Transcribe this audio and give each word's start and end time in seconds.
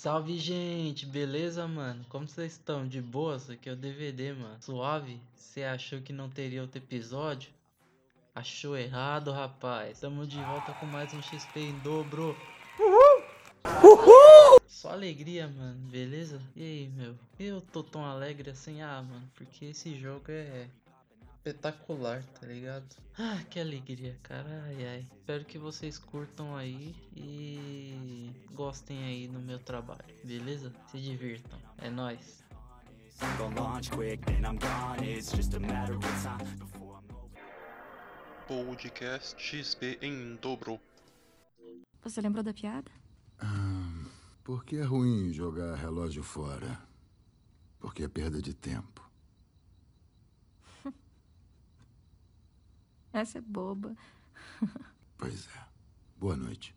Salve, 0.00 0.38
gente! 0.38 1.04
Beleza, 1.04 1.66
mano? 1.66 2.06
Como 2.08 2.28
vocês 2.28 2.52
estão? 2.52 2.86
De 2.86 3.02
boa? 3.02 3.34
Isso 3.34 3.50
aqui 3.50 3.68
é 3.68 3.72
o 3.72 3.76
DVD, 3.76 4.32
mano. 4.32 4.56
Suave? 4.60 5.20
Você 5.34 5.64
achou 5.64 6.00
que 6.00 6.12
não 6.12 6.30
teria 6.30 6.62
outro 6.62 6.78
episódio? 6.78 7.50
Achou 8.32 8.76
errado, 8.76 9.32
rapaz. 9.32 9.98
Tamo 9.98 10.24
de 10.24 10.40
volta 10.40 10.72
com 10.74 10.86
mais 10.86 11.12
um 11.12 11.20
XP 11.20 11.58
em 11.58 11.78
dobro. 11.80 12.36
Uhul! 12.78 13.24
Uhul! 13.82 14.60
Só 14.68 14.92
alegria, 14.92 15.48
mano. 15.48 15.90
Beleza? 15.90 16.40
E 16.54 16.62
aí, 16.62 16.88
meu? 16.90 17.16
Eu 17.36 17.60
tô 17.60 17.82
tão 17.82 18.04
alegre 18.04 18.50
assim? 18.50 18.80
Ah, 18.80 19.02
mano, 19.02 19.28
porque 19.34 19.64
esse 19.64 19.98
jogo 19.98 20.26
é 20.28 20.68
espetacular, 21.48 22.22
tá 22.24 22.46
ligado? 22.46 22.96
Ah, 23.18 23.42
que 23.48 23.58
alegria, 23.58 24.16
cara. 24.22 24.62
Ai, 24.66 24.86
ai. 24.86 25.06
Espero 25.12 25.44
que 25.44 25.58
vocês 25.58 25.98
curtam 25.98 26.54
aí 26.54 26.94
e 27.16 28.30
gostem 28.52 29.02
aí 29.04 29.28
do 29.28 29.38
meu 29.38 29.58
trabalho, 29.58 30.04
beleza? 30.24 30.72
Se 30.90 31.00
divirtam. 31.00 31.58
É 31.78 31.90
nóis. 31.90 32.44
Podcast 38.46 39.42
XP 39.42 39.98
em 40.00 40.36
dobro. 40.36 40.80
Você 42.02 42.20
lembrou 42.20 42.44
da 42.44 42.54
piada? 42.54 42.90
Ah, 43.40 44.06
porque 44.44 44.76
é 44.76 44.82
ruim 44.82 45.32
jogar 45.32 45.74
relógio 45.76 46.22
fora. 46.22 46.78
Porque 47.80 48.04
é 48.04 48.08
perda 48.08 48.40
de 48.40 48.54
tempo. 48.54 49.07
Essa 53.12 53.38
é 53.38 53.40
boba. 53.40 53.96
pois 55.16 55.46
é. 55.48 55.60
Boa 56.16 56.36
noite. 56.36 56.74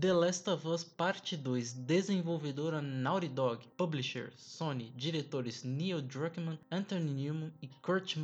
The 0.00 0.12
Last 0.12 0.48
of 0.48 0.68
Us 0.68 0.84
Parte 0.84 1.36
2, 1.36 1.72
desenvolvedora 1.72 2.80
Naughty 2.80 3.28
Dog, 3.28 3.66
publisher 3.76 4.32
Sony, 4.36 4.92
diretores 4.94 5.64
Neil 5.64 6.00
Druckmann, 6.00 6.58
Anthony 6.70 7.10
Newman 7.10 7.52
e 7.60 7.66
Kurt 7.66 8.16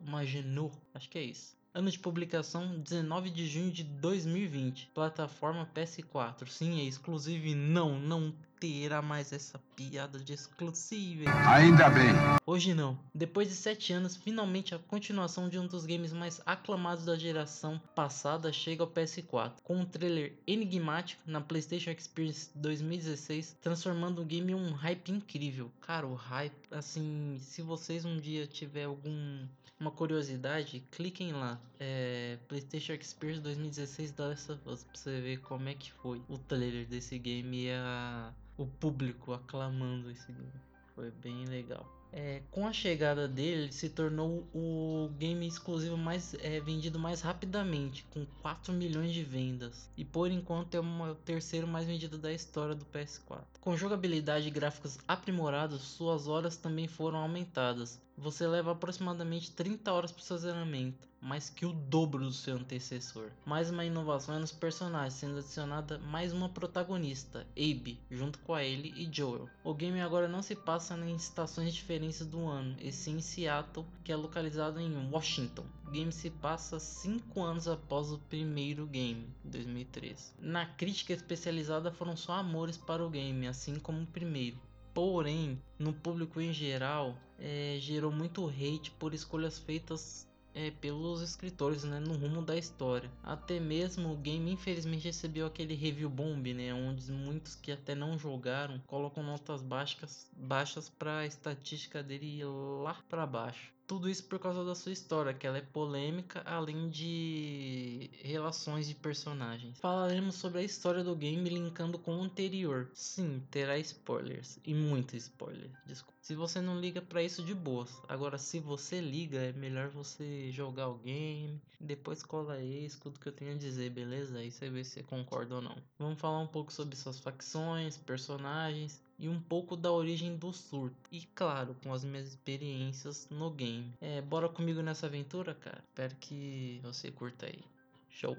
Magenou. 0.00 0.72
Acho 0.92 1.08
que 1.08 1.18
é 1.18 1.22
isso. 1.22 1.56
Ano 1.76 1.90
de 1.90 1.98
publicação 1.98 2.78
19 2.78 3.30
de 3.30 3.48
junho 3.48 3.72
de 3.72 3.82
2020. 3.82 4.92
Plataforma 4.94 5.68
PS4. 5.74 6.46
Sim, 6.46 6.80
é 6.80 6.84
exclusivo 6.84 7.46
e 7.46 7.54
não, 7.56 7.98
não 7.98 8.32
terá 8.60 9.02
mais 9.02 9.32
essa 9.32 9.58
piada 9.74 10.20
de 10.20 10.32
exclusivo. 10.32 11.24
Ainda 11.48 11.90
bem. 11.90 12.12
Hoje 12.46 12.74
não. 12.74 12.96
Depois 13.12 13.48
de 13.48 13.56
7 13.56 13.92
anos, 13.92 14.14
finalmente 14.14 14.72
a 14.72 14.78
continuação 14.78 15.48
de 15.48 15.58
um 15.58 15.66
dos 15.66 15.84
games 15.84 16.12
mais 16.12 16.40
aclamados 16.46 17.04
da 17.04 17.16
geração 17.16 17.82
passada 17.92 18.52
chega 18.52 18.84
ao 18.84 18.88
PS4, 18.88 19.54
com 19.64 19.78
um 19.78 19.84
trailer 19.84 20.32
enigmático 20.46 21.22
na 21.26 21.40
PlayStation 21.40 21.90
Experience 21.90 22.50
2016, 22.54 23.56
transformando 23.60 24.22
o 24.22 24.24
game 24.24 24.52
em 24.52 24.54
um 24.54 24.70
hype 24.70 25.10
incrível. 25.10 25.72
Cara, 25.80 26.06
o 26.06 26.14
hype, 26.14 26.54
assim, 26.70 27.36
se 27.40 27.62
vocês 27.62 28.04
um 28.04 28.16
dia 28.16 28.46
tiver 28.46 28.84
algum 28.84 29.44
uma 29.84 29.90
curiosidade, 29.90 30.82
cliquem 30.90 31.32
lá. 31.32 31.60
É, 31.78 32.38
PlayStation 32.48 32.94
Experience 32.94 33.42
2016 33.42 34.12
da 34.12 34.28
Last 34.28 34.52
of 34.52 34.68
Us 34.68 34.84
pra 34.84 34.96
você 34.96 35.20
ver 35.20 35.40
como 35.40 35.68
é 35.68 35.74
que 35.74 35.92
foi 35.92 36.22
o 36.26 36.38
trailer 36.38 36.86
desse 36.86 37.18
game 37.18 37.66
e 37.66 37.70
a, 37.70 38.32
o 38.56 38.66
público 38.66 39.34
aclamando 39.34 40.10
esse 40.10 40.32
game. 40.32 40.52
Foi 40.94 41.10
bem 41.10 41.44
legal. 41.44 41.86
É, 42.16 42.42
com 42.52 42.64
a 42.64 42.72
chegada 42.72 43.26
dele, 43.26 43.62
ele 43.62 43.72
se 43.72 43.88
tornou 43.88 44.46
o 44.54 45.10
game 45.18 45.48
exclusivo 45.48 45.96
mais 45.96 46.32
é, 46.34 46.60
vendido 46.60 46.96
mais 46.96 47.20
rapidamente, 47.20 48.04
com 48.04 48.24
4 48.40 48.72
milhões 48.72 49.12
de 49.12 49.24
vendas. 49.24 49.90
E 49.96 50.04
por 50.04 50.30
enquanto 50.30 50.76
é 50.76 50.80
uma, 50.80 51.10
o 51.10 51.14
terceiro 51.16 51.66
mais 51.66 51.88
vendido 51.88 52.16
da 52.16 52.32
história 52.32 52.72
do 52.72 52.84
PS4. 52.84 53.42
Com 53.60 53.76
jogabilidade 53.76 54.46
e 54.46 54.50
gráficos 54.52 54.96
aprimorados, 55.08 55.82
suas 55.82 56.28
horas 56.28 56.56
também 56.56 56.86
foram 56.86 57.18
aumentadas. 57.18 58.00
Você 58.16 58.46
leva 58.46 58.70
aproximadamente 58.70 59.50
30 59.50 59.92
horas 59.92 60.12
para 60.12 60.20
o 60.20 60.24
seu 60.24 60.38
zeramiento 60.38 61.08
mais 61.24 61.48
que 61.48 61.64
o 61.64 61.72
dobro 61.72 62.22
do 62.22 62.32
seu 62.32 62.56
antecessor. 62.56 63.30
Mais 63.46 63.70
uma 63.70 63.84
inovação 63.84 64.36
é 64.36 64.38
nos 64.38 64.52
personagens, 64.52 65.14
sendo 65.14 65.38
adicionada 65.38 65.98
mais 65.98 66.34
uma 66.34 66.50
protagonista, 66.50 67.46
Abe, 67.56 67.98
junto 68.10 68.38
com 68.40 68.52
a 68.52 68.62
Ellie 68.62 68.92
e 68.94 69.08
Joel. 69.10 69.48
O 69.64 69.72
game 69.72 70.02
agora 70.02 70.28
não 70.28 70.42
se 70.42 70.54
passa 70.54 70.94
em 70.94 71.16
estações 71.16 71.72
diferentes 71.72 72.03
do 72.26 72.46
ano, 72.46 72.76
e 72.80 72.92
sim 72.92 73.16
em 73.16 73.20
Seattle, 73.20 73.86
que 74.02 74.12
é 74.12 74.16
localizado 74.16 74.80
em 74.80 75.10
Washington. 75.10 75.64
O 75.86 75.90
game 75.90 76.12
se 76.12 76.30
passa 76.30 76.78
5 76.78 77.42
anos 77.42 77.66
após 77.66 78.12
o 78.12 78.18
primeiro 78.18 78.86
game, 78.86 79.28
2013. 79.44 80.34
Na 80.38 80.66
crítica 80.66 81.12
especializada 81.12 81.90
foram 81.90 82.16
só 82.16 82.34
amores 82.34 82.76
para 82.76 83.04
o 83.04 83.10
game, 83.10 83.46
assim 83.46 83.76
como 83.76 84.02
o 84.02 84.06
primeiro. 84.06 84.58
Porém, 84.92 85.60
no 85.78 85.92
público 85.92 86.40
em 86.40 86.52
geral, 86.52 87.16
é, 87.38 87.78
gerou 87.80 88.12
muito 88.12 88.46
hate 88.48 88.90
por 88.92 89.14
escolhas 89.14 89.58
feitas 89.58 90.28
é, 90.54 90.70
pelos 90.70 91.20
escritores 91.20 91.84
né, 91.84 91.98
no 91.98 92.14
rumo 92.14 92.40
da 92.40 92.56
história. 92.56 93.10
Até 93.22 93.58
mesmo 93.58 94.12
o 94.12 94.16
game 94.16 94.52
infelizmente 94.52 95.04
recebeu 95.04 95.46
aquele 95.46 95.74
review 95.74 96.08
bomb, 96.08 96.54
né, 96.54 96.72
onde 96.72 97.10
muitos 97.10 97.56
que 97.56 97.72
até 97.72 97.94
não 97.94 98.18
jogaram 98.18 98.80
colocam 98.86 99.22
notas 99.22 99.60
baixas, 99.60 100.30
baixas 100.36 100.88
para 100.88 101.18
a 101.18 101.26
estatística 101.26 102.02
dele 102.02 102.40
ir 102.40 102.44
lá 102.44 102.96
para 103.08 103.26
baixo. 103.26 103.73
Tudo 103.86 104.08
isso 104.08 104.24
por 104.24 104.38
causa 104.38 104.64
da 104.64 104.74
sua 104.74 104.92
história, 104.92 105.34
que 105.34 105.46
ela 105.46 105.58
é 105.58 105.62
polêmica, 105.62 106.42
além 106.46 106.88
de 106.88 108.10
relações 108.22 108.88
de 108.88 108.94
personagens. 108.94 109.78
Falaremos 109.78 110.36
sobre 110.36 110.60
a 110.60 110.62
história 110.62 111.04
do 111.04 111.14
game 111.14 111.48
linkando 111.48 111.98
com 111.98 112.16
o 112.16 112.22
anterior. 112.22 112.90
Sim, 112.94 113.42
terá 113.50 113.78
spoilers, 113.78 114.58
e 114.64 114.72
muito 114.72 115.14
spoiler, 115.16 115.70
desculpa. 115.86 116.14
Se 116.22 116.34
você 116.34 116.62
não 116.62 116.80
liga 116.80 117.02
para 117.02 117.22
isso 117.22 117.44
de 117.44 117.54
boas. 117.54 118.00
Agora, 118.08 118.38
se 118.38 118.58
você 118.58 118.98
liga, 118.98 119.38
é 119.38 119.52
melhor 119.52 119.90
você 119.90 120.50
jogar 120.50 120.88
o 120.88 120.96
game, 120.96 121.60
depois 121.78 122.22
cola 122.22 122.54
aí, 122.54 122.86
escuta 122.86 123.18
o 123.18 123.20
que 123.20 123.28
eu 123.28 123.32
tenho 123.32 123.52
a 123.52 123.58
dizer, 123.58 123.90
beleza? 123.90 124.38
Aí 124.38 124.50
você 124.50 124.70
vê 124.70 124.82
se 124.82 124.92
você 124.92 125.02
concorda 125.02 125.56
ou 125.56 125.60
não. 125.60 125.76
Vamos 125.98 126.18
falar 126.18 126.38
um 126.38 126.46
pouco 126.46 126.72
sobre 126.72 126.96
suas 126.96 127.18
facções, 127.18 127.98
personagens, 127.98 129.03
e 129.24 129.28
um 129.28 129.40
pouco 129.40 129.74
da 129.74 129.90
origem 129.90 130.36
do 130.36 130.52
surto. 130.52 131.08
E 131.10 131.22
claro, 131.34 131.74
com 131.82 131.94
as 131.94 132.04
minhas 132.04 132.28
experiências 132.28 133.26
no 133.30 133.50
game. 133.50 133.90
É, 133.98 134.20
bora 134.20 134.50
comigo 134.50 134.82
nessa 134.82 135.06
aventura, 135.06 135.54
cara? 135.54 135.82
Espero 135.88 136.14
que 136.16 136.78
você 136.82 137.10
curta 137.10 137.46
aí. 137.46 137.64
Show! 138.10 138.36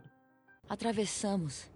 Atravessamos 0.69 1.67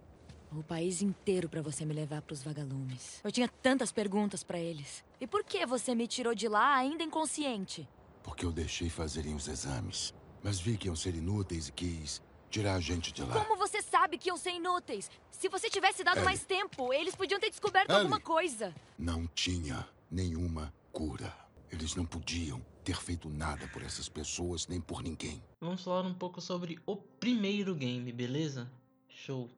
o 0.52 0.62
país 0.62 1.02
inteiro 1.02 1.48
para 1.48 1.60
você 1.60 1.84
me 1.84 1.92
levar 1.92 2.22
para 2.22 2.34
os 2.34 2.44
vagalumes. 2.44 3.20
Eu 3.24 3.32
tinha 3.32 3.48
tantas 3.48 3.90
perguntas 3.90 4.44
para 4.44 4.60
eles. 4.60 5.04
E 5.20 5.26
por 5.26 5.42
que 5.42 5.66
você 5.66 5.92
me 5.92 6.06
tirou 6.06 6.32
de 6.32 6.46
lá 6.46 6.76
ainda 6.76 7.02
inconsciente? 7.02 7.88
Porque 8.22 8.44
eu 8.44 8.52
deixei 8.52 8.88
fazerem 8.88 9.34
os 9.34 9.48
exames. 9.48 10.14
Mas 10.40 10.60
vi 10.60 10.76
que 10.76 10.86
iam 10.86 10.94
ser 10.94 11.16
inúteis 11.16 11.66
e 11.66 11.72
quis 11.72 12.22
tirar 12.50 12.74
a 12.74 12.80
gente 12.80 13.12
de 13.12 13.22
lá. 13.22 13.32
Como 13.32 13.56
você 13.56 13.80
sabe 13.80 14.18
que 14.18 14.28
iam 14.28 14.36
ser 14.36 14.50
inúteis? 14.50 15.10
Se 15.30 15.48
você 15.48 15.70
tivesse 15.70 16.02
dado 16.02 16.18
Ellie. 16.18 16.24
mais 16.24 16.44
tempo, 16.44 16.92
eles 16.92 17.14
podiam 17.14 17.40
ter 17.40 17.48
descoberto 17.48 17.90
Ellie. 17.90 18.02
alguma 18.02 18.20
coisa. 18.20 18.74
Não 18.98 19.26
tinha 19.28 19.88
nenhuma 20.10 20.74
cura. 20.92 21.34
Eles 21.70 21.94
não 21.94 22.04
podiam 22.04 22.60
ter 22.84 22.96
feito 22.96 23.28
nada 23.28 23.68
por 23.68 23.82
essas 23.82 24.08
pessoas 24.08 24.66
nem 24.66 24.80
por 24.80 25.02
ninguém. 25.02 25.42
Vamos 25.60 25.84
falar 25.84 26.06
um 26.06 26.14
pouco 26.14 26.40
sobre 26.40 26.78
o 26.84 26.96
primeiro 26.96 27.74
game, 27.74 28.10
beleza? 28.12 28.70
Show! 29.08 29.48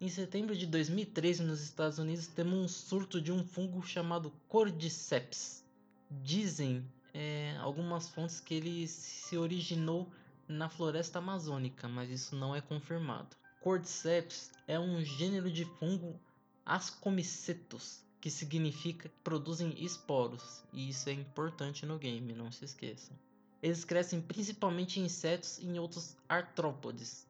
Em 0.00 0.08
setembro 0.08 0.54
de 0.54 0.66
2013, 0.66 1.42
nos 1.44 1.62
Estados 1.62 1.98
Unidos, 1.98 2.26
temos 2.26 2.58
um 2.58 2.68
surto 2.68 3.20
de 3.20 3.32
um 3.32 3.42
fungo 3.42 3.82
chamado 3.82 4.30
Cordyceps. 4.48 5.64
Dizem 6.10 6.84
é, 7.14 7.56
algumas 7.60 8.08
fontes 8.10 8.40
que 8.40 8.54
ele 8.54 8.86
se 8.86 9.38
originou 9.38 10.10
na 10.48 10.68
floresta 10.68 11.18
amazônica, 11.18 11.88
mas 11.88 12.10
isso 12.10 12.36
não 12.36 12.54
é 12.54 12.60
confirmado. 12.60 13.36
Cordyceps 13.60 14.50
é 14.66 14.78
um 14.78 15.02
gênero 15.02 15.50
de 15.50 15.64
fungo 15.64 16.20
ascomicetus, 16.66 18.04
que 18.20 18.30
significa 18.30 19.08
que 19.08 19.14
produzem 19.22 19.74
esporos, 19.82 20.62
e 20.72 20.88
isso 20.88 21.08
é 21.08 21.12
importante 21.12 21.86
no 21.86 21.98
game, 21.98 22.32
não 22.32 22.50
se 22.50 22.64
esqueçam. 22.64 23.16
Eles 23.62 23.84
crescem 23.84 24.20
principalmente 24.20 25.00
em 25.00 25.04
insetos 25.04 25.58
e 25.58 25.66
em 25.66 25.78
outros 25.78 26.16
artrópodes, 26.28 27.26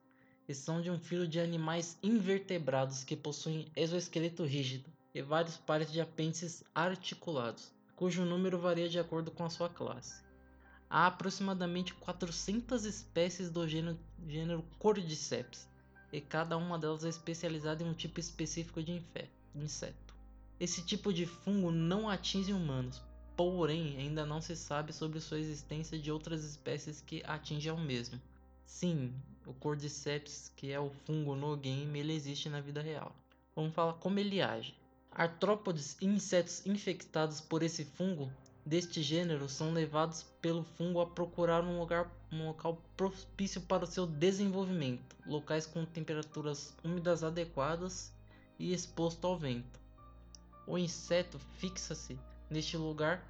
e 0.48 0.54
são 0.54 0.80
de 0.80 0.90
um 0.90 0.98
filo 0.98 1.26
de 1.26 1.38
animais 1.38 1.98
invertebrados 2.02 3.04
que 3.04 3.16
possuem 3.16 3.70
exoesqueleto 3.76 4.44
rígido 4.44 4.90
e 5.14 5.22
vários 5.22 5.56
pares 5.56 5.92
de 5.92 6.00
apêndices 6.00 6.64
articulados, 6.74 7.72
cujo 7.94 8.24
número 8.24 8.58
varia 8.58 8.88
de 8.88 8.98
acordo 8.98 9.30
com 9.30 9.44
a 9.44 9.50
sua 9.50 9.68
classe. 9.68 10.23
Há 10.96 11.08
aproximadamente 11.08 11.92
400 11.94 12.84
espécies 12.84 13.50
do 13.50 13.66
gênero, 13.66 13.98
gênero 14.28 14.64
Cordyceps, 14.78 15.66
e 16.12 16.20
cada 16.20 16.56
uma 16.56 16.78
delas 16.78 17.04
é 17.04 17.08
especializada 17.08 17.82
em 17.82 17.88
um 17.88 17.92
tipo 17.92 18.20
específico 18.20 18.80
de 18.80 19.02
inseto. 19.56 20.14
Esse 20.60 20.84
tipo 20.84 21.12
de 21.12 21.26
fungo 21.26 21.72
não 21.72 22.08
atinge 22.08 22.52
humanos, 22.52 23.02
porém 23.36 23.96
ainda 23.96 24.24
não 24.24 24.40
se 24.40 24.54
sabe 24.54 24.92
sobre 24.92 25.18
sua 25.18 25.40
existência 25.40 25.98
de 25.98 26.12
outras 26.12 26.44
espécies 26.44 27.00
que 27.00 27.24
atingem 27.26 27.72
ao 27.72 27.78
mesmo. 27.78 28.22
Sim, 28.64 29.12
o 29.44 29.52
Cordyceps, 29.52 30.52
que 30.54 30.70
é 30.70 30.78
o 30.78 30.92
fungo 31.04 31.34
no 31.34 31.56
game, 31.56 31.98
ele 31.98 32.14
existe 32.14 32.48
na 32.48 32.60
vida 32.60 32.80
real. 32.80 33.12
Vamos 33.56 33.74
falar 33.74 33.94
como 33.94 34.20
ele 34.20 34.40
age. 34.40 34.78
Artrópodes 35.10 35.96
e 36.00 36.06
insetos 36.06 36.64
infectados 36.64 37.40
por 37.40 37.64
esse 37.64 37.84
fungo 37.84 38.30
deste 38.64 39.02
gênero 39.02 39.48
são 39.48 39.72
levados 39.72 40.22
pelo 40.40 40.64
fungo 40.64 41.00
a 41.00 41.06
procurar 41.06 41.62
um, 41.62 41.78
lugar, 41.78 42.10
um 42.32 42.46
local 42.46 42.80
propício 42.96 43.60
para 43.60 43.84
o 43.84 43.86
seu 43.86 44.06
desenvolvimento, 44.06 45.16
locais 45.26 45.66
com 45.66 45.84
temperaturas 45.84 46.74
úmidas 46.82 47.22
adequadas 47.22 48.12
e 48.58 48.72
exposto 48.72 49.26
ao 49.26 49.36
vento. 49.36 49.78
O 50.66 50.78
inseto 50.78 51.38
fixa-se 51.58 52.18
neste 52.48 52.76
lugar 52.76 53.22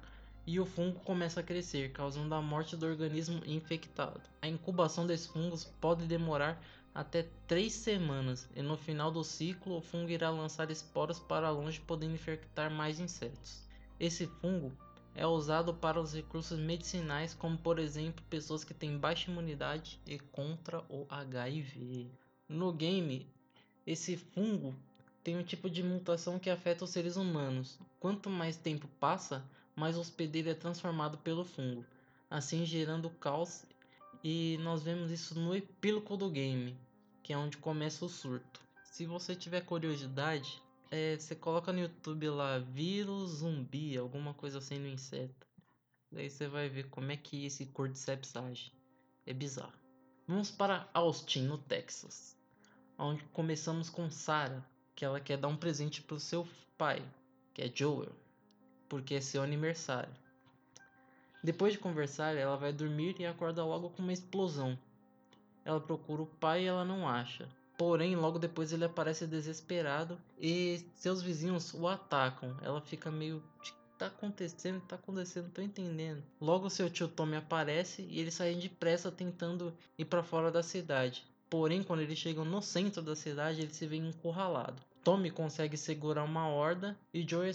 e 0.47 0.59
o 0.59 0.65
fungo 0.65 0.99
começa 1.01 1.39
a 1.39 1.43
crescer, 1.43 1.91
causando 1.91 2.33
a 2.33 2.41
morte 2.41 2.77
do 2.77 2.85
organismo 2.85 3.41
infectado. 3.45 4.21
A 4.41 4.47
incubação 4.47 5.05
desses 5.05 5.27
fungos 5.27 5.65
pode 5.81 6.05
demorar 6.05 6.61
até 6.93 7.27
3 7.47 7.73
semanas, 7.73 8.47
e 8.55 8.61
no 8.61 8.77
final 8.77 9.11
do 9.11 9.23
ciclo 9.23 9.77
o 9.77 9.81
fungo 9.81 10.11
irá 10.11 10.29
lançar 10.29 10.71
esporas 10.71 11.19
para 11.19 11.49
longe, 11.49 11.81
podendo 11.81 12.13
infectar 12.13 12.71
mais 12.71 12.99
insetos. 12.99 13.63
Esse 13.99 14.27
fungo 14.27 14.71
é 15.15 15.25
usado 15.25 15.73
para 15.73 15.99
os 15.99 16.13
recursos 16.13 16.59
medicinais, 16.59 17.33
como 17.33 17.57
por 17.57 17.79
exemplo 17.79 18.23
pessoas 18.29 18.65
que 18.65 18.73
têm 18.73 18.97
baixa 18.97 19.31
imunidade 19.31 19.99
e 20.05 20.19
contra 20.19 20.83
o 20.89 21.07
HIV. 21.09 22.11
No 22.49 22.73
game, 22.73 23.25
esse 23.87 24.17
fungo 24.17 24.75
tem 25.23 25.37
um 25.37 25.43
tipo 25.43 25.69
de 25.69 25.81
mutação 25.81 26.37
que 26.37 26.49
afeta 26.49 26.83
os 26.83 26.89
seres 26.89 27.15
humanos. 27.15 27.79
Quanto 27.99 28.29
mais 28.29 28.57
tempo 28.57 28.89
passa, 28.99 29.43
mais 29.73 29.97
o 29.97 30.01
hospedeiro 30.01 30.49
é 30.49 30.53
transformado 30.53 31.17
pelo 31.19 31.45
fungo, 31.45 31.85
assim 32.29 32.65
gerando 32.65 33.09
caos. 33.09 33.63
E 34.23 34.57
nós 34.61 34.83
vemos 34.83 35.11
isso 35.11 35.39
no 35.39 35.55
epílogo 35.55 36.17
do 36.17 36.29
game, 36.29 36.75
que 37.23 37.31
é 37.31 37.37
onde 37.37 37.57
começa 37.57 38.03
o 38.03 38.09
surto. 38.09 38.59
Se 38.83 39.05
você 39.05 39.35
tiver 39.35 39.61
curiosidade, 39.61 40.61
é, 40.91 41.17
você 41.17 41.35
coloca 41.35 41.73
no 41.73 41.79
YouTube 41.79 42.29
lá 42.29 42.59
vírus 42.59 43.37
zumbi, 43.37 43.97
alguma 43.97 44.33
coisa 44.33 44.59
assim 44.59 44.79
no 44.79 44.87
inseto. 44.87 45.47
Daí 46.11 46.29
você 46.29 46.47
vai 46.47 46.69
ver 46.69 46.89
como 46.89 47.11
é 47.11 47.17
que 47.17 47.45
esse 47.45 47.65
Cordyceps 47.65 48.35
age. 48.35 48.71
É 49.25 49.33
bizarro. 49.33 49.73
Vamos 50.27 50.51
para 50.51 50.89
Austin, 50.93 51.43
no 51.43 51.57
Texas, 51.57 52.37
onde 52.97 53.23
começamos 53.25 53.89
com 53.89 54.09
Sarah, 54.09 54.65
que 54.95 55.03
ela 55.03 55.19
quer 55.19 55.37
dar 55.37 55.47
um 55.47 55.57
presente 55.57 56.01
pro 56.01 56.19
seu 56.19 56.47
pai, 56.77 57.03
que 57.53 57.61
é 57.61 57.71
Joel, 57.73 58.15
porque 58.87 59.15
é 59.15 59.21
seu 59.21 59.43
aniversário. 59.43 60.13
Depois 61.43 61.73
de 61.73 61.79
conversar, 61.79 62.35
ela 62.35 62.57
vai 62.57 62.73
dormir 62.73 63.15
e 63.19 63.25
acorda 63.25 63.63
logo 63.63 63.91
com 63.91 64.01
uma 64.01 64.13
explosão. 64.13 64.77
Ela 65.63 65.79
procura 65.79 66.23
o 66.23 66.27
pai 66.27 66.63
e 66.63 66.67
ela 66.67 66.85
não 66.85 67.07
acha. 67.07 67.47
Porém, 67.77 68.15
logo 68.15 68.39
depois 68.39 68.71
ele 68.71 68.85
aparece 68.85 69.27
desesperado 69.27 70.17
e 70.39 70.85
seus 70.95 71.21
vizinhos 71.21 71.73
o 71.73 71.87
atacam. 71.87 72.55
Ela 72.61 72.81
fica 72.81 73.11
meio. 73.11 73.43
Tá 73.97 74.07
acontecendo? 74.07 74.81
Tá 74.81 74.95
acontecendo? 74.95 75.51
Tô 75.51 75.61
entendendo. 75.61 76.21
Logo 76.39 76.69
seu 76.69 76.89
tio 76.89 77.07
Tommy 77.07 77.37
aparece 77.37 78.01
e 78.09 78.19
eles 78.19 78.33
saem 78.33 78.59
depressa 78.59 79.11
tentando 79.11 79.73
ir 79.97 80.05
para 80.05 80.23
fora 80.23 80.51
da 80.51 80.61
cidade. 80.61 81.25
Porém, 81.49 81.83
quando 81.83 82.01
eles 82.01 82.17
chegam 82.17 82.43
no 82.43 82.61
centro 82.61 83.01
da 83.01 83.15
cidade, 83.15 83.61
ele 83.61 83.73
se 83.73 83.87
vê 83.87 83.97
encurralado. 83.97 84.81
Tommy 85.05 85.29
consegue 85.29 85.77
segurar 85.77 86.23
uma 86.23 86.47
horda 86.47 86.97
e 87.13 87.21
Joe, 87.21 87.51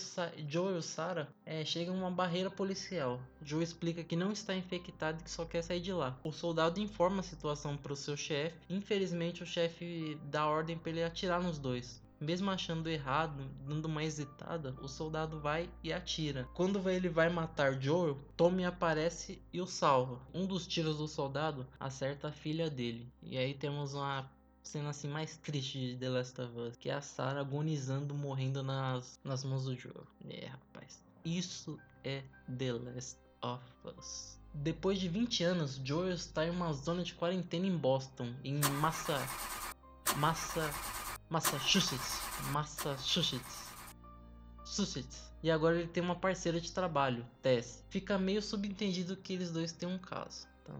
Joe 0.49 0.79
e 0.79 0.83
Sarah 0.83 1.27
é, 1.45 1.65
chegam 1.65 1.97
a 1.97 1.99
uma 1.99 2.11
barreira 2.11 2.49
policial. 2.49 3.21
Joe 3.43 3.61
explica 3.61 4.05
que 4.05 4.15
não 4.15 4.31
está 4.31 4.55
infectado 4.55 5.19
e 5.21 5.25
que 5.25 5.31
só 5.31 5.45
quer 5.45 5.61
sair 5.63 5.81
de 5.81 5.93
lá. 5.93 6.17
O 6.23 6.31
soldado 6.31 6.79
informa 6.79 7.19
a 7.19 7.25
situação 7.25 7.77
para 7.77 7.93
o 7.93 7.97
seu 7.97 8.17
chefe. 8.17 8.57
Infelizmente, 8.71 9.43
o 9.43 9.47
chefe 9.47 10.17
dá 10.27 10.47
ordem 10.47 10.79
para 10.79 10.91
ele 10.91 11.03
atirar 11.03 11.43
nos 11.43 11.59
dois. 11.59 12.01
Mesmo 12.21 12.53
achando 12.53 12.89
errado, 12.89 13.51
dando 13.67 13.87
uma 13.87 14.05
hesitada, 14.05 14.77
o 14.81 14.87
soldado 14.87 15.41
vai 15.41 15.69
e 15.83 15.93
atira. 15.93 16.47
Quando 16.55 16.89
ele 16.89 17.09
vai 17.09 17.31
matar 17.31 17.81
Joel, 17.81 18.17
Tommy 18.37 18.65
aparece 18.65 19.43
e 19.53 19.61
o 19.61 19.67
salva. 19.67 20.21
Um 20.33 20.47
dos 20.47 20.69
tiros 20.69 20.99
do 20.99 21.09
soldado 21.09 21.67
acerta 21.81 22.29
a 22.29 22.33
filha 22.33 22.71
dele. 22.71 23.13
E 23.21 23.37
aí 23.37 23.55
temos 23.55 23.95
uma 23.95 24.31
cena 24.63 24.91
assim 24.91 25.09
mais 25.09 25.37
triste 25.37 25.79
de 25.79 25.97
The 25.97 26.09
Last 26.09 26.41
of 26.41 26.59
Us, 26.59 26.77
que 26.77 26.91
é 26.91 26.95
a 26.95 27.01
Sarah 27.01 27.41
agonizando, 27.41 28.15
morrendo 28.15 28.63
nas, 28.63 29.19
nas 29.25 29.45
mãos 29.45 29.65
do 29.65 29.77
Joel. 29.77 30.07
É, 30.29 30.47
rapaz. 30.47 31.03
Isso 31.25 31.79
é 32.05 32.23
The 32.59 32.73
Last 32.73 33.19
of 33.43 33.65
Us. 33.85 34.39
Depois 34.53 34.99
de 34.99 35.09
20 35.09 35.45
anos, 35.45 35.81
Joel 35.85 36.15
está 36.15 36.45
em 36.45 36.51
uma 36.51 36.73
zona 36.73 37.03
de 37.03 37.15
quarentena 37.15 37.67
em 37.67 37.77
Boston, 37.77 38.35
em 38.45 38.61
Massa... 38.81 39.19
Massa... 40.17 40.71
Massachusetts. 41.29 42.21
Massachusetts. 42.51 43.71
Massachusetts. 44.59 45.31
E 45.43 45.51
agora 45.51 45.79
ele 45.79 45.89
tem 45.89 46.03
uma 46.03 46.17
parceira 46.17 46.61
de 46.61 46.71
trabalho, 46.73 47.27
Tess. 47.41 47.85
Fica 47.89 48.19
meio 48.19 48.43
subentendido 48.43 49.17
que 49.17 49.33
eles 49.33 49.51
dois 49.51 49.73
têm 49.73 49.89
um 49.89 49.99
caso. 49.99 50.47
Então, 50.63 50.77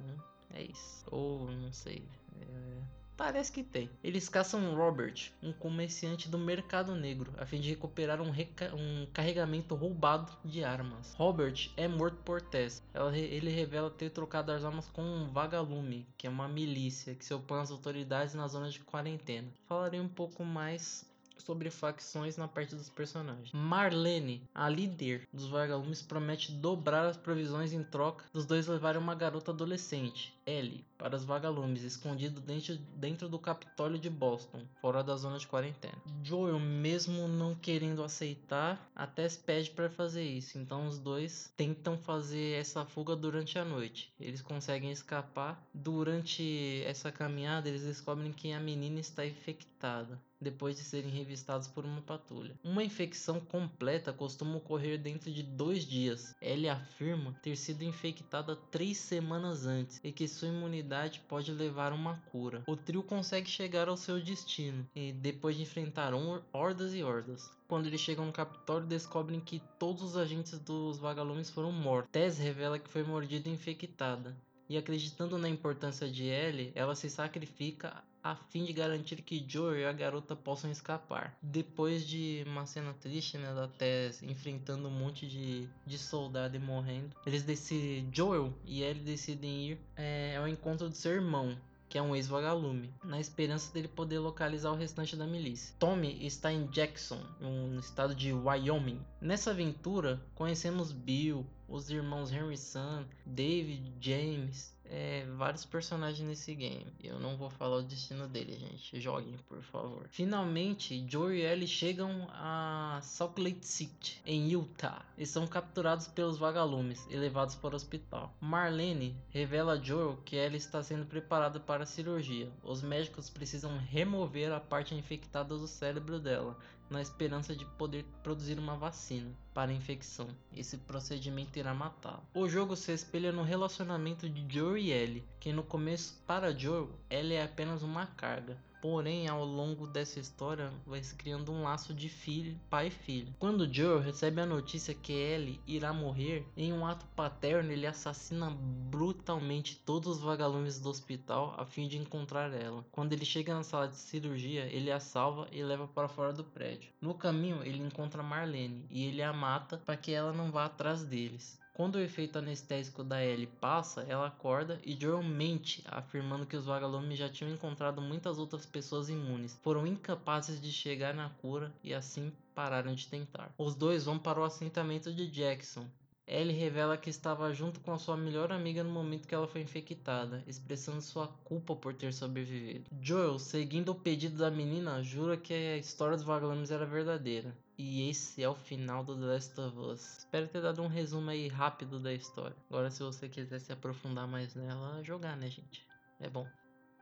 é 0.53 0.63
isso. 0.65 1.05
Ou, 1.11 1.51
não 1.51 1.73
sei. 1.73 2.05
É... 2.41 3.00
Parece 3.21 3.53
que 3.53 3.63
tem. 3.63 3.91
Eles 4.03 4.31
caçam 4.31 4.75
Robert, 4.75 5.31
um 5.43 5.53
comerciante 5.53 6.27
do 6.27 6.39
mercado 6.39 6.95
negro, 6.95 7.31
a 7.37 7.45
fim 7.45 7.61
de 7.61 7.69
recuperar 7.69 8.19
um, 8.19 8.31
um 8.31 9.07
carregamento 9.13 9.75
roubado 9.75 10.33
de 10.43 10.65
armas. 10.65 11.13
Robert 11.19 11.71
é 11.77 11.87
morto 11.87 12.17
por 12.25 12.41
Tess. 12.41 12.83
Ela, 12.95 13.15
ele 13.15 13.51
revela 13.51 13.91
ter 13.91 14.09
trocado 14.09 14.51
as 14.53 14.65
armas 14.65 14.89
com 14.89 15.03
um 15.03 15.29
vagalume, 15.29 16.09
que 16.17 16.27
é 16.27 16.31
uma 16.31 16.49
milícia 16.49 17.15
que 17.15 17.23
se 17.23 17.35
opõe 17.35 17.61
às 17.61 17.71
autoridades 17.71 18.35
na 18.35 18.49
zona 18.49 18.71
de 18.71 18.81
quarentena. 18.81 19.49
Falarei 19.67 20.01
um 20.01 20.09
pouco 20.09 20.43
mais 20.43 21.07
sobre 21.41 21.71
facções 21.71 22.37
na 22.37 22.47
parte 22.47 22.75
dos 22.75 22.89
personagens. 22.89 23.53
Marlene, 23.53 24.43
a 24.55 24.69
líder 24.69 25.27
dos 25.33 25.47
vagalumes, 25.47 26.03
promete 26.03 26.53
dobrar 26.53 27.07
as 27.07 27.17
provisões 27.17 27.73
em 27.73 27.83
troca 27.83 28.25
dos 28.33 28.47
dois 28.47 28.67
levarem 28.67 29.01
uma 29.01 29.15
garota 29.15 29.51
adolescente, 29.51 30.33
Ellie, 30.47 30.85
para 30.99 31.17
os 31.17 31.25
vagalumes, 31.25 31.83
escondido 31.83 32.41
dentro, 32.41 32.77
dentro 32.97 33.29
do 33.29 33.39
Capitólio 33.39 33.99
de 33.99 34.11
Boston, 34.11 34.63
fora 34.81 35.03
da 35.03 35.17
zona 35.17 35.39
de 35.39 35.47
quarentena. 35.47 35.95
Joel, 36.23 36.59
mesmo 36.59 37.29
não 37.29 37.55
querendo 37.55 38.03
aceitar, 38.03 38.91
até 38.95 39.29
se 39.29 39.39
pede 39.39 39.71
para 39.71 39.89
fazer 39.89 40.25
isso, 40.25 40.59
então 40.59 40.87
os 40.87 40.99
dois 40.99 41.53
tentam 41.57 41.97
fazer 41.97 42.59
essa 42.59 42.85
fuga 42.85 43.15
durante 43.15 43.59
a 43.59 43.65
noite. 43.65 44.13
Eles 44.19 44.43
conseguem 44.43 44.91
escapar. 44.91 45.63
Durante 45.73 46.83
essa 46.85 47.13
caminhada, 47.13 47.69
eles 47.69 47.83
descobrem 47.83 48.33
que 48.33 48.53
a 48.53 48.61
menina 48.61 49.01
está 49.01 49.25
infectada 49.25 50.21
depois 50.41 50.77
de 50.77 50.83
serem 50.83 51.11
revistados 51.11 51.69
por 51.69 51.85
uma 51.85 52.01
patrulha. 52.01 52.59
Uma 52.65 52.83
infecção 52.83 53.41
completa 53.41 54.13
costuma 54.13 54.57
ocorrer 54.57 54.99
dentro 54.99 55.31
de 55.31 55.43
dois 55.43 55.85
dias. 55.85 56.35
Ellie 56.41 56.69
afirma 56.69 57.35
ter 57.43 57.57
sido 57.57 57.83
infectada 57.83 58.57
três 58.71 58.97
semanas 58.99 59.67
antes 59.67 60.01
e 60.03 60.13
que 60.13 60.27
sua 60.27 60.49
imunidade 60.49 61.21
pode 61.29 61.53
levar 61.53 61.93
a 61.93 61.95
uma 61.95 62.17
cura. 62.31 62.63
O 62.67 62.77
trio 62.77 63.03
consegue 63.03 63.49
chegar 63.49 63.89
ao 63.89 63.97
seu 63.97 64.21
destino 64.21 64.87
e 64.95 65.13
depois 65.13 65.57
de 65.57 65.63
enfrentar 65.63 66.13
hordas 66.53 66.95
e 66.95 67.03
hordas. 67.03 67.51
Quando 67.69 67.87
eles 67.87 68.01
chegam 68.01 68.27
no 68.27 68.33
Capitólio, 68.33 68.89
descobrem 68.89 69.39
que 69.41 69.63
todos 69.79 70.03
os 70.03 70.17
agentes 70.17 70.59
dos 70.59 70.99
vagalumes 70.99 71.51
foram 71.51 71.71
mortos. 71.71 72.11
Tess 72.11 72.37
revela 72.37 72.79
que 72.79 72.91
foi 72.91 73.05
mordida 73.05 73.49
e 73.49 73.53
infectada 73.53 74.37
e 74.71 74.79
acreditando 74.79 75.37
na 75.37 75.49
importância 75.49 76.09
de 76.09 76.27
Ellie, 76.27 76.71
ela 76.77 76.95
se 76.95 77.11
sacrifica 77.11 78.05
a 78.23 78.37
fim 78.37 78.65
de 78.65 78.73
garantir 78.73 79.21
que 79.21 79.45
Joel 79.49 79.81
e 79.81 79.85
a 79.85 79.93
garota 79.93 80.37
possam 80.37 80.71
escapar. 80.71 81.37
Depois 81.43 82.07
de 82.07 82.45
uma 82.47 82.65
cena 82.67 82.95
triste, 82.95 83.37
né, 83.37 83.53
da 83.53 83.67
Tess 83.67 84.23
enfrentando 84.23 84.87
um 84.87 84.91
monte 84.93 85.27
de, 85.27 85.69
de 85.85 85.99
soldado 85.99 86.55
e 86.55 86.61
morrendo, 86.61 87.17
eles 87.27 87.43
decidem, 87.43 88.09
Joel 88.13 88.55
e 88.65 88.83
Ellie 88.85 89.03
decidem 89.03 89.71
ir 89.71 89.79
é, 89.97 90.37
ao 90.37 90.47
encontro 90.47 90.89
do 90.89 90.95
seu 90.95 91.13
irmão, 91.13 91.57
que 91.91 91.99
é 91.99 92.03
um 92.03 92.15
ex-vagalume, 92.15 92.95
na 93.03 93.19
esperança 93.19 93.75
dele 93.75 93.89
poder 93.89 94.21
localizar 94.21 94.71
o 94.71 94.77
restante 94.77 95.17
da 95.17 95.27
milícia. 95.27 95.75
Tommy 95.77 96.25
está 96.25 96.53
em 96.53 96.67
Jackson, 96.69 97.21
no 97.41 97.81
estado 97.81 98.15
de 98.15 98.33
Wyoming. 98.33 99.05
Nessa 99.21 99.51
aventura, 99.51 100.23
conhecemos 100.37 100.93
Bill, 100.93 101.45
os 101.69 101.91
irmãos 101.91 102.31
Henry 102.31 102.57
Sun, 102.57 103.05
David, 103.27 103.93
James, 104.01 104.73
é, 104.91 105.25
vários 105.37 105.65
personagens 105.65 106.27
nesse 106.27 106.55
game. 106.55 106.93
Eu 107.03 107.21
não 107.21 107.37
vou 107.37 107.49
falar 107.49 107.77
o 107.77 107.83
destino 107.83 108.27
dele, 108.27 108.57
gente. 108.59 109.01
Joguem, 109.01 109.37
por 109.49 109.63
favor. 109.63 110.07
Finalmente, 110.11 111.07
Joe 111.09 111.37
e 111.37 111.43
Ellie 111.43 111.69
chegam 111.69 112.27
a 112.31 112.99
Salt 113.03 113.39
Lake 113.39 113.65
City, 113.65 114.21
em 114.27 114.51
Utah, 114.51 115.05
e 115.17 115.25
são 115.25 115.47
capturados 115.47 116.09
pelos 116.09 116.39
vagalumes 116.39 117.07
e 117.09 117.17
levados 117.17 117.55
para 117.55 117.73
o 117.73 117.77
hospital. 117.77 118.35
Marlene 118.41 119.17
revela 119.31 119.75
a 119.75 119.81
Joel 119.81 120.19
que 120.25 120.37
Ellie 120.37 120.59
está 120.59 120.83
sendo 120.83 121.07
preparada 121.07 121.61
para 121.61 121.85
a 121.85 121.87
cirurgia. 121.87 122.51
Os 122.63 122.83
médicos 122.83 123.31
precisam 123.31 123.79
remover 123.79 124.53
a 124.53 124.59
parte 124.59 124.95
infectada 124.95 125.57
do 125.57 125.69
cérebro 125.69 126.19
dela 126.19 126.59
na 126.91 127.01
esperança 127.01 127.55
de 127.55 127.65
poder 127.65 128.05
produzir 128.23 128.59
uma 128.59 128.77
vacina 128.77 129.31
para 129.55 129.71
a 129.71 129.75
infecção. 129.75 130.29
Esse 130.55 130.77
procedimento 130.77 131.59
irá 131.59 131.73
matá-lo. 131.73 132.23
O 132.35 132.49
jogo 132.49 132.77
se 132.77 132.93
espelha 132.93 133.31
no 133.31 133.45
relacionamento 133.45 134.29
de 134.29 134.53
Joe 134.53 134.81
e 134.81 134.91
Ellie, 134.91 135.25
que 135.39 135.53
no 135.53 135.63
começo, 135.63 136.21
para 136.27 136.57
Joe, 136.57 136.89
Ellie 137.09 137.37
é 137.37 137.45
apenas 137.45 137.83
uma 137.83 138.07
carga, 138.07 138.59
Porém, 138.81 139.29
ao 139.29 139.45
longo 139.45 139.87
dessa 139.87 140.19
história, 140.19 140.73
vai 140.87 141.03
se 141.03 141.15
criando 141.15 141.53
um 141.53 141.63
laço 141.63 141.93
de 141.93 142.09
filho, 142.09 142.59
pai 142.71 142.87
e 142.87 142.91
filho. 142.91 143.35
Quando 143.39 143.73
Joel 143.73 144.01
recebe 144.01 144.41
a 144.41 144.47
notícia 144.47 144.95
que 144.95 145.13
Ellie 145.13 145.61
irá 145.67 145.93
morrer, 145.93 146.47
em 146.57 146.73
um 146.73 146.87
ato 146.87 147.05
paterno, 147.15 147.71
ele 147.71 147.87
assassina 147.87 148.51
brutalmente 148.51 149.77
todos 149.85 150.17
os 150.17 150.23
vagalumes 150.23 150.81
do 150.81 150.89
hospital 150.89 151.55
a 151.59 151.67
fim 151.67 151.87
de 151.87 151.99
encontrar 151.99 152.53
ela. 152.53 152.85
Quando 152.91 153.13
ele 153.13 153.25
chega 153.25 153.55
na 153.55 153.63
sala 153.63 153.89
de 153.89 153.97
cirurgia, 153.97 154.65
ele 154.65 154.91
a 154.91 154.99
salva 154.99 155.47
e 155.53 155.63
leva 155.63 155.87
para 155.87 156.09
fora 156.09 156.33
do 156.33 156.43
prédio. 156.43 156.91
No 157.01 157.15
caminho, 157.15 157.63
ele 157.63 157.83
encontra 157.83 158.23
Marlene 158.23 158.87
e 158.91 159.05
ele 159.05 159.23
a 159.23 159.33
mata 159.33 159.77
para 159.85 159.97
que 159.97 160.13
ela 160.13 160.33
não 160.33 160.51
vá 160.51 160.65
atrás 160.65 161.05
deles. 161.05 161.60
Quando 161.81 161.95
o 161.95 162.03
efeito 162.03 162.39
anestésico 162.39 163.03
da 163.03 163.25
Ellie 163.25 163.47
passa, 163.47 164.03
ela 164.03 164.27
acorda 164.27 164.79
e 164.85 164.93
Joel 164.93 165.23
mente, 165.23 165.83
afirmando 165.87 166.45
que 166.45 166.55
os 166.55 166.67
vagalumes 166.67 167.19
já 167.19 167.27
tinham 167.27 167.51
encontrado 167.51 168.03
muitas 168.03 168.37
outras 168.37 168.67
pessoas 168.67 169.09
imunes, 169.09 169.59
foram 169.63 169.87
incapazes 169.87 170.61
de 170.61 170.71
chegar 170.71 171.15
na 171.15 171.31
cura 171.31 171.73
e 171.83 171.95
assim 171.95 172.31
pararam 172.55 172.95
de 172.95 173.07
tentar. 173.07 173.55
Os 173.57 173.75
dois 173.75 174.05
vão 174.05 174.19
para 174.19 174.39
o 174.39 174.45
assentamento 174.45 175.11
de 175.11 175.27
Jackson, 175.27 175.87
Ellie 176.33 176.57
revela 176.57 176.97
que 176.97 177.11
estava 177.11 177.53
junto 177.53 177.81
com 177.81 177.93
a 177.93 177.99
sua 177.99 178.17
melhor 178.17 178.53
amiga 178.53 178.85
no 178.85 178.91
momento 178.91 179.27
que 179.27 179.35
ela 179.35 179.49
foi 179.49 179.63
infectada, 179.63 180.45
expressando 180.47 181.03
sua 181.03 181.27
culpa 181.43 181.75
por 181.75 181.93
ter 181.93 182.13
sobrevivido. 182.13 182.89
Joel, 183.01 183.37
seguindo 183.37 183.89
o 183.89 183.97
pedido 183.97 184.37
da 184.37 184.49
menina, 184.49 185.03
jura 185.03 185.37
que 185.37 185.53
a 185.53 185.77
história 185.77 186.17
dos 186.17 186.25
vagalumes 186.25 186.71
era 186.71 186.87
verdadeira. 186.87 187.53
E 187.83 188.11
esse 188.11 188.43
é 188.43 188.49
o 188.49 188.55
final 188.55 189.03
do 189.03 189.17
The 189.17 189.25
Last 189.25 189.59
of 189.59 189.79
Us. 189.79 190.19
Espero 190.19 190.47
ter 190.47 190.61
dado 190.61 190.83
um 190.83 190.87
resumo 190.87 191.31
aí 191.31 191.49
rápido 191.49 191.99
da 191.99 192.13
história. 192.13 192.55
Agora, 192.69 192.91
se 192.91 193.03
você 193.03 193.27
quiser 193.27 193.59
se 193.59 193.73
aprofundar 193.73 194.29
mais 194.29 194.55
nela, 194.55 195.03
jogar, 195.03 195.35
né, 195.35 195.49
gente? 195.49 195.83
É 196.21 196.29
bom. 196.29 196.47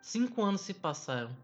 Cinco 0.00 0.40
anos 0.40 0.60
se 0.60 0.72
passaram. 0.72 1.36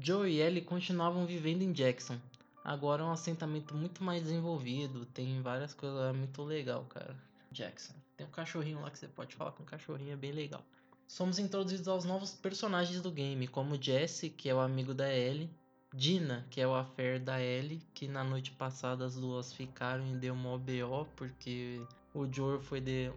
Joe 0.00 0.30
e 0.30 0.40
Ellie 0.40 0.62
continuavam 0.62 1.26
vivendo 1.26 1.62
em 1.62 1.72
Jackson, 1.72 2.20
Agora 2.64 3.02
é 3.02 3.04
um 3.04 3.10
assentamento 3.10 3.74
muito 3.74 4.04
mais 4.04 4.22
desenvolvido, 4.22 5.04
tem 5.06 5.42
várias 5.42 5.74
coisas 5.74 5.98
lá 5.98 6.12
muito 6.12 6.44
legal, 6.44 6.84
cara. 6.84 7.16
Jackson. 7.50 7.92
Tem 8.16 8.24
um 8.24 8.30
cachorrinho 8.30 8.80
lá 8.80 8.88
que 8.88 8.98
você 9.00 9.08
pode 9.08 9.34
falar 9.34 9.50
com 9.50 9.64
o 9.64 9.66
cachorrinho, 9.66 10.12
é 10.12 10.16
bem 10.16 10.30
legal. 10.30 10.64
Somos 11.08 11.40
introduzidos 11.40 11.88
aos 11.88 12.04
novos 12.04 12.30
personagens 12.30 13.02
do 13.02 13.10
game, 13.10 13.48
como 13.48 13.82
Jesse, 13.82 14.30
que 14.30 14.48
é 14.48 14.54
o 14.54 14.60
amigo 14.60 14.94
da 14.94 15.12
Ellie, 15.12 15.50
Dina, 15.92 16.46
que 16.50 16.60
é 16.60 16.66
o 16.66 16.74
affair 16.74 17.20
da 17.20 17.40
Ellie, 17.40 17.82
que 17.92 18.08
na 18.08 18.24
noite 18.24 18.50
passada 18.52 19.04
as 19.04 19.16
duas 19.16 19.52
ficaram 19.52 20.06
e 20.06 20.16
deu 20.16 20.34
uma 20.34 20.58
BO, 20.58 21.06
porque 21.16 21.80
o 22.14 22.30
Joel 22.30 22.60
foi 22.60 22.80
de. 22.80 23.12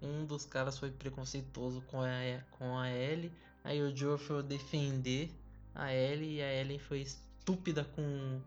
Um 0.00 0.24
dos 0.24 0.44
caras 0.44 0.78
foi 0.78 0.90
preconceituoso 0.90 1.80
com 1.82 2.00
a, 2.00 2.08
com 2.52 2.78
a 2.78 2.88
Ellie, 2.88 3.32
aí 3.64 3.82
o 3.82 3.94
Joel 3.96 4.18
foi 4.18 4.42
defender 4.44 5.30
a 5.74 5.92
Ellie 5.92 6.36
e 6.36 6.42
a 6.42 6.52
Ellie 6.52 6.78
foi 6.78 7.00
estúpida 7.00 7.84
com 7.84 8.40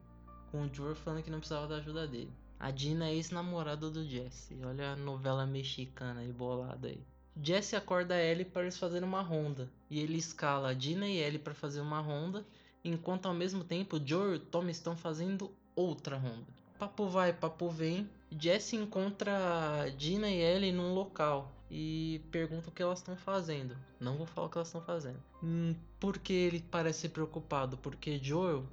com 0.52 0.64
o 0.66 0.74
Joel 0.74 0.96
falando 0.96 1.24
que 1.24 1.32
não 1.32 1.40
precisava 1.40 1.68
da 1.68 1.78
ajuda 1.78 2.06
dele. 2.06 2.32
A 2.60 2.70
Dina 2.70 3.08
é 3.08 3.16
ex-namorada 3.16 3.90
do 3.90 4.06
Jesse. 4.06 4.60
Olha 4.64 4.92
a 4.92 4.96
novela 4.96 5.48
mexicana 5.48 6.20
aí 6.20 6.32
bolada 6.32 6.90
aí. 6.90 7.02
Jesse 7.42 7.76
acorda 7.76 8.14
a 8.14 8.22
Ellie 8.22 8.46
para 8.46 8.64
eles 8.64 8.78
fazerem 8.78 9.08
uma 9.08 9.22
ronda. 9.22 9.72
E 9.90 10.00
ele 10.00 10.18
escala 10.18 10.70
a 10.70 10.74
Dina 10.74 11.08
e 11.08 11.18
Ellie 11.18 11.40
para 11.40 11.54
fazer 11.54 11.80
uma 11.80 12.02
ronda. 12.02 12.46
Enquanto 12.84 13.28
ao 13.28 13.34
mesmo 13.34 13.64
tempo 13.64 14.00
Joel 14.04 14.36
e 14.36 14.40
Tom 14.40 14.68
estão 14.70 14.96
fazendo 14.96 15.52
outra 15.76 16.18
ronda. 16.18 16.48
Papo 16.80 17.08
vai, 17.08 17.32
papo 17.32 17.70
vem. 17.70 18.10
Jesse 18.32 18.76
encontra 18.76 19.94
Dina 19.98 20.30
e 20.30 20.42
Ellie 20.42 20.72
num 20.72 20.94
local 20.94 21.52
e 21.70 22.22
pergunta 22.32 22.70
o 22.70 22.72
que 22.72 22.82
elas 22.82 23.00
estão 23.00 23.16
fazendo. 23.16 23.78
Não 24.00 24.18
vou 24.18 24.26
falar 24.26 24.48
o 24.48 24.50
que 24.50 24.58
elas 24.58 24.68
estão 24.68 24.82
fazendo. 24.82 25.22
Hum, 25.44 25.76
por 26.00 26.18
que 26.18 26.34
ele 26.34 26.66
parece 26.72 27.08
preocupado? 27.08 27.78
Porque 27.78 28.18
Joel 28.18 28.66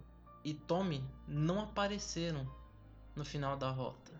e 0.43 0.55
Tommy 0.55 1.05
não 1.27 1.61
apareceram 1.61 2.49
no 3.15 3.25
final 3.25 3.57
da 3.57 3.71
rota. 3.71 4.13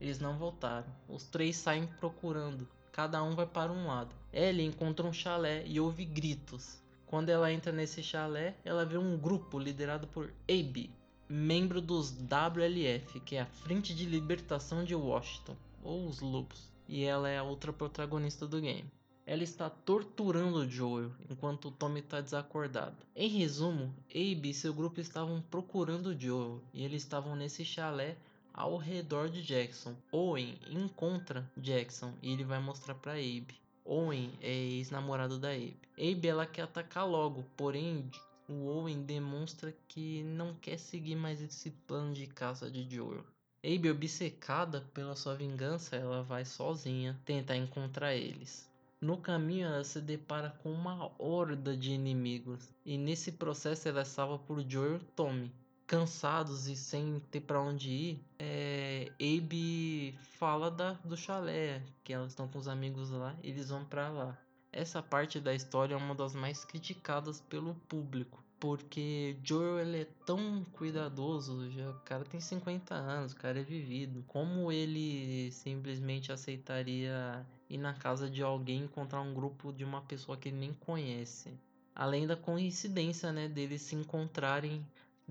Eles 0.00 0.18
não 0.18 0.36
voltaram. 0.36 0.92
Os 1.08 1.24
três 1.24 1.56
saem 1.56 1.86
procurando. 1.86 2.68
Cada 2.92 3.22
um 3.22 3.34
vai 3.34 3.46
para 3.46 3.72
um 3.72 3.86
lado. 3.86 4.14
Ellie 4.32 4.66
encontra 4.66 5.06
um 5.06 5.12
chalé 5.12 5.64
e 5.66 5.80
ouve 5.80 6.04
gritos. 6.04 6.81
Quando 7.12 7.28
ela 7.28 7.52
entra 7.52 7.70
nesse 7.70 8.02
chalé, 8.02 8.56
ela 8.64 8.86
vê 8.86 8.96
um 8.96 9.18
grupo 9.18 9.58
liderado 9.58 10.06
por 10.06 10.32
Abe, 10.48 10.90
membro 11.28 11.78
dos 11.78 12.10
WLF, 12.10 13.20
que 13.20 13.36
é 13.36 13.42
a 13.42 13.46
Frente 13.46 13.94
de 13.94 14.06
Libertação 14.06 14.82
de 14.82 14.94
Washington, 14.94 15.54
ou 15.84 16.06
os 16.06 16.20
Lobos. 16.20 16.72
E 16.88 17.04
ela 17.04 17.28
é 17.28 17.36
a 17.36 17.42
outra 17.42 17.70
protagonista 17.70 18.46
do 18.46 18.62
game. 18.62 18.90
Ela 19.26 19.42
está 19.42 19.68
torturando 19.68 20.66
Joel 20.66 21.12
enquanto 21.28 21.70
Tommy 21.70 22.00
está 22.00 22.18
desacordado. 22.22 22.96
Em 23.14 23.28
resumo, 23.28 23.94
Abe 24.08 24.48
e 24.48 24.54
seu 24.54 24.72
grupo 24.72 24.98
estavam 24.98 25.42
procurando 25.50 26.18
Joel 26.18 26.62
e 26.72 26.82
eles 26.82 27.02
estavam 27.02 27.36
nesse 27.36 27.62
chalé 27.62 28.16
ao 28.54 28.78
redor 28.78 29.28
de 29.28 29.42
Jackson. 29.42 29.94
Owen 30.10 30.58
encontra 30.70 31.46
Jackson 31.58 32.14
e 32.22 32.32
ele 32.32 32.42
vai 32.42 32.58
mostrar 32.58 32.94
para 32.94 33.12
Abe. 33.12 33.61
Owen 33.84 34.32
é 34.40 34.52
ex-namorado 34.52 35.38
da 35.38 35.50
Abe. 35.50 35.76
Abe 35.98 36.28
ela 36.28 36.46
quer 36.46 36.62
atacar 36.62 37.06
logo, 37.06 37.44
porém 37.56 38.10
o 38.48 38.66
Owen 38.66 39.02
demonstra 39.02 39.74
que 39.88 40.22
não 40.22 40.54
quer 40.54 40.78
seguir 40.78 41.16
mais 41.16 41.40
esse 41.40 41.70
plano 41.86 42.12
de 42.12 42.26
caça 42.26 42.70
de 42.70 42.88
Joel. 42.88 43.24
Abe, 43.64 43.90
obcecada 43.90 44.80
pela 44.92 45.14
sua 45.14 45.34
vingança, 45.34 45.96
ela 45.96 46.22
vai 46.22 46.44
sozinha 46.44 47.18
tentar 47.24 47.56
encontrar 47.56 48.14
eles. 48.14 48.68
No 49.00 49.16
caminho, 49.16 49.66
ela 49.66 49.84
se 49.84 50.00
depara 50.00 50.50
com 50.62 50.72
uma 50.72 51.10
horda 51.18 51.76
de 51.76 51.92
inimigos, 51.92 52.68
e 52.84 52.96
nesse 52.96 53.32
processo 53.32 53.88
ela 53.88 54.02
é 54.02 54.04
salva 54.04 54.38
por 54.38 54.60
Joel 54.68 55.00
Tommy. 55.16 55.50
Cansados 55.86 56.68
e 56.68 56.76
sem 56.76 57.20
ter 57.30 57.40
para 57.40 57.60
onde 57.60 57.90
ir, 57.90 58.24
é, 58.38 59.12
Abe 59.20 60.18
fala 60.38 60.70
da, 60.70 60.92
do 61.04 61.16
chalé, 61.16 61.82
que 62.02 62.12
elas 62.12 62.32
estão 62.32 62.48
com 62.48 62.58
os 62.58 62.68
amigos 62.68 63.10
lá, 63.10 63.36
eles 63.42 63.68
vão 63.68 63.84
para 63.84 64.08
lá. 64.08 64.38
Essa 64.72 65.02
parte 65.02 65.38
da 65.38 65.54
história 65.54 65.94
é 65.94 65.96
uma 65.96 66.14
das 66.14 66.34
mais 66.34 66.64
criticadas 66.64 67.42
pelo 67.42 67.74
público, 67.88 68.42
porque 68.58 69.36
Joel 69.44 69.80
ele 69.80 70.00
é 70.02 70.08
tão 70.24 70.64
cuidadoso, 70.72 71.70
já, 71.70 71.90
o 71.90 72.00
cara 72.00 72.24
tem 72.24 72.40
50 72.40 72.94
anos, 72.94 73.32
o 73.32 73.36
cara 73.36 73.60
é 73.60 73.62
vivido. 73.62 74.24
Como 74.26 74.72
ele 74.72 75.52
simplesmente 75.52 76.32
aceitaria 76.32 77.46
ir 77.68 77.76
na 77.76 77.92
casa 77.92 78.30
de 78.30 78.42
alguém 78.42 78.84
encontrar 78.84 79.20
um 79.20 79.34
grupo 79.34 79.72
de 79.72 79.84
uma 79.84 80.00
pessoa 80.00 80.38
que 80.38 80.48
ele 80.48 80.58
nem 80.58 80.72
conhece? 80.72 81.52
Além 81.94 82.26
da 82.26 82.34
coincidência, 82.36 83.30
né, 83.30 83.48
deles 83.48 83.82
se 83.82 83.94
encontrarem, 83.94 84.82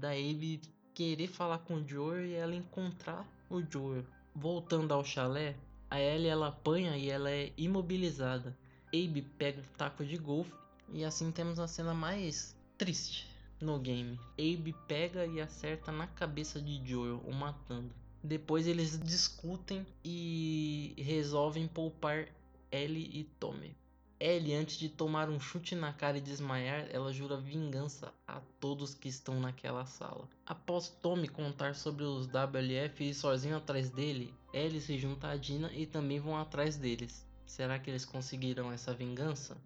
da 0.02 0.10
Abe 0.10 0.60
querer 0.96 1.28
falar 1.28 1.60
com 1.60 1.76
o 1.76 1.88
Joel 1.88 2.26
e 2.26 2.34
ela 2.34 2.56
encontrar 2.56 3.24
o 3.48 3.62
Joel. 3.62 4.04
Voltando 4.34 4.92
ao 4.92 5.06
chalé, 5.06 5.56
a 5.92 6.00
Ellie 6.02 6.28
ela 6.28 6.48
apanha 6.48 6.98
e 6.98 7.08
ela 7.08 7.30
é 7.30 7.54
imobilizada. 7.56 8.58
Abe 8.88 9.22
pega 9.38 9.62
um 9.62 9.78
taco 9.78 10.04
de 10.04 10.18
golfe 10.18 10.52
e 10.92 11.06
assim 11.06 11.32
temos 11.32 11.60
a 11.60 11.68
cena 11.68 11.94
mais 11.94 12.58
triste 12.80 13.28
no 13.62 13.78
game. 13.78 14.20
Abe 14.34 14.76
pega 14.88 15.28
e 15.28 15.40
acerta 15.40 15.92
na 15.92 16.08
cabeça 16.08 16.60
de 16.60 16.84
Joel, 16.84 17.22
o 17.24 17.32
matando. 17.32 17.94
Depois 18.24 18.66
eles 18.66 19.00
discutem 19.00 19.86
e 20.04 20.96
resolvem 20.98 21.68
poupar 21.68 22.28
Ellie 22.72 23.20
e 23.20 23.24
Tommy. 23.40 23.76
Ellie, 24.22 24.54
antes 24.54 24.78
de 24.78 24.88
tomar 24.88 25.32
um 25.32 25.40
chute 25.40 25.74
na 25.74 25.92
cara 25.92 26.20
e 26.20 26.22
desmaiar, 26.22 26.86
ela 26.92 27.12
jura 27.12 27.38
vingança 27.38 28.14
a 28.28 28.40
todos 28.60 28.94
que 28.94 29.10
estão 29.10 29.40
naquela 29.40 29.84
sala. 29.88 30.30
Após 30.46 30.90
Tommy 30.90 31.28
contar 31.28 31.74
sobre 31.74 32.04
os 32.04 32.28
WLF 32.28 33.04
e 33.04 33.10
ir 33.10 33.14
sozinho 33.16 33.58
atrás 33.58 33.90
dele, 33.90 34.32
Ellie 34.54 34.80
se 34.80 34.96
junta 35.00 35.30
a 35.30 35.36
Dina 35.36 35.74
e 35.74 35.88
também 35.88 36.20
vão 36.20 36.38
atrás 36.38 36.78
deles. 36.78 37.26
Será 37.48 37.80
que 37.80 37.90
eles 37.90 38.06
conseguiram 38.06 38.72
essa 38.72 38.94
vingança? 38.94 39.58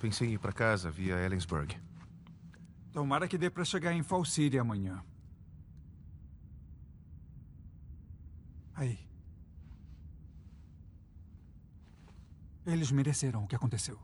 Pensei 0.00 0.30
em 0.30 0.32
ir 0.32 0.38
para 0.38 0.52
casa 0.52 0.90
via 0.90 1.14
Ellensburg. 1.14 1.80
Tomara 2.92 3.28
que 3.28 3.38
dê 3.38 3.48
para 3.48 3.64
chegar 3.64 3.92
em 3.92 4.02
Fall 4.02 4.24
City 4.24 4.58
amanhã. 4.58 5.04
Aí. 8.74 9.13
Eles 12.66 12.90
mereceram 12.90 13.44
o 13.44 13.46
que 13.46 13.54
aconteceu. 13.54 13.98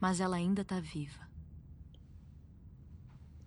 Mas 0.00 0.20
ela 0.20 0.36
ainda 0.36 0.64
tá 0.64 0.80
viva. 0.80 1.28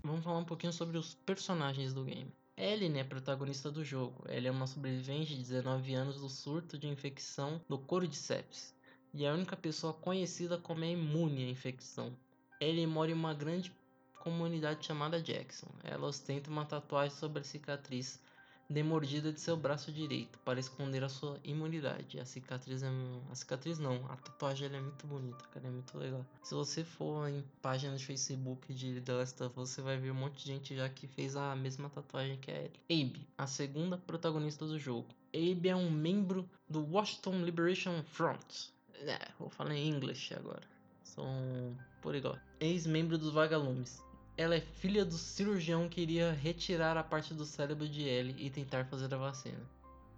Vamos 0.04 0.24
falar 0.24 0.40
um 0.40 0.46
pouquinho 0.46 0.72
sobre 0.72 0.98
os 0.98 1.14
personagens 1.14 1.94
do 1.94 2.06
game. 2.06 2.34
Ellie, 2.56 2.90
né, 2.90 3.04
protagonista 3.04 3.70
do 3.70 3.84
jogo. 3.84 4.24
Ela 4.28 4.48
é 4.48 4.52
uma 4.52 4.66
sobrevivente 4.66 5.36
de 5.36 5.42
19 5.42 5.94
anos 5.94 6.20
do 6.20 6.30
surto 6.30 6.78
de 6.78 6.88
infecção 6.88 7.62
do 7.68 7.78
couro 7.78 8.08
de 8.08 8.16
sepsis 8.16 8.74
e 9.14 9.26
é 9.26 9.30
a 9.30 9.34
única 9.34 9.56
pessoa 9.56 9.94
conhecida 9.94 10.58
como 10.58 10.84
é 10.84 10.92
imune 10.92 11.46
à 11.46 11.50
infecção. 11.50 12.16
Ele 12.60 12.88
mora 12.88 13.12
em 13.12 13.14
uma 13.14 13.34
grande 13.34 13.72
comunidade 14.20 14.86
chamada 14.86 15.22
Jackson. 15.22 15.68
Ela 15.84 16.08
ostenta 16.08 16.50
uma 16.50 16.66
tatuagem 16.66 17.16
sobre 17.16 17.42
a 17.42 17.44
cicatriz 17.44 18.20
de 18.70 18.84
mordida 18.84 19.32
de 19.32 19.40
seu 19.40 19.56
braço 19.56 19.92
direito 19.92 20.38
para 20.40 20.60
esconder 20.60 21.04
a 21.04 21.10
sua 21.10 21.40
imunidade. 21.44 22.20
A 22.20 22.26
cicatriz 22.26 22.84
é 22.84 22.90
a 23.32 23.36
cicatriz 23.36 23.80
não, 23.80 24.06
a 24.10 24.16
tatuagem 24.18 24.68
é 24.68 24.82
muito 24.82 25.08
bonita, 25.08 25.44
cara, 25.54 25.68
é 25.68 25.70
muito 25.70 25.98
legal. 25.98 26.26
Se 26.44 26.54
você 26.54 26.84
for 26.84 27.30
em 27.30 27.44
páginas 27.62 28.02
de 28.02 28.06
Facebook 28.06 28.74
de 28.74 29.02
The 29.02 29.14
Last 29.14 29.44
of 29.44 29.60
Us, 29.60 29.70
você 29.70 29.82
vai 29.82 29.98
ver 29.98 30.12
um 30.12 30.16
monte 30.16 30.44
de 30.44 30.46
gente 30.46 30.76
já 30.76 30.90
que 30.90 31.08
fez 31.08 31.36
a 31.36 31.56
mesma 31.56 31.90
tatuagem 31.90 32.38
que 32.38 32.52
a 32.52 32.56
Ellie. 32.90 33.08
Abe, 33.08 33.28
a 33.38 33.48
segunda 33.48 33.98
protagonista 33.98 34.66
do 34.66 34.78
jogo. 34.78 35.08
Abe 35.34 35.70
é 35.70 35.76
um 35.76 35.90
membro 35.90 36.50
do 36.70 36.84
Washington 36.84 37.44
Liberation 37.44 38.04
Front. 38.04 38.70
É, 38.94 39.32
vou 39.40 39.50
falar 39.50 39.76
em 39.76 39.88
inglês 39.88 40.30
agora. 40.36 40.64
São 41.04 41.76
igual. 42.16 42.38
Ex-membro 42.60 43.18
dos 43.18 43.34
Vagalumes. 43.34 44.02
Ela 44.38 44.56
é 44.56 44.62
filha 44.62 45.04
do 45.04 45.18
cirurgião 45.18 45.90
que 45.90 46.00
iria 46.00 46.32
retirar 46.32 46.96
a 46.96 47.04
parte 47.04 47.34
do 47.34 47.44
cérebro 47.44 47.90
de 47.90 48.04
Ellie 48.04 48.46
e 48.46 48.52
tentar 48.52 48.86
fazer 48.86 49.12
a 49.12 49.18
vacina. 49.18 49.66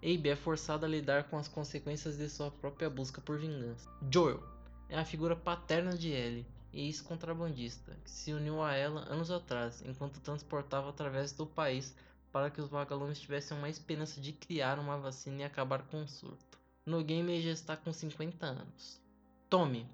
Abe 0.04 0.28
é 0.28 0.36
forçada 0.36 0.86
a 0.86 0.90
lidar 0.90 1.24
com 1.30 1.38
as 1.38 1.48
consequências 1.48 2.18
de 2.18 2.30
sua 2.30 2.52
própria 2.52 2.90
busca 2.90 3.22
por 3.22 3.40
vingança. 3.40 3.90
Joel 4.12 4.44
é 4.90 5.00
a 5.00 5.06
figura 5.06 5.38
paterna 5.38 5.98
de 5.98 6.10
Ellie, 6.10 6.46
ex-contrabandista, 6.74 7.96
que 8.04 8.12
se 8.12 8.34
uniu 8.34 8.62
a 8.62 8.74
ela 8.74 9.02
anos 9.10 9.32
atrás, 9.32 9.82
enquanto 9.86 10.20
transportava 10.20 10.90
através 10.90 11.32
do 11.32 11.46
país 11.46 11.96
para 12.32 12.50
que 12.50 12.60
os 12.60 12.70
vagalumes 12.70 13.22
tivessem 13.22 13.58
uma 13.58 13.70
esperança 13.70 14.20
de 14.20 14.34
criar 14.34 14.80
uma 14.80 14.98
vacina 14.98 15.42
e 15.42 15.44
acabar 15.46 15.84
com 15.84 16.04
o 16.04 16.08
surto. 16.08 16.60
No 16.86 17.04
game 17.04 17.32
ele 17.32 17.42
já 17.42 17.52
está 17.52 17.78
com 17.78 17.94
50 17.94 18.46
anos. 18.46 19.02
Tommy 19.50 19.88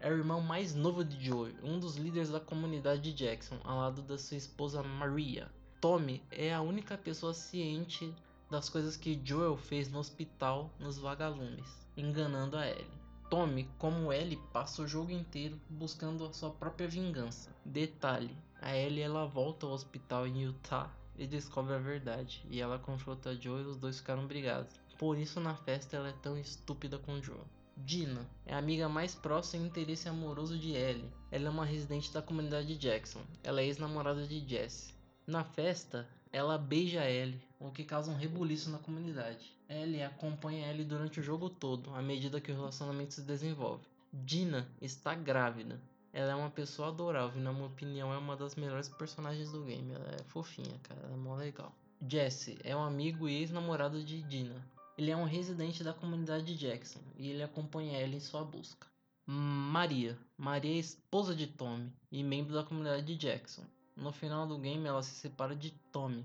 é 0.00 0.10
o 0.10 0.16
irmão 0.16 0.40
mais 0.40 0.74
novo 0.74 1.04
de 1.04 1.24
Joey, 1.24 1.54
um 1.62 1.78
dos 1.78 1.96
líderes 1.96 2.30
da 2.30 2.40
comunidade 2.40 3.00
de 3.00 3.12
Jackson, 3.12 3.58
ao 3.64 3.78
lado 3.78 4.02
da 4.02 4.18
sua 4.18 4.36
esposa 4.36 4.82
Maria. 4.82 5.50
Tommy 5.80 6.22
é 6.30 6.52
a 6.52 6.60
única 6.60 6.96
pessoa 6.96 7.32
ciente 7.32 8.12
das 8.50 8.68
coisas 8.68 8.96
que 8.96 9.20
Joel 9.24 9.56
fez 9.56 9.90
no 9.90 9.98
hospital 9.98 10.70
nos 10.78 10.98
vagalumes, 10.98 11.86
enganando 11.96 12.56
a 12.56 12.66
Ellie. 12.66 12.86
Tommy, 13.28 13.68
como 13.78 14.12
Ellie, 14.12 14.40
passa 14.52 14.82
o 14.82 14.86
jogo 14.86 15.10
inteiro 15.10 15.60
buscando 15.68 16.24
a 16.24 16.32
sua 16.32 16.50
própria 16.50 16.86
vingança. 16.86 17.50
Detalhe, 17.64 18.36
a 18.60 18.76
Ellie 18.76 19.02
ela 19.02 19.26
volta 19.26 19.66
ao 19.66 19.72
hospital 19.72 20.26
em 20.26 20.42
Utah 20.42 20.90
e 21.18 21.26
descobre 21.26 21.74
a 21.74 21.78
verdade, 21.78 22.46
e 22.50 22.60
ela 22.60 22.78
confronta 22.78 23.34
Joel 23.34 23.64
e 23.64 23.66
os 23.66 23.76
dois 23.76 23.98
ficaram 23.98 24.26
brigados. 24.26 24.78
Por 24.98 25.18
isso 25.18 25.40
na 25.40 25.54
festa 25.54 25.96
ela 25.96 26.08
é 26.08 26.14
tão 26.22 26.38
estúpida 26.38 26.98
com 26.98 27.20
Joel. 27.20 27.46
Dina 27.76 28.26
é 28.46 28.54
a 28.54 28.58
amiga 28.58 28.88
mais 28.88 29.14
próxima 29.14 29.64
e 29.64 29.66
interesse 29.66 30.08
amoroso 30.08 30.58
de 30.58 30.72
Ellie. 30.72 31.12
Ela 31.30 31.48
é 31.48 31.50
uma 31.50 31.64
residente 31.64 32.10
da 32.12 32.22
comunidade 32.22 32.66
de 32.68 32.76
Jackson. 32.76 33.20
Ela 33.44 33.60
é 33.60 33.66
ex-namorada 33.66 34.26
de 34.26 34.40
Jesse. 34.48 34.94
Na 35.26 35.44
festa, 35.44 36.08
ela 36.32 36.56
beija 36.56 37.04
Ellie, 37.04 37.40
o 37.60 37.70
que 37.70 37.84
causa 37.84 38.10
um 38.10 38.16
rebuliço 38.16 38.70
na 38.70 38.78
comunidade. 38.78 39.54
Ellie 39.68 40.02
acompanha 40.02 40.70
Ellie 40.70 40.84
durante 40.84 41.20
o 41.20 41.22
jogo 41.22 41.50
todo, 41.50 41.94
à 41.94 42.00
medida 42.00 42.40
que 42.40 42.50
o 42.50 42.54
relacionamento 42.54 43.12
se 43.12 43.22
desenvolve. 43.22 43.84
Dina 44.12 44.66
está 44.80 45.14
grávida. 45.14 45.78
Ela 46.12 46.32
é 46.32 46.34
uma 46.34 46.50
pessoa 46.50 46.88
adorável 46.88 47.38
e, 47.38 47.44
na 47.44 47.52
minha 47.52 47.66
opinião, 47.66 48.10
é 48.10 48.16
uma 48.16 48.36
das 48.36 48.54
melhores 48.54 48.88
personagens 48.88 49.52
do 49.52 49.62
game. 49.62 49.92
Ela 49.92 50.16
é 50.18 50.24
fofinha, 50.24 50.80
cara. 50.82 51.00
Ela 51.02 51.12
é 51.12 51.16
mó 51.16 51.36
legal. 51.36 51.74
Jesse 52.08 52.56
é 52.64 52.74
um 52.74 52.82
amigo 52.82 53.28
e 53.28 53.34
ex-namorado 53.34 54.02
de 54.02 54.22
Dina. 54.22 54.64
Ele 54.96 55.10
é 55.10 55.16
um 55.16 55.24
residente 55.24 55.84
da 55.84 55.92
comunidade 55.92 56.44
de 56.44 56.56
Jackson 56.56 57.00
e 57.18 57.28
ele 57.28 57.42
acompanha 57.42 57.98
ela 57.98 58.14
em 58.14 58.20
sua 58.20 58.42
busca. 58.42 58.86
Maria. 59.26 60.16
Maria 60.38 60.72
é 60.72 60.78
esposa 60.78 61.34
de 61.34 61.46
Tommy 61.46 61.92
e 62.10 62.22
membro 62.22 62.54
da 62.54 62.62
comunidade 62.62 63.04
de 63.04 63.16
Jackson. 63.16 63.64
No 63.96 64.12
final 64.12 64.46
do 64.46 64.58
game, 64.58 64.86
ela 64.86 65.02
se 65.02 65.16
separa 65.16 65.54
de 65.54 65.70
Tommy, 65.92 66.24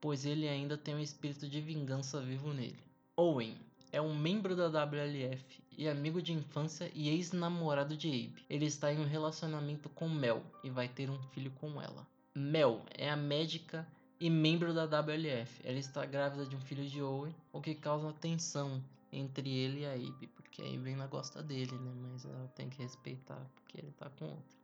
pois 0.00 0.24
ele 0.24 0.48
ainda 0.48 0.76
tem 0.76 0.94
um 0.94 1.00
espírito 1.00 1.48
de 1.48 1.60
vingança 1.60 2.20
vivo 2.20 2.52
nele. 2.52 2.78
Owen 3.16 3.56
é 3.90 4.00
um 4.00 4.14
membro 4.14 4.54
da 4.54 4.66
WLF 4.66 5.62
e 5.76 5.88
amigo 5.88 6.20
de 6.20 6.32
infância 6.32 6.90
e 6.94 7.08
ex-namorado 7.08 7.96
de 7.96 8.08
Abe. 8.08 8.44
Ele 8.50 8.66
está 8.66 8.92
em 8.92 8.98
um 8.98 9.06
relacionamento 9.06 9.88
com 9.88 10.08
Mel 10.08 10.42
e 10.62 10.70
vai 10.70 10.88
ter 10.88 11.08
um 11.08 11.18
filho 11.30 11.50
com 11.52 11.80
ela. 11.80 12.06
Mel 12.34 12.84
é 12.90 13.08
a 13.08 13.16
médica 13.16 13.86
e 14.20 14.30
membro 14.30 14.72
da 14.72 14.84
WLF. 14.84 15.60
Ela 15.64 15.78
está 15.78 16.04
grávida 16.04 16.46
de 16.46 16.56
um 16.56 16.60
filho 16.60 16.86
de 16.86 17.02
Owen, 17.02 17.34
o 17.52 17.60
que 17.60 17.74
causa 17.74 18.12
tensão 18.12 18.82
entre 19.12 19.48
ele 19.48 19.80
e 19.80 19.86
a 19.86 19.92
Abe, 19.92 20.26
porque 20.28 20.62
a 20.62 20.66
Abe 20.66 20.90
ainda 20.90 21.06
gosta 21.06 21.42
dele, 21.42 21.72
né? 21.72 21.92
Mas 22.02 22.24
ela 22.24 22.48
tem 22.54 22.68
que 22.68 22.82
respeitar, 22.82 23.40
porque 23.54 23.78
ele 23.78 23.92
tá 23.92 24.10
com 24.10 24.26
outra. 24.26 24.56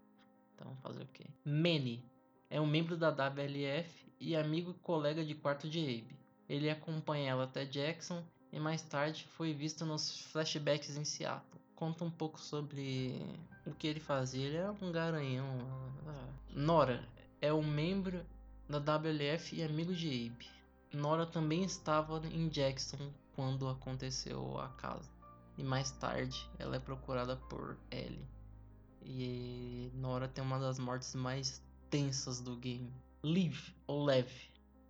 Então, 0.55 0.77
fazer 0.83 1.03
o 1.03 1.09
quê? 1.09 1.25
Manny 1.45 2.05
é 2.49 2.61
um 2.61 2.67
membro 2.67 2.97
da 2.97 3.11
WLF 3.11 4.07
e 4.19 4.37
amigo 4.37 4.73
e 4.73 4.75
colega 4.83 5.25
de 5.25 5.35
quarto 5.35 5.69
de 5.69 5.81
Abe. 5.81 6.19
Ele 6.49 6.69
acompanha 6.69 7.31
ela 7.31 7.45
até 7.45 7.65
Jackson 7.65 8.25
e 8.53 8.59
mais 8.59 8.83
tarde 8.83 9.27
foi 9.37 9.55
visto 9.55 9.87
nos 9.87 10.21
flashbacks 10.27 10.97
em 10.97 11.05
Seattle. 11.05 11.61
Conta 11.77 12.05
um 12.05 12.11
pouco 12.11 12.41
sobre 12.41 13.25
o 13.65 13.73
que 13.73 13.87
ele 13.87 14.01
fazia. 14.01 14.47
Ele 14.47 14.57
era 14.57 14.73
um 14.73 14.93
garanhão. 14.93 15.47
Ah, 16.07 16.29
Nora 16.51 17.09
é 17.41 17.53
um 17.55 17.63
membro 17.63 18.21
da 18.71 18.79
WLF 18.79 19.57
e 19.57 19.65
amigo 19.65 19.93
de 19.93 20.07
Abe. 20.07 20.47
Nora 20.93 21.27
também 21.27 21.65
estava 21.65 22.25
em 22.29 22.49
Jackson 22.49 23.13
quando 23.35 23.69
aconteceu 23.69 24.59
a 24.61 24.69
casa. 24.69 25.11
E 25.59 25.65
mais 25.65 25.91
tarde 25.91 26.49
ela 26.57 26.77
é 26.77 26.79
procurada 26.79 27.35
por 27.35 27.77
Ellie. 27.91 28.25
E 29.03 29.91
Nora 29.95 30.29
tem 30.29 30.45
uma 30.45 30.61
das 30.61 30.79
mortes 30.79 31.17
mais 31.17 31.61
tensas 31.91 32.41
do 32.41 32.55
game. 32.57 32.93
Liv, 33.25 33.75
ou 33.89 34.05
Lev, 34.05 34.31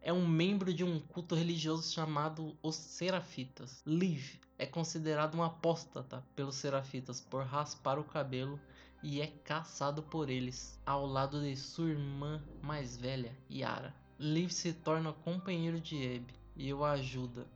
é 0.03 0.12
um 0.12 0.29
membro 0.29 0.75
de 0.75 0.85
um 0.85 1.01
culto 1.01 1.35
religioso 1.35 1.90
chamado 1.90 2.55
os 2.62 2.77
Serafitas. 2.77 3.83
Liv 3.87 4.38
é 4.59 4.66
considerado 4.66 5.37
um 5.37 5.43
apóstata 5.43 6.23
pelos 6.37 6.57
Serafitas 6.57 7.23
por 7.23 7.45
raspar 7.45 7.99
o 7.99 8.05
cabelo 8.05 8.61
e 9.02 9.20
é 9.20 9.26
caçado 9.26 10.02
por 10.02 10.28
eles, 10.28 10.78
ao 10.84 11.06
lado 11.06 11.40
de 11.40 11.56
sua 11.56 11.90
irmã 11.90 12.42
mais 12.62 12.96
velha, 12.96 13.36
Yara. 13.50 13.94
Liv 14.18 14.50
se 14.50 14.72
torna 14.72 15.12
companheiro 15.12 15.80
de 15.80 15.96
Abby 15.96 16.34
e 16.56 16.72
o 16.74 16.84
ajuda. 16.84 17.46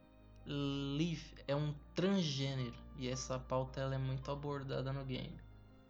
Liv 0.46 1.22
é 1.46 1.54
um 1.54 1.74
transgênero 1.94 2.74
e 2.96 3.08
essa 3.08 3.38
pauta 3.38 3.80
ela 3.80 3.94
é 3.94 3.98
muito 3.98 4.30
abordada 4.30 4.92
no 4.92 5.04
game. 5.04 5.38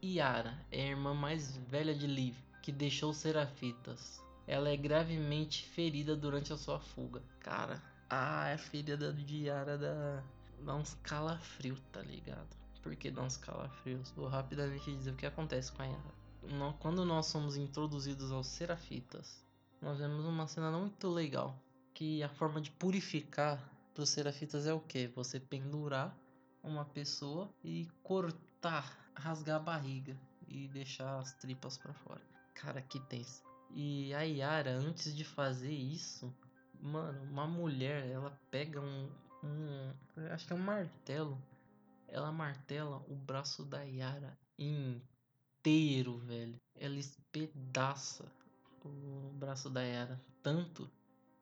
Yara 0.03 0.59
é 0.71 0.83
a 0.83 0.91
irmã 0.91 1.15
mais 1.15 1.57
velha 1.57 1.95
de 1.95 2.07
Liv, 2.07 2.37
que 2.63 2.73
deixou 2.73 3.15
Serafitas. 3.15 4.23
Ela 4.47 4.69
é 4.69 4.77
gravemente 4.77 5.65
ferida 5.65 6.15
durante 6.15 6.53
a 6.53 6.57
sua 6.57 6.79
fuga. 6.79 7.23
Cara, 7.41 7.83
ah, 8.11 8.53
a 8.53 8.59
ferida 8.59 9.13
de 9.13 9.45
Yara 9.45 9.79
dá, 9.79 10.23
dá 10.61 10.75
uns 10.75 10.95
calafrio, 11.03 11.77
tá 11.91 12.03
ligado? 12.03 12.64
Porque 12.85 13.11
dá 13.11 13.23
uns 13.23 13.39
calafrios. 13.39 14.11
Vou 14.11 14.29
rapidamente 14.29 14.95
dizer 14.95 15.11
o 15.11 15.17
que 15.17 15.25
acontece 15.25 15.73
com 15.73 15.83
a 15.83 15.87
Yara. 15.87 16.75
Quando 16.79 17.05
nós 17.05 17.27
somos 17.27 17.57
introduzidos 17.57 18.31
aos 18.31 18.47
Serafitas, 18.47 19.43
nós 19.81 19.99
vemos 19.99 20.27
uma 20.27 20.47
cena 20.47 20.71
não 20.71 20.83
muito 20.83 21.09
legal. 21.09 21.59
Que 21.95 22.23
a 22.23 22.29
forma 22.29 22.61
de 22.61 22.71
purificar 22.71 23.59
para 23.95 24.03
os 24.03 24.11
Serafitas 24.11 24.67
é 24.67 24.75
o 24.75 24.81
que? 24.81 25.07
Você 25.09 25.41
pendurar 25.41 26.15
uma 26.63 26.85
pessoa 26.85 27.51
e 27.65 27.89
cortar, 28.03 28.95
rasgar 29.15 29.57
a 29.57 29.63
barriga 29.63 30.15
e 30.47 30.69
deixar 30.69 31.19
as 31.19 31.33
tripas 31.33 31.79
para 31.79 31.95
fora. 31.95 32.21
Cara, 32.55 32.83
que 32.83 33.01
tenso. 33.01 33.43
E 33.71 34.13
a 34.13 34.21
Yara, 34.21 34.73
antes 34.73 35.17
de 35.17 35.25
fazer 35.25 35.73
isso, 35.73 36.35
mano, 36.83 37.23
uma 37.31 37.47
mulher, 37.47 38.07
ela 38.11 38.39
pega 38.51 38.81
um, 38.81 39.11
um 39.43 39.93
acho 40.33 40.47
que 40.47 40.53
é 40.53 40.57
um 40.57 40.61
martelo 40.61 41.41
ela 42.09 42.33
martela 42.33 43.05
o 43.09 43.15
braço 43.15 43.65
da 43.65 43.83
Yara 43.83 44.39
inteiro, 44.59 46.19
velho. 46.19 46.61
Ela 46.77 46.99
espedaça 46.99 48.25
o 48.85 49.33
braço 49.35 49.71
da 49.71 49.83
Yara 49.83 50.21
tanto 50.43 50.91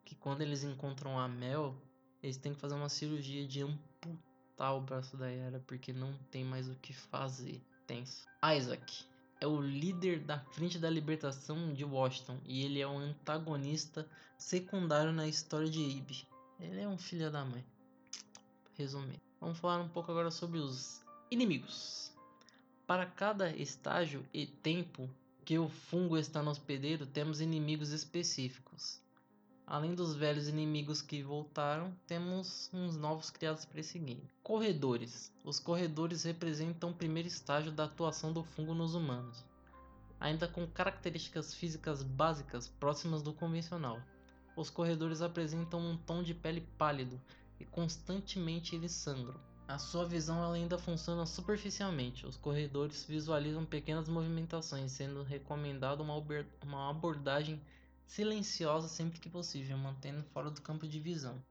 que 0.05 0.15
quando 0.15 0.43
eles 0.43 0.63
encontram 0.63 1.19
a 1.19 1.27
Mel, 1.27 1.77
eles 2.23 2.37
têm 2.37 2.55
que 2.55 2.61
fazer 2.61 2.75
uma 2.75 2.89
cirurgia 2.89 3.47
de 3.47 3.63
amputar 3.63 4.77
o 4.77 4.81
braço 4.81 5.17
da 5.17 5.29
Yara 5.29 5.61
porque 5.67 5.93
não 5.93 6.17
tem 6.31 6.45
mais 6.45 6.69
o 6.69 6.75
que 6.77 6.93
fazer. 6.93 7.61
Tenso. 7.87 8.25
Isaac 8.57 9.05
é 9.41 9.47
o 9.47 9.61
líder 9.61 10.21
da 10.21 10.39
Frente 10.39 10.79
da 10.79 10.89
Libertação 10.89 11.75
de 11.75 11.85
Washington 11.85 12.39
e 12.45 12.65
ele 12.65 12.81
é 12.81 12.87
um 12.87 12.99
antagonista 12.99 14.09
secundário 14.39 15.13
na 15.13 15.27
história 15.27 15.69
de 15.69 15.99
Abe. 15.99 16.29
Ele 16.61 16.81
é 16.81 16.89
um 16.89 16.97
filho 16.97 17.29
da 17.31 17.45
mãe. 17.45 17.65
Resumindo. 18.75 19.32
Vamos 19.43 19.59
falar 19.59 19.81
um 19.81 19.89
pouco 19.89 20.13
agora 20.13 20.31
sobre 20.31 20.61
os 20.61 21.03
inimigos. 21.29 22.13
Para 22.87 23.05
cada 23.05 23.51
estágio 23.51 24.25
e 24.33 24.47
tempo 24.47 25.11
que 25.45 25.59
o 25.59 25.69
fungo 25.69 26.17
está 26.17 26.41
no 26.41 26.53
hospedeiro, 26.53 27.07
temos 27.07 27.41
inimigos 27.41 27.91
específicos. 27.91 29.01
Além 29.67 29.97
dos 29.97 30.15
velhos 30.15 30.47
inimigos 30.47 31.03
que 31.03 31.25
voltaram, 31.25 31.93
temos 32.07 32.71
uns 32.73 32.97
novos 32.97 33.31
criados 33.31 33.65
para 33.65 33.81
esse 33.81 33.99
game. 33.99 34.31
Corredores. 34.45 35.33
Os 35.43 35.59
corredores 35.59 36.23
representam 36.23 36.91
o 36.91 36.95
primeiro 36.95 37.27
estágio 37.27 37.73
da 37.73 37.87
atuação 37.87 38.33
do 38.33 38.45
fungo 38.45 38.75
nos 38.75 38.95
humanos, 38.95 39.45
ainda 40.21 40.47
com 40.47 40.69
características 40.69 41.53
físicas 41.53 42.05
básicas 42.05 42.69
próximas 42.69 43.23
do 43.23 43.33
convencional. 43.33 44.01
Os 44.55 44.71
corredores 44.71 45.21
apresentam 45.21 45.81
um 45.81 45.97
tom 45.97 46.23
de 46.23 46.33
pele 46.33 46.61
pálido 46.79 47.21
e 47.63 47.67
constantemente 47.67 48.75
eles 48.75 48.93
sangram. 48.93 49.41
A 49.67 49.79
sua 49.79 50.05
visão 50.07 50.53
ainda 50.53 50.77
funciona 50.77 51.25
superficialmente. 51.25 52.27
Os 52.27 52.37
corredores 52.37 53.05
visualizam 53.05 53.65
pequenas 53.65 54.09
movimentações, 54.09 54.93
sendo 54.93 55.23
recomendado 55.23 56.03
uma, 56.03 56.15
uma 56.63 56.91
abordagem 56.91 57.61
silenciosa 58.07 58.89
sempre 58.89 59.21
que 59.21 59.31
possível, 59.31 59.79
mantendo 59.79 60.23
fora 60.25 60.51
do 60.51 60.61
campo 60.61 60.87
de 60.87 61.01
visão. 61.01 61.43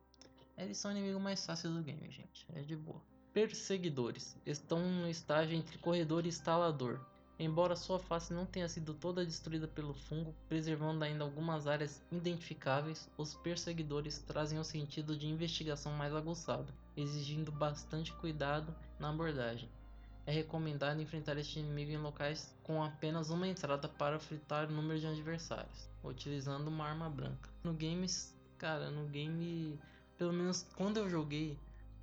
Eles 0.58 0.78
são 0.78 0.92
o 0.92 0.96
inimigo 0.96 1.20
mais 1.20 1.44
fácil 1.46 1.74
do 1.74 1.82
game, 1.82 2.12
gente. 2.12 2.46
É 2.54 2.62
de 2.62 2.76
boa. 2.76 3.02
Perseguidores 3.34 4.38
estão 4.46 4.80
no 4.80 5.10
estágio 5.10 5.58
entre 5.58 5.78
corredor 5.80 6.26
e 6.26 6.30
instalador. 6.30 7.00
Embora 7.44 7.76
sua 7.76 7.98
face 7.98 8.32
não 8.32 8.46
tenha 8.46 8.70
sido 8.70 8.94
toda 8.94 9.26
destruída 9.26 9.68
pelo 9.68 9.96
fungo, 9.96 10.32
preservando 10.48 11.04
ainda 11.04 11.24
algumas 11.24 11.66
áreas 11.66 12.00
identificáveis, 12.12 13.10
os 13.18 13.34
perseguidores 13.34 14.20
trazem 14.20 14.60
um 14.60 14.64
sentido 14.64 15.18
de 15.18 15.26
investigação 15.26 15.92
mais 15.92 16.14
aguçado, 16.14 16.72
exigindo 16.96 17.52
bastante 17.52 18.14
cuidado 18.14 18.76
na 19.00 19.10
abordagem. 19.10 19.68
É 20.28 20.32
recomendado 20.32 21.02
enfrentar 21.02 21.36
este 21.36 21.58
inimigo 21.58 21.90
em 21.90 21.98
locais 21.98 22.56
com 22.62 22.84
apenas 22.84 23.32
uma 23.32 23.48
entrada 23.48 23.90
para 23.90 24.20
fritar 24.20 24.68
o 24.70 24.72
número 24.72 25.00
de 25.00 25.08
adversários, 25.08 25.90
utilizando 26.04 26.68
uma 26.68 26.86
arma 26.86 27.10
branca. 27.10 27.50
No 27.64 27.74
games, 27.74 28.38
cara, 28.60 28.92
no 28.92 29.08
game, 29.08 29.80
pelo 30.16 30.32
menos 30.32 30.68
quando 30.78 30.98
eu 30.98 31.10
joguei, 31.10 31.58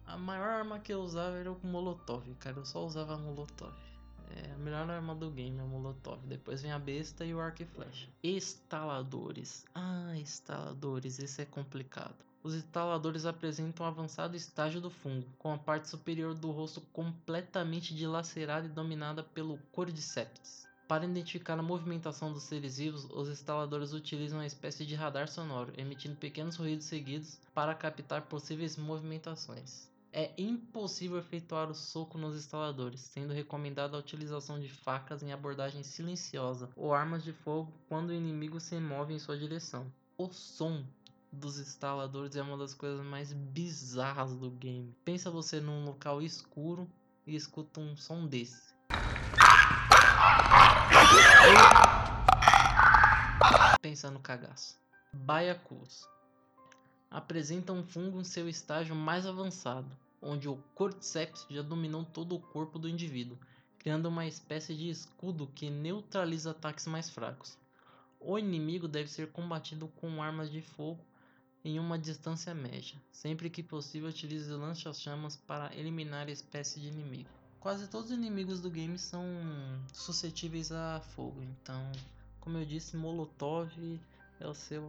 a 0.05 0.17
maior 0.17 0.49
arma 0.49 0.81
que 0.81 0.93
eu 0.93 1.01
usava 1.01 1.37
era 1.37 1.53
o 1.53 1.61
Molotov, 1.65 2.29
cara, 2.41 2.57
eu 2.57 2.67
só 2.67 2.85
usava 2.85 3.17
Molotov. 3.17 3.88
É 4.37 4.53
a 4.53 4.59
melhor 4.59 4.91
arma 4.91 5.15
do 5.15 5.31
game, 5.31 5.59
é 5.59 5.63
o 5.63 5.67
Molotov. 5.67 6.21
Depois 6.27 6.63
vem 6.63 6.73
a 6.73 6.79
besta 6.79 7.25
e 7.25 7.35
o 7.35 7.41
arco 7.41 7.63
e 7.63 7.67
flecha. 7.67 8.09
Instaladores. 8.23 9.65
Ah, 9.75 10.15
instaladores, 10.17 11.19
esse 11.19 11.43
é 11.43 11.45
complicado. 11.45 12.15
Os 12.43 12.55
instaladores 12.55 13.27
apresentam 13.27 13.85
um 13.85 13.89
avançado 13.89 14.37
estágio 14.37 14.81
do 14.81 14.91
fungo, 14.91 15.27
com 15.39 15.53
a 15.53 15.59
parte 15.59 15.89
superior 15.89 16.35
do 16.35 16.51
rosto 16.51 16.81
completamente 16.93 17.95
dilacerada 17.95 18.67
e 18.67 18.71
dominada 18.71 19.23
pelo 19.23 19.59
Cordyceps. 19.73 20.69
Para 20.87 21.05
identificar 21.05 21.59
a 21.59 21.63
movimentação 21.63 22.33
dos 22.33 22.45
seres 22.45 22.79
vivos, 22.79 23.05
os 23.11 23.29
instaladores 23.29 23.93
utilizam 23.93 24.39
uma 24.39 24.47
espécie 24.47 24.87
de 24.87 24.95
radar 24.95 25.29
sonoro, 25.29 25.73
emitindo 25.77 26.17
pequenos 26.17 26.57
ruídos 26.57 26.87
seguidos 26.87 27.39
para 27.53 27.75
captar 27.75 28.23
possíveis 28.23 28.77
movimentações. 28.79 29.91
É 30.13 30.33
impossível 30.39 31.19
efetuar 31.19 31.71
o 31.71 31.75
soco 31.75 32.17
nos 32.17 32.35
instaladores, 32.35 33.01
sendo 33.01 33.35
recomendada 33.35 33.97
a 33.97 34.01
utilização 34.01 34.59
de 34.59 34.69
facas 34.69 35.23
em 35.23 35.33
abordagem 35.33 35.83
silenciosa 35.83 36.71
ou 36.75 36.95
armas 36.95 37.23
de 37.23 37.33
fogo 37.33 37.73
quando 37.89 38.09
o 38.09 38.15
inimigo 38.15 38.59
se 38.59 38.81
move 38.81 39.13
em 39.13 39.19
sua 39.19 39.37
direção. 39.37 39.93
O 40.17 40.31
som 40.33 40.83
dos 41.31 41.59
instaladores 41.59 42.37
é 42.37 42.43
uma 42.43 42.57
das 42.57 42.73
coisas 42.73 43.05
mais 43.05 43.35
bizarras 43.35 44.35
do 44.35 44.51
game. 44.51 44.95
Pensa 45.05 45.31
você 45.31 45.61
num 45.61 45.85
local 45.85 46.23
escuro 46.23 46.91
e 47.27 47.37
escuta 47.37 47.79
um 47.79 47.95
som 47.95 48.27
desse. 48.27 48.75
Pensa 53.83 54.11
no 54.11 54.21
cagaço. 54.21 54.79
Baiacus 55.13 56.07
apresenta 57.11 57.73
um 57.73 57.83
fungo 57.83 58.21
em 58.21 58.25
seu 58.25 58.49
estágio 58.49 58.95
mais 58.95 59.27
avançado, 59.27 59.91
onde 60.21 60.49
o 60.49 60.57
Cordyceps 60.75 61.47
já 61.49 61.63
dominou 61.63 62.05
todo 62.05 62.35
o 62.35 62.41
corpo 62.41 62.79
do 62.79 62.89
indivíduo, 62.89 63.39
criando 63.79 64.07
uma 64.07 64.27
espécie 64.27 64.75
de 64.75 64.91
escudo 64.91 65.47
que 65.55 65.71
neutraliza 65.71 66.51
ataques 66.51 66.87
mais 66.87 67.09
fracos. 67.09 67.57
O 68.21 68.39
inimigo 68.39 68.89
deve 68.89 69.09
ser 69.09 69.31
combatido 69.31 69.89
com 69.97 70.23
armas 70.23 70.51
de 70.51 70.61
fogo 70.61 71.01
em 71.65 71.79
uma 71.79 71.99
distância 71.99 72.55
média. 72.55 73.01
Sempre 73.13 73.49
que 73.49 73.63
possível, 73.63 74.09
utilize 74.09 74.51
lança-chamas 74.51 75.37
para 75.37 75.75
eliminar 75.77 76.27
a 76.27 76.33
espécie 76.33 76.81
de 76.81 76.89
inimigo. 76.89 77.29
Quase 77.61 77.89
todos 77.89 78.11
os 78.11 78.17
inimigos 78.17 78.61
do 78.61 78.71
game 78.71 78.99
são 78.99 79.25
suscetíveis 79.93 80.71
a 80.71 81.01
fogo, 81.15 81.43
então, 81.43 81.91
como 82.41 82.57
eu 82.57 82.65
disse, 82.65 82.97
Molotov 82.97 83.71
é 84.41 84.47
o 84.47 84.55
seu 84.55 84.83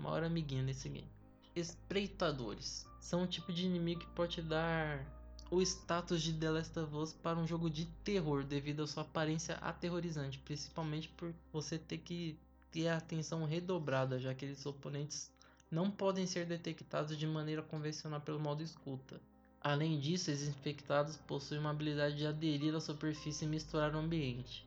maior 0.00 0.22
amiguinho 0.22 0.62
nesse 0.62 0.88
game. 0.88 1.10
Espreitadores 1.54 2.86
são 3.00 3.22
um 3.22 3.26
tipo 3.26 3.52
de 3.52 3.66
inimigo 3.66 4.00
que 4.00 4.06
pode 4.08 4.42
dar 4.42 5.04
o 5.50 5.62
status 5.62 6.22
de 6.22 6.34
The 6.34 6.50
Last 6.50 6.78
of 6.78 6.94
Us 6.94 7.12
para 7.12 7.38
um 7.38 7.46
jogo 7.46 7.70
de 7.70 7.86
terror 8.04 8.44
devido 8.44 8.82
à 8.82 8.86
sua 8.86 9.02
aparência 9.02 9.54
aterrorizante, 9.56 10.38
principalmente 10.38 11.08
por 11.08 11.32
você 11.52 11.78
ter 11.78 11.98
que 11.98 12.38
ter 12.70 12.88
a 12.88 12.98
atenção 12.98 13.44
redobrada, 13.44 14.18
já 14.18 14.34
que 14.34 14.44
esses 14.44 14.66
oponentes 14.66 15.32
não 15.70 15.90
podem 15.90 16.26
ser 16.26 16.46
detectados 16.46 17.16
de 17.16 17.26
maneira 17.26 17.62
convencional 17.62 18.20
pelo 18.20 18.38
modo 18.38 18.62
escuta. 18.62 19.20
Além 19.60 19.98
disso, 19.98 20.30
esses 20.30 20.48
infectados 20.48 21.16
possuem 21.16 21.60
uma 21.60 21.70
habilidade 21.70 22.16
de 22.16 22.26
aderir 22.26 22.74
à 22.74 22.80
superfície 22.80 23.44
e 23.44 23.48
misturar 23.48 23.94
o 23.94 23.98
ambiente. 23.98 24.66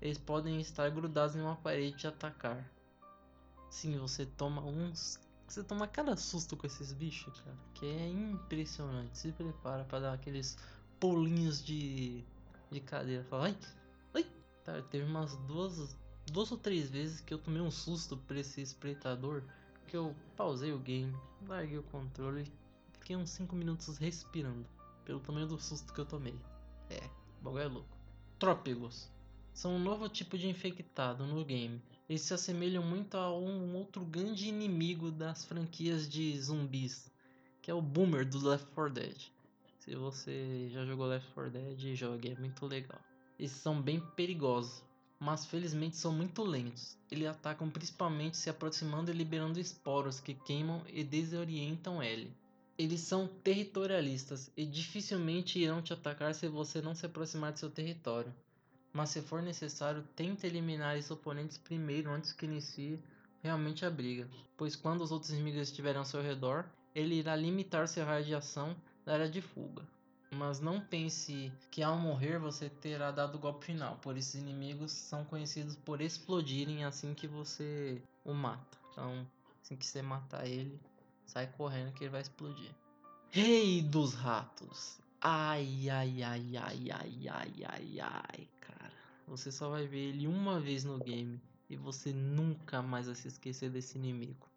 Eles 0.00 0.18
podem 0.18 0.60
estar 0.60 0.88
grudados 0.90 1.34
em 1.34 1.40
uma 1.40 1.56
parede 1.56 2.04
e 2.04 2.08
atacar. 2.08 2.70
Sim, 3.74 3.98
você 3.98 4.24
toma 4.24 4.62
uns. 4.62 5.18
Você 5.48 5.62
toma 5.62 5.86
cada 5.86 6.16
susto 6.16 6.56
com 6.56 6.66
esses 6.66 6.92
bichos, 6.92 7.40
cara. 7.40 7.56
Que 7.74 7.86
é 7.86 8.08
impressionante. 8.08 9.18
Se 9.18 9.32
prepara 9.32 9.84
para 9.84 10.00
dar 10.00 10.12
aqueles 10.14 10.56
pulinhos 11.00 11.62
de, 11.62 12.24
de 12.70 12.80
cadeira. 12.80 13.24
Fala, 13.24 13.46
ai, 13.46 13.56
ai. 14.14 14.26
Tá, 14.64 14.80
teve 14.82 15.04
umas 15.04 15.36
duas, 15.48 15.96
duas 16.26 16.50
ou 16.52 16.58
três 16.58 16.90
vezes 16.90 17.20
que 17.20 17.34
eu 17.34 17.38
tomei 17.38 17.60
um 17.60 17.70
susto 17.70 18.16
por 18.16 18.36
esse 18.36 18.60
espreitador. 18.60 19.42
Que 19.88 19.96
eu 19.96 20.14
pausei 20.36 20.72
o 20.72 20.78
game, 20.78 21.14
larguei 21.46 21.78
o 21.78 21.82
controle 21.82 22.50
fiquei 23.04 23.16
uns 23.16 23.30
5 23.30 23.54
minutos 23.54 23.98
respirando. 23.98 24.66
Pelo 25.04 25.20
tamanho 25.20 25.46
do 25.46 25.60
susto 25.60 25.92
que 25.92 26.00
eu 26.00 26.06
tomei. 26.06 26.34
É, 26.88 27.04
o 27.40 27.44
bagulho 27.44 27.62
é 27.62 27.66
louco. 27.66 27.98
Trópegos. 28.38 29.10
São 29.52 29.76
um 29.76 29.78
novo 29.78 30.08
tipo 30.08 30.38
de 30.38 30.48
infectado 30.48 31.26
no 31.26 31.44
game. 31.44 31.82
Eles 32.08 32.20
se 32.22 32.34
assemelham 32.34 32.82
muito 32.82 33.16
a 33.16 33.34
um 33.34 33.74
outro 33.76 34.04
grande 34.04 34.48
inimigo 34.48 35.10
das 35.10 35.44
franquias 35.44 36.08
de 36.08 36.38
zumbis. 36.38 37.10
Que 37.62 37.70
é 37.70 37.74
o 37.74 37.80
Boomer 37.80 38.28
do 38.28 38.46
Left 38.46 38.66
4 38.74 38.92
Dead. 38.92 39.16
Se 39.78 39.94
você 39.94 40.68
já 40.70 40.84
jogou 40.84 41.06
Left 41.06 41.32
4 41.32 41.50
Dead, 41.50 41.94
jogue, 41.94 42.32
é 42.32 42.34
muito 42.38 42.66
legal. 42.66 43.00
Eles 43.38 43.52
são 43.52 43.80
bem 43.80 44.00
perigosos, 44.14 44.82
mas 45.18 45.46
felizmente 45.46 45.96
são 45.96 46.12
muito 46.12 46.42
lentos. 46.42 46.96
Eles 47.10 47.26
atacam 47.26 47.70
principalmente 47.70 48.36
se 48.36 48.50
aproximando 48.50 49.10
e 49.10 49.14
liberando 49.14 49.58
esporos 49.58 50.20
que 50.20 50.34
queimam 50.34 50.82
e 50.86 51.02
desorientam 51.02 52.02
ele. 52.02 52.30
Eles 52.76 53.00
são 53.00 53.26
territorialistas 53.26 54.50
e 54.56 54.66
dificilmente 54.66 55.58
irão 55.58 55.80
te 55.80 55.92
atacar 55.92 56.34
se 56.34 56.48
você 56.48 56.82
não 56.82 56.94
se 56.94 57.06
aproximar 57.06 57.52
de 57.52 57.60
seu 57.60 57.70
território. 57.70 58.34
Mas 58.94 59.10
se 59.10 59.20
for 59.20 59.42
necessário, 59.42 60.02
tente 60.16 60.46
eliminar 60.46 60.96
esses 60.96 61.10
oponentes 61.10 61.58
primeiro 61.58 62.10
antes 62.10 62.32
que 62.32 62.46
inicie 62.46 62.98
realmente 63.42 63.84
a 63.84 63.90
briga, 63.90 64.26
pois 64.56 64.74
quando 64.74 65.02
os 65.02 65.12
outros 65.12 65.32
inimigos 65.32 65.60
estiverem 65.60 65.98
ao 65.98 66.04
seu 66.06 66.22
redor, 66.22 66.64
ele 66.94 67.16
irá 67.16 67.36
limitar 67.36 67.86
seu 67.86 68.06
raio 68.06 68.24
de 68.24 68.34
ação 68.34 68.74
da 69.04 69.12
área 69.12 69.28
de 69.28 69.42
fuga. 69.42 69.82
Mas 70.30 70.60
não 70.60 70.80
pense 70.80 71.52
que 71.70 71.82
ao 71.82 71.98
morrer 71.98 72.38
você 72.38 72.70
terá 72.70 73.10
dado 73.10 73.34
o 73.34 73.38
golpe 73.38 73.66
final, 73.66 73.98
pois 74.00 74.16
esses 74.16 74.40
inimigos 74.40 74.92
são 74.92 75.24
conhecidos 75.24 75.76
por 75.76 76.00
explodirem 76.00 76.84
assim 76.84 77.12
que 77.12 77.26
você 77.26 78.00
o 78.24 78.32
mata. 78.32 78.78
Então, 78.92 79.26
assim 79.60 79.76
que 79.76 79.84
você 79.84 80.00
matar 80.00 80.46
ele, 80.46 80.80
Sai 81.26 81.46
correndo 81.56 81.92
que 81.92 82.04
ele 82.04 82.10
vai 82.10 82.20
explodir. 82.20 82.70
Rei 83.30 83.82
dos 83.82 84.14
ratos. 84.14 84.98
Ai, 85.20 85.88
ai, 85.90 86.22
ai, 86.22 86.56
ai, 86.56 86.90
ai, 86.90 87.28
ai, 87.28 87.64
ai, 87.64 88.00
ai, 88.00 88.48
cara. 88.60 88.83
Você 89.26 89.50
só 89.50 89.68
vai 89.70 89.86
ver 89.86 90.08
ele 90.10 90.26
uma 90.26 90.60
vez 90.60 90.84
no 90.84 90.98
game 90.98 91.40
e 91.68 91.76
você 91.76 92.12
nunca 92.12 92.82
mais 92.82 93.06
vai 93.06 93.14
se 93.14 93.28
esquecer 93.28 93.70
desse 93.70 93.96
inimigo. 93.96 94.48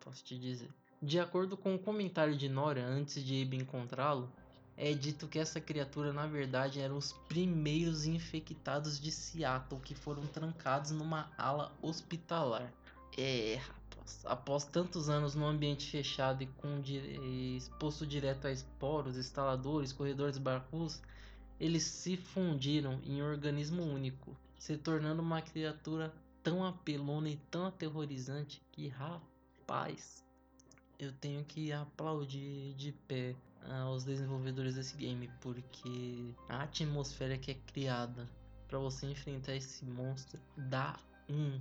Posso 0.00 0.24
te 0.24 0.38
dizer. 0.38 0.70
De 1.00 1.18
acordo 1.18 1.56
com 1.56 1.74
o 1.74 1.78
comentário 1.78 2.36
de 2.36 2.48
Nora 2.48 2.84
antes 2.84 3.24
de 3.24 3.42
Abe 3.42 3.56
encontrá-lo, 3.56 4.30
é 4.76 4.92
dito 4.92 5.28
que 5.28 5.38
essa 5.38 5.60
criatura 5.60 6.12
na 6.12 6.26
verdade 6.26 6.80
eram 6.80 6.96
os 6.96 7.12
primeiros 7.28 8.06
infectados 8.06 9.00
de 9.00 9.10
Seattle 9.10 9.80
que 9.80 9.94
foram 9.94 10.26
trancados 10.26 10.90
numa 10.90 11.30
ala 11.38 11.72
hospitalar. 11.82 12.72
É, 13.16 13.60
após 14.24 14.64
tantos 14.64 15.08
anos 15.08 15.34
no 15.34 15.46
ambiente 15.46 15.90
fechado 15.90 16.42
e 16.42 16.46
com 16.46 16.82
exposto 17.56 18.06
direto 18.06 18.46
a 18.46 18.52
esporos, 18.52 19.16
instaladores, 19.16 19.92
corredores 19.92 20.38
barcos, 20.38 21.00
eles 21.60 21.82
se 21.82 22.16
fundiram 22.16 22.98
em 23.04 23.22
um 23.22 23.30
organismo 23.30 23.82
único, 23.82 24.34
se 24.58 24.78
tornando 24.78 25.20
uma 25.20 25.42
criatura 25.42 26.12
tão 26.42 26.64
apelona 26.64 27.28
e 27.28 27.36
tão 27.50 27.66
aterrorizante 27.66 28.62
que, 28.72 28.88
rapaz, 28.88 30.24
eu 30.98 31.12
tenho 31.12 31.44
que 31.44 31.70
aplaudir 31.70 32.74
de 32.74 32.92
pé 33.06 33.36
aos 33.84 34.04
desenvolvedores 34.04 34.76
desse 34.76 34.96
game, 34.96 35.30
porque 35.42 36.34
a 36.48 36.62
atmosfera 36.62 37.36
que 37.36 37.50
é 37.50 37.54
criada 37.54 38.26
para 38.66 38.78
você 38.78 39.06
enfrentar 39.06 39.54
esse 39.54 39.84
monstro 39.84 40.40
dá 40.56 40.96
um 41.28 41.60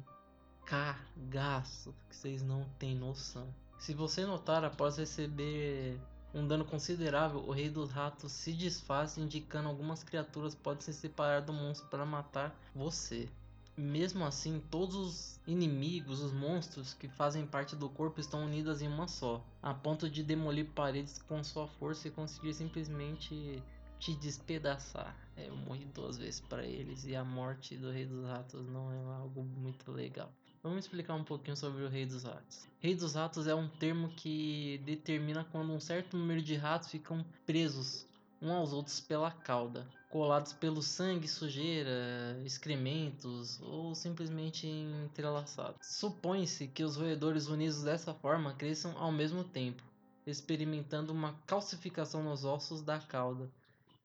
cagaço 0.65 1.93
que 2.07 2.15
vocês 2.15 2.41
não 2.41 2.63
têm 2.77 2.95
noção. 2.95 3.53
Se 3.79 3.93
você 3.93 4.25
notar, 4.25 4.63
após 4.63 4.97
receber 4.97 5.99
um 6.33 6.47
dano 6.47 6.63
considerável, 6.63 7.39
o 7.39 7.51
Rei 7.51 7.69
dos 7.69 7.91
Ratos 7.91 8.31
se 8.31 8.53
desfaz, 8.53 9.17
indicando 9.17 9.67
algumas 9.67 10.03
criaturas 10.03 10.53
podem 10.53 10.81
se 10.81 10.93
separar 10.93 11.41
do 11.41 11.51
monstro 11.51 11.87
para 11.89 12.05
matar 12.05 12.55
você. 12.73 13.27
Mesmo 13.75 14.25
assim, 14.25 14.61
todos 14.69 14.95
os 14.95 15.39
inimigos, 15.47 16.21
os 16.21 16.33
monstros 16.33 16.93
que 16.93 17.07
fazem 17.07 17.47
parte 17.47 17.75
do 17.75 17.89
corpo 17.89 18.19
estão 18.19 18.45
unidos 18.45 18.81
em 18.81 18.87
uma 18.87 19.07
só, 19.07 19.43
a 19.61 19.73
ponto 19.73 20.09
de 20.09 20.21
demolir 20.21 20.67
paredes 20.71 21.21
com 21.21 21.43
sua 21.43 21.67
força 21.67 22.07
e 22.07 22.11
conseguir 22.11 22.53
simplesmente 22.53 23.63
te 23.97 24.13
despedaçar. 24.15 25.15
É, 25.35 25.47
eu 25.47 25.55
morri 25.55 25.85
duas 25.85 26.17
vezes 26.17 26.41
para 26.41 26.63
eles 26.63 27.05
e 27.05 27.15
a 27.15 27.23
morte 27.23 27.77
do 27.77 27.89
Rei 27.89 28.05
dos 28.05 28.25
Ratos 28.25 28.67
não 28.67 28.91
é 28.91 29.15
algo 29.15 29.43
muito 29.43 29.91
legal. 29.91 30.31
Vamos 30.62 30.80
explicar 30.80 31.15
um 31.15 31.24
pouquinho 31.24 31.56
sobre 31.56 31.84
o 31.86 31.88
Rei 31.88 32.06
dos 32.06 32.24
Ratos. 32.24 32.67
Rei 32.82 32.93
dos 32.93 33.15
Ratos 33.15 33.48
é 33.48 33.56
um 33.56 33.69
termo 33.69 34.10
que 34.10 34.82
determina 34.86 35.45
quando 35.54 35.72
um 35.72 35.80
certo 35.80 36.17
número 36.17 36.41
de 36.41 36.56
ratos 36.56 36.89
ficam 36.89 37.26
presos 37.45 38.06
uns 38.41 38.52
aos 38.52 38.74
outros 38.74 39.00
pela 39.00 39.32
cauda, 39.32 39.88
colados 40.10 40.52
pelo 40.52 40.82
sangue, 40.82 41.30
sujeira, 41.30 42.38
excrementos 42.45 43.62
ou 43.62 43.95
simplesmente 43.95 44.67
entrelaçados. 44.67 45.78
Supõe-se 45.82 46.67
que 46.67 46.84
os 46.84 46.98
roedores 46.98 47.48
unidos 47.48 47.82
dessa 47.84 48.13
forma 48.13 48.54
cresçam 48.54 48.98
ao 48.98 49.13
mesmo 49.13 49.45
tempo, 49.45 49.82
experimentando 50.28 51.13
uma 51.13 51.36
calcificação 51.48 52.22
nos 52.22 52.43
ossos 52.43 52.82
da 52.82 53.00
cauda, 53.00 53.50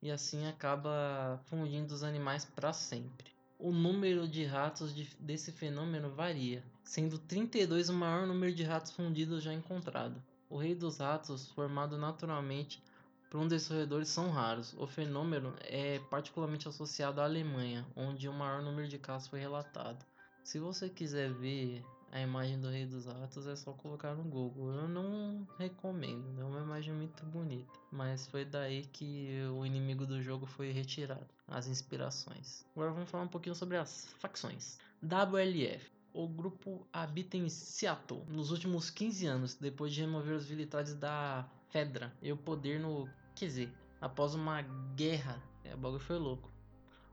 e 0.01 0.09
assim 0.09 0.47
acaba 0.47 1.41
fundindo 1.47 1.91
os 1.93 2.05
animais 2.05 2.45
para 2.45 2.73
sempre 2.73 3.34
o 3.59 3.71
número 3.71 4.27
de 4.27 4.45
ratos 4.45 4.95
de, 4.95 5.09
desse 5.19 5.53
fenômeno 5.53 6.11
varia, 6.11 6.63
sendo 6.83 7.19
32 7.19 7.89
o 7.89 7.95
maior 7.95 8.27
número 8.27 8.55
de 8.55 8.63
ratos 8.63 8.93
fundidos 8.93 9.43
já 9.43 9.53
encontrado. 9.53 10.23
O 10.51 10.57
rei 10.57 10.75
dos 10.75 10.99
ratos, 10.99 11.49
formado 11.53 11.97
naturalmente 11.97 12.83
por 13.31 13.41
um 13.41 13.49
desses 13.49 13.69
roedores, 13.69 14.09
são 14.09 14.31
raros. 14.31 14.75
O 14.79 14.87
fenômeno 14.87 15.55
é 15.63 15.99
particularmente 16.11 16.69
associado 16.69 17.21
à 17.21 17.25
Alemanha, 17.25 17.87
onde 17.97 18.29
o 18.29 18.33
maior 18.33 18.63
número 18.63 18.87
de 18.87 18.99
casos 18.99 19.29
foi 19.29 19.41
relatado. 19.41 20.05
Se 20.45 20.59
você 20.59 20.91
quiser 20.91 21.33
ver 21.33 21.83
a 22.13 22.21
imagem 22.21 22.61
do 22.61 22.69
Rei 22.69 22.87
dos 22.87 23.07
Ratos 23.07 23.47
é 23.47 23.57
só 23.57 23.73
colocar 23.73 24.15
no 24.15 24.23
Google. 24.23 24.75
Eu 24.75 24.87
não 24.87 25.49
recomendo, 25.59 26.39
é 26.39 26.45
uma 26.45 26.61
imagem 26.61 26.93
muito 26.93 27.25
bonita. 27.25 27.73
Mas 27.91 28.27
foi 28.27 28.45
daí 28.45 28.85
que 28.93 29.43
o 29.57 29.65
inimigo 29.65 30.07
do 30.07 30.23
jogo 30.23 30.45
foi 30.45 30.71
retirado, 30.71 31.27
as 31.49 31.67
inspirações. 31.67 32.65
Agora 32.77 32.93
vamos 32.93 33.11
falar 33.11 33.25
um 33.25 33.29
pouquinho 33.29 33.55
sobre 33.55 33.79
as 33.79 34.15
facções. 34.19 34.79
WLF. 35.03 35.91
O 36.13 36.29
grupo 36.29 36.87
habita 36.93 37.37
em 37.39 37.49
Seattle 37.49 38.23
nos 38.29 38.53
últimos 38.53 38.91
15 38.91 39.27
anos, 39.27 39.55
depois 39.55 39.93
de 39.93 40.03
remover 40.03 40.37
os 40.37 40.49
militares 40.49 40.95
da 40.95 41.49
Fedra 41.71 42.13
e 42.23 42.31
o 42.31 42.37
poder 42.37 42.79
no. 42.79 43.09
Dizer, 43.35 43.73
após 43.99 44.35
uma 44.35 44.63
guerra. 44.95 45.43
É, 45.65 45.75
o 45.75 45.79
bagulho 45.79 46.01
foi 46.01 46.19
louco. 46.19 46.53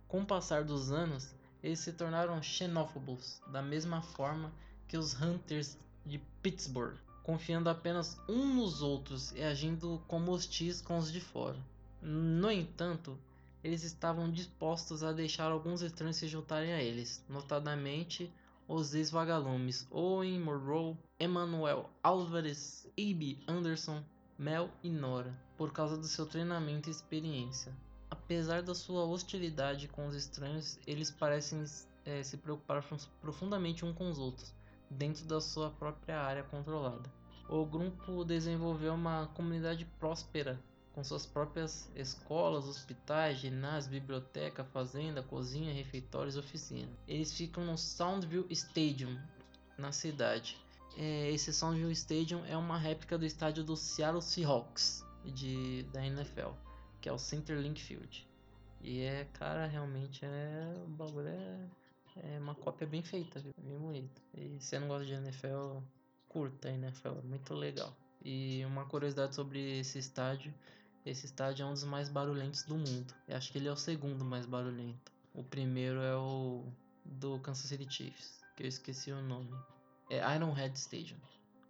Com 0.07 0.21
o 0.21 0.25
passar 0.25 0.65
dos 0.65 0.91
anos, 0.91 1.33
eles 1.63 1.79
se 1.79 1.93
tornaram 1.93 2.41
xenófobos, 2.41 3.41
da 3.47 3.61
mesma 3.61 4.01
forma 4.01 4.51
que 4.87 4.97
os 4.97 5.19
Hunters 5.19 5.77
de 6.05 6.19
Pittsburgh, 6.41 6.97
confiando 7.23 7.69
apenas 7.69 8.19
um 8.27 8.55
nos 8.55 8.81
outros 8.81 9.31
e 9.33 9.43
agindo 9.43 10.01
como 10.07 10.31
hostis 10.31 10.81
com 10.81 10.97
os 10.97 11.11
de 11.11 11.21
fora. 11.21 11.57
No 12.01 12.51
entanto, 12.51 13.17
eles 13.63 13.83
estavam 13.83 14.31
dispostos 14.31 15.03
a 15.03 15.11
deixar 15.11 15.51
alguns 15.51 15.81
estranhos 15.81 16.17
se 16.17 16.27
juntarem 16.27 16.73
a 16.73 16.81
eles, 16.81 17.23
notadamente 17.29 18.33
os 18.67 18.95
ex-vagalumes 18.95 19.85
Owen 19.91 20.39
Monroe, 20.39 20.97
Emmanuel 21.19 21.89
Álvares, 22.01 22.87
Ibe 22.97 23.43
Anderson, 23.47 24.03
Mel 24.37 24.69
e 24.81 24.89
Nora, 24.89 25.37
por 25.57 25.71
causa 25.71 25.97
do 25.97 26.07
seu 26.07 26.25
treinamento 26.25 26.89
e 26.89 26.91
experiência. 26.91 27.71
Apesar 28.11 28.61
da 28.61 28.75
sua 28.75 29.05
hostilidade 29.05 29.87
com 29.87 30.05
os 30.05 30.13
estranhos, 30.13 30.77
eles 30.85 31.09
parecem 31.09 31.63
é, 32.05 32.21
se 32.21 32.35
preocupar 32.35 32.83
profundamente 33.21 33.85
uns 33.85 33.95
com 33.95 34.09
os 34.09 34.19
outros, 34.19 34.53
dentro 34.89 35.25
da 35.25 35.39
sua 35.39 35.69
própria 35.69 36.19
área 36.19 36.43
controlada. 36.43 37.09
O 37.49 37.65
grupo 37.65 38.25
desenvolveu 38.25 38.93
uma 38.93 39.27
comunidade 39.33 39.85
próspera, 39.97 40.59
com 40.93 41.01
suas 41.05 41.25
próprias 41.25 41.89
escolas, 41.95 42.65
hospitais, 42.65 43.37
ginásios, 43.37 43.87
biblioteca, 43.87 44.65
fazenda, 44.65 45.23
cozinha, 45.23 45.73
refeitórios 45.73 46.35
oficina. 46.35 46.91
Eles 47.07 47.31
ficam 47.31 47.65
no 47.65 47.77
Soundview 47.77 48.45
Stadium, 48.49 49.17
na 49.77 49.93
cidade. 49.93 50.57
É, 50.97 51.31
esse 51.31 51.53
Soundview 51.53 51.89
Stadium 51.91 52.43
é 52.45 52.57
uma 52.57 52.77
réplica 52.77 53.17
do 53.17 53.25
estádio 53.25 53.63
do 53.63 53.77
Seattle 53.77 54.21
Seahawks 54.21 55.05
de, 55.23 55.83
da 55.93 56.05
NFL, 56.05 56.49
que 57.01 57.09
é 57.09 57.11
o 57.11 57.17
Centerlink 57.17 57.81
Field. 57.81 58.27
E 58.81 59.01
é, 59.01 59.25
cara, 59.33 59.65
realmente 59.65 60.23
é. 60.23 60.73
O 60.85 60.89
bagulho 60.89 61.27
é 61.27 61.67
é 62.17 62.39
uma 62.39 62.55
cópia 62.55 62.85
bem 62.85 63.01
feita, 63.01 63.39
viu? 63.39 63.53
bem 63.57 63.77
bonita. 63.77 64.21
E 64.33 64.57
se 64.59 64.67
você 64.67 64.79
não 64.79 64.87
gosta 64.87 65.05
de 65.05 65.13
NFL, 65.13 65.79
curta 66.27 66.67
a 66.67 66.71
NFL, 66.71 67.19
é 67.19 67.21
muito 67.21 67.53
legal. 67.53 67.95
E 68.23 68.63
uma 68.65 68.85
curiosidade 68.85 69.35
sobre 69.35 69.79
esse 69.79 69.97
estádio, 69.97 70.53
esse 71.05 71.25
estádio 71.25 71.63
é 71.63 71.65
um 71.65 71.73
dos 71.73 71.83
mais 71.83 72.09
barulhentos 72.09 72.63
do 72.63 72.75
mundo. 72.75 73.13
Eu 73.27 73.37
acho 73.37 73.51
que 73.51 73.57
ele 73.57 73.67
é 73.67 73.71
o 73.71 73.77
segundo 73.77 74.25
mais 74.25 74.45
barulhento. 74.45 75.11
O 75.33 75.43
primeiro 75.43 76.01
é 76.01 76.15
o 76.15 76.65
do 77.05 77.39
Kansas 77.39 77.65
City 77.65 77.87
Chiefs, 77.89 78.43
que 78.55 78.63
eu 78.63 78.67
esqueci 78.67 79.11
o 79.11 79.21
nome. 79.21 79.51
É 80.09 80.17
Ironhead 80.35 80.77
Stadium, 80.77 81.17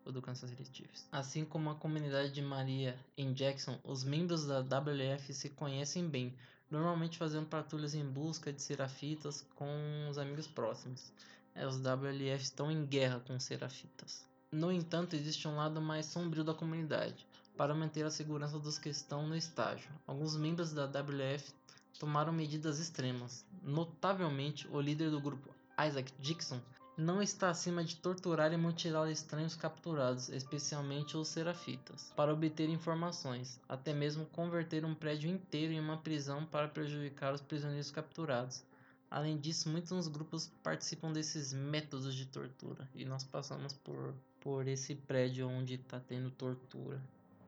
o 0.06 0.12
do 0.12 0.22
Kansas 0.22 0.50
City. 0.50 0.90
Assim 1.12 1.46
como 1.46 1.70
a 1.70 1.76
comunidade 1.76 2.32
de 2.32 2.42
Maria 2.42 2.98
em 3.18 3.34
Jackson, 3.34 3.80
os 3.84 4.04
membros 4.04 4.46
da 4.46 4.60
WF 4.60 5.34
se 5.34 5.50
conhecem 5.50 6.08
bem, 6.08 6.34
normalmente 6.70 7.18
fazendo 7.18 7.48
patrulhas 7.48 7.94
em 7.94 8.06
busca 8.06 8.52
de 8.52 8.62
serafitas 8.62 9.46
com 9.56 10.08
os 10.10 10.18
amigos 10.18 10.48
próximos. 10.48 11.12
É, 11.54 11.68
os 11.68 11.78
WLF 11.78 12.44
estão 12.44 12.72
em 12.72 12.86
guerra 12.86 13.20
com 13.20 13.36
os 13.36 13.44
serafitas. 13.44 14.26
No 14.52 14.72
entanto, 14.72 15.16
existe 15.16 15.48
um 15.48 15.56
lado 15.56 15.82
mais 15.82 16.06
sombrio 16.06 16.44
da 16.44 16.54
comunidade, 16.54 17.26
para 17.58 17.76
manter 17.76 18.06
a 18.06 18.12
segurança 18.12 18.58
dos 18.58 18.80
que 18.80 18.90
estão 18.90 19.28
no 19.28 19.36
estágio. 19.36 19.90
Alguns 20.08 20.36
membros 20.36 20.74
da 20.74 20.86
WF 20.86 21.54
tomaram 22.00 22.34
medidas 22.34 22.80
extremas. 22.80 23.46
Notavelmente, 23.62 24.68
o 24.70 24.82
líder 24.82 25.12
do 25.12 25.22
grupo, 25.22 25.54
Isaac 25.88 26.12
Dixon, 26.20 26.60
não 26.98 27.22
está 27.22 27.50
acima 27.50 27.84
de 27.84 27.96
torturar 27.96 28.52
e 28.52 28.58
mutilar 28.58 29.10
estranhos 29.10 29.56
capturados, 29.56 30.30
especialmente 30.30 31.16
os 31.16 31.30
serafitas, 31.30 32.12
para 32.16 32.34
obter 32.34 32.70
informações, 32.70 33.60
até 33.68 33.94
mesmo 33.94 34.26
converter 34.28 34.84
um 34.84 34.94
prédio 34.94 35.30
inteiro 35.30 35.74
em 35.74 35.80
uma 35.80 35.98
prisão 35.98 36.46
para 36.46 36.68
prejudicar 36.68 37.34
os 37.34 37.42
prisioneiros 37.42 37.92
capturados. 37.92 38.64
Além 39.10 39.38
disso, 39.38 39.70
muitos 39.70 40.08
grupos 40.08 40.52
participam 40.64 41.12
desses 41.12 41.54
métodos 41.54 42.16
de 42.16 42.26
tortura, 42.26 42.88
e 42.94 43.04
nós 43.04 43.24
passamos 43.24 43.74
por, 43.74 44.14
por 44.40 44.68
esse 44.68 44.96
prédio 44.96 45.48
onde 45.48 45.76
está 45.76 46.00
tendo 46.00 46.32
tortura. 46.32 47.02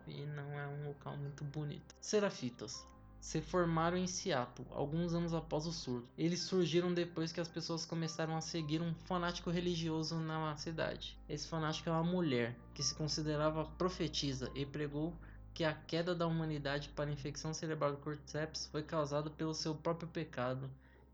E 0.08 0.26
não 0.26 0.60
é 0.60 0.68
um 0.68 0.88
local 0.88 1.16
muito 1.16 1.46
bonito. 1.46 1.96
Serafitas 2.02 2.86
se 3.24 3.40
formaram 3.40 3.96
em 3.96 4.06
Seattle 4.06 4.68
alguns 4.70 5.14
anos 5.14 5.34
após 5.34 5.66
o 5.66 5.72
surto. 5.72 6.10
Eles 6.18 6.42
surgiram 6.42 6.94
depois 6.94 7.32
que 7.32 7.40
as 7.40 7.48
pessoas 7.48 7.86
começaram 7.86 8.36
a 8.36 8.42
seguir 8.42 8.82
um 8.82 8.94
fanático 9.06 9.50
religioso 9.50 10.18
na 10.18 10.58
cidade. 10.58 11.18
Esse 11.30 11.48
fanático 11.48 11.88
é 11.88 11.94
uma 11.94 12.04
mulher 12.04 12.54
que 12.74 12.84
se 12.84 12.94
considerava 12.94 13.64
profetisa 13.78 14.52
e 14.54 14.66
pregou 14.66 15.14
que 15.54 15.64
a 15.64 15.74
queda 15.74 16.14
da 16.14 16.28
humanidade 16.28 16.90
para 16.90 17.10
a 17.10 17.14
infecção 17.14 17.54
cerebral 17.54 17.92
do 17.92 17.98
cordyceps 18.00 18.68
foi 18.68 18.84
causada 18.84 19.30
pelo 19.30 19.54
seu 19.54 19.74
próprio 19.74 20.10
pecado 20.10 20.70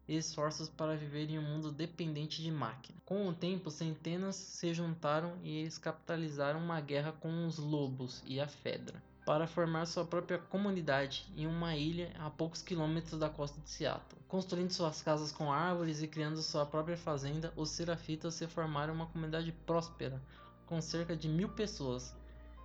e 0.08 0.18
esforços 0.18 0.68
para 0.68 0.98
viver 0.98 1.30
em 1.30 1.38
um 1.38 1.44
mundo 1.44 1.72
dependente 1.72 2.42
de 2.42 2.50
máquina. 2.50 2.98
Com 3.06 3.28
o 3.28 3.36
tempo, 3.36 3.70
centenas 3.70 4.36
se 4.36 4.74
juntaram 4.74 5.38
e 5.44 5.58
eles 5.58 5.78
capitalizaram 5.78 6.60
uma 6.60 6.82
guerra 6.82 7.12
com 7.12 7.46
os 7.46 7.60
lobos 7.60 8.24
e 8.26 8.40
a 8.40 8.48
Fedra 8.48 9.00
para 9.26 9.48
formar 9.48 9.86
sua 9.86 10.06
própria 10.06 10.38
comunidade 10.38 11.26
em 11.36 11.46
uma 11.46 11.76
ilha 11.76 12.12
a 12.20 12.30
poucos 12.30 12.62
quilômetros 12.62 13.20
da 13.20 13.30
costa 13.30 13.60
de 13.62 13.70
Seattle. 13.70 14.22
Construindo 14.28 14.72
suas 14.72 15.02
casas 15.02 15.32
com 15.32 15.52
árvores 15.52 16.02
e 16.02 16.08
criando 16.08 16.42
sua 16.42 16.66
própria 16.66 16.98
fazenda, 16.98 17.54
os 17.56 17.70
Serafitas 17.70 18.34
se 18.36 18.48
formaram 18.48 18.94
uma 18.94 19.08
comunidade 19.08 19.52
próspera, 19.66 20.22
com 20.66 20.82
cerca 20.82 21.16
de 21.16 21.28
mil 21.28 21.50
pessoas. 21.50 22.16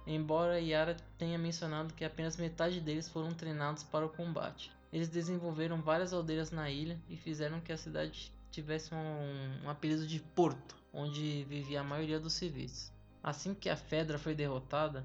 Embora 0.06 0.60
Yara 0.60 0.96
tenha 1.16 1.38
mencionado 1.38 1.94
que 1.94 2.04
apenas 2.04 2.36
metade 2.36 2.80
deles 2.80 3.08
foram 3.08 3.32
treinados 3.32 3.82
para 3.82 4.04
o 4.04 4.10
combate. 4.10 4.70
Eles 4.92 5.08
desenvolveram 5.08 5.80
várias 5.80 6.12
aldeias 6.12 6.50
na 6.50 6.70
ilha 6.70 7.00
e 7.08 7.16
fizeram 7.16 7.60
que 7.60 7.72
a 7.72 7.76
cidade 7.76 8.32
tivesse 8.50 8.94
um, 8.94 9.64
um 9.64 9.68
apelido 9.68 10.06
de 10.06 10.20
Porto, 10.20 10.76
onde 10.92 11.44
vivia 11.44 11.80
a 11.80 11.84
maioria 11.84 12.20
dos 12.20 12.34
civis. 12.34 12.92
Assim 13.22 13.54
que 13.54 13.68
a 13.68 13.76
Fedra 13.76 14.18
foi 14.18 14.34
derrotada, 14.34 15.04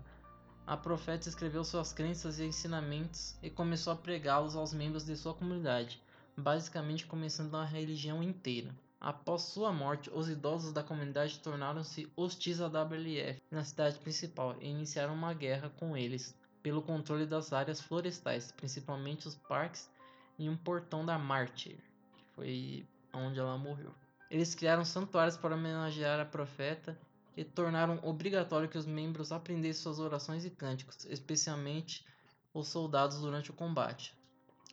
a 0.69 0.77
profeta 0.77 1.27
escreveu 1.27 1.63
suas 1.63 1.91
crenças 1.91 2.37
e 2.37 2.45
ensinamentos 2.45 3.35
e 3.41 3.49
começou 3.49 3.91
a 3.91 3.95
pregá-los 3.95 4.55
aos 4.55 4.71
membros 4.71 5.03
de 5.03 5.17
sua 5.17 5.33
comunidade, 5.33 5.99
basicamente 6.37 7.07
começando 7.07 7.55
a 7.55 7.65
religião 7.65 8.21
inteira. 8.21 8.69
Após 9.01 9.41
sua 9.41 9.73
morte, 9.73 10.11
os 10.13 10.29
idosos 10.29 10.71
da 10.71 10.83
comunidade 10.83 11.39
tornaram-se 11.39 12.07
hostis 12.15 12.61
à 12.61 12.67
WLF 12.67 13.41
na 13.49 13.63
cidade 13.63 13.97
principal 13.97 14.55
e 14.61 14.69
iniciaram 14.69 15.15
uma 15.15 15.33
guerra 15.33 15.71
com 15.71 15.97
eles 15.97 16.35
pelo 16.61 16.83
controle 16.83 17.25
das 17.25 17.51
áreas 17.51 17.81
florestais, 17.81 18.51
principalmente 18.51 19.27
os 19.27 19.33
parques 19.33 19.89
e 20.37 20.47
um 20.47 20.55
portão 20.55 21.03
da 21.03 21.17
Mártir, 21.17 21.77
que 22.15 22.23
foi 22.35 22.85
onde 23.11 23.39
ela 23.39 23.57
morreu. 23.57 23.91
Eles 24.29 24.53
criaram 24.53 24.85
santuários 24.85 25.35
para 25.35 25.55
homenagear 25.55 26.19
a 26.19 26.25
profeta 26.25 26.95
e 27.39 27.45
tornaram 27.45 28.01
obrigatório 28.03 28.67
que 28.67 28.77
os 28.77 28.85
membros 28.85 29.31
aprendessem 29.31 29.81
suas 29.81 29.97
orações 29.97 30.43
e 30.43 30.49
cânticos, 30.49 31.05
especialmente 31.05 32.05
os 32.53 32.67
soldados 32.67 33.21
durante 33.21 33.49
o 33.49 33.53
combate. 33.53 34.13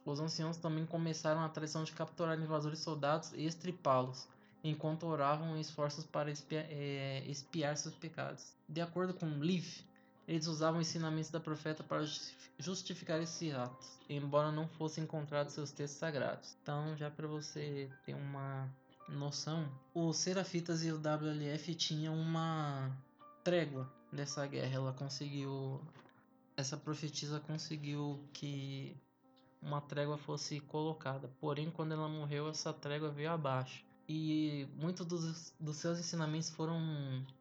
Os 0.05 0.19
anciãos 0.19 0.57
também 0.57 0.85
começaram 0.85 1.43
a 1.43 1.49
tradição 1.49 1.85
de 1.85 1.93
capturar 1.93 2.37
invasores 2.37 2.81
soldados 2.81 3.33
e 3.35 3.47
estripá-los, 3.47 4.27
enquanto 4.65 5.07
oravam 5.07 5.57
em 5.57 5.61
esforços 5.61 6.05
para 6.05 6.29
espiar, 6.29 6.67
é, 6.69 7.23
espiar 7.29 7.77
seus 7.77 7.95
pecados. 7.95 8.53
De 8.69 8.81
acordo 8.81 9.15
com 9.15 9.39
Leaf, 9.39 9.85
eles 10.27 10.49
usavam 10.49 10.81
ensinamentos 10.81 11.31
da 11.31 11.39
profeta 11.39 11.85
para 11.85 12.05
justificar 12.59 13.23
esses 13.23 13.55
atos, 13.55 13.97
embora 14.09 14.51
não 14.51 14.67
fossem 14.67 15.05
encontrados 15.05 15.55
seus 15.55 15.71
textos 15.71 16.01
sagrados. 16.01 16.57
Então, 16.63 16.97
já 16.97 17.13
para 17.13 17.29
você 17.29 17.89
ter 18.05 18.15
uma 18.15 18.69
noção, 19.09 19.69
os 19.95 20.17
Serafitas 20.17 20.85
e 20.85 20.91
o 20.91 20.99
WLF 20.99 21.75
tinham 21.75 22.15
uma 22.15 22.91
trégua 23.45 23.91
nessa 24.13 24.47
guerra. 24.47 24.75
Ela 24.75 24.93
conseguiu. 24.93 25.81
Essa 26.57 26.77
profetisa 26.77 27.39
conseguiu 27.41 28.19
que 28.33 28.97
uma 29.61 29.81
trégua 29.81 30.17
fosse 30.17 30.61
colocada. 30.61 31.31
Porém, 31.41 31.71
quando 31.71 31.93
ela 31.93 32.09
morreu, 32.09 32.49
essa 32.49 32.73
trégua 32.73 33.11
veio 33.11 33.31
abaixo. 33.31 33.85
E 34.09 34.69
muitos 34.77 35.05
dos, 35.05 35.55
dos 35.59 35.77
seus 35.77 35.99
ensinamentos 35.99 36.49
foram 36.51 36.81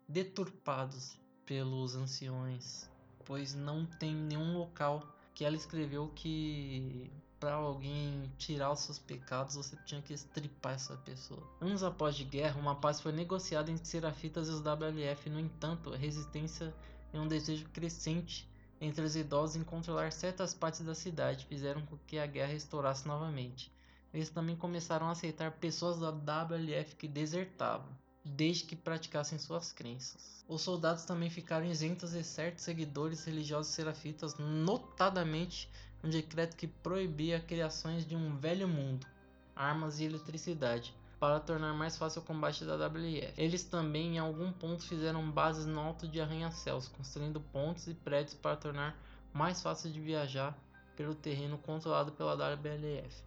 deturpados 0.07 1.17
pelos 1.45 1.95
anciões, 1.95 2.89
pois 3.23 3.53
não 3.53 3.85
tem 3.85 4.15
nenhum 4.15 4.57
local 4.57 5.15
que 5.35 5.45
ela 5.45 5.55
escreveu 5.55 6.11
que 6.15 7.11
para 7.39 7.55
alguém 7.55 8.31
tirar 8.37 8.71
os 8.71 8.79
seus 8.79 8.99
pecados 8.99 9.55
você 9.55 9.75
tinha 9.85 10.01
que 10.01 10.13
estripar 10.13 10.73
essa 10.73 10.95
pessoa. 10.97 11.43
Anos 11.61 11.83
após 11.83 12.15
de 12.15 12.23
guerra, 12.23 12.59
uma 12.59 12.75
paz 12.75 13.01
foi 13.01 13.11
negociada 13.11 13.69
entre 13.71 13.85
Serafitas 13.85 14.47
e 14.47 14.51
os 14.51 14.61
WLF. 14.61 15.29
No 15.29 15.39
entanto, 15.39 15.93
a 15.93 15.97
resistência 15.97 16.73
e 17.13 17.17
um 17.17 17.27
desejo 17.27 17.65
crescente 17.69 18.47
entre 18.79 19.03
os 19.03 19.15
idosos 19.15 19.55
em 19.55 19.63
controlar 19.63 20.11
certas 20.11 20.53
partes 20.53 20.81
da 20.81 20.93
cidade 20.93 21.45
fizeram 21.45 21.85
com 21.85 21.97
que 22.05 22.19
a 22.19 22.25
guerra 22.25 22.53
estourasse 22.53 23.07
novamente. 23.07 23.71
Eles 24.13 24.29
também 24.29 24.55
começaram 24.55 25.07
a 25.07 25.11
aceitar 25.11 25.51
pessoas 25.51 25.99
da 25.99 26.09
WLF 26.09 26.95
que 26.95 27.07
desertavam, 27.07 27.89
desde 28.23 28.63
que 28.63 28.75
praticassem 28.75 29.37
suas 29.37 29.71
crenças. 29.71 30.43
Os 30.47 30.61
soldados 30.61 31.05
também 31.05 31.29
ficaram 31.29 31.65
isentos 31.65 32.11
de 32.11 32.23
certos 32.23 32.63
seguidores 32.63 33.25
religiosos 33.25 33.73
serafitas, 33.73 34.37
notadamente 34.37 35.69
um 36.05 36.09
decreto 36.09 36.55
que 36.55 36.67
proibia 36.67 37.39
criações 37.39 38.05
de 38.05 38.15
um 38.15 38.37
velho 38.37 38.67
mundo, 38.67 39.07
armas 39.55 39.99
e 39.99 40.03
eletricidade, 40.03 40.93
para 41.19 41.39
tornar 41.39 41.73
mais 41.73 41.97
fácil 41.97 42.21
o 42.21 42.25
combate 42.25 42.63
da 42.63 42.75
WF. 42.75 43.33
Eles 43.35 43.63
também 43.63 44.15
em 44.15 44.19
algum 44.19 44.51
ponto 44.51 44.83
fizeram 44.83 45.31
bases 45.31 45.65
no 45.65 45.79
alto 45.79 46.07
de 46.07 46.21
arranha-céus, 46.21 46.87
construindo 46.89 47.41
pontes 47.41 47.87
e 47.87 47.95
prédios 47.95 48.35
para 48.35 48.55
tornar 48.55 48.95
mais 49.33 49.63
fácil 49.63 49.91
de 49.91 49.99
viajar 49.99 50.55
pelo 50.95 51.15
terreno 51.15 51.57
controlado 51.57 52.11
pela 52.11 52.35
WLF. 52.35 53.23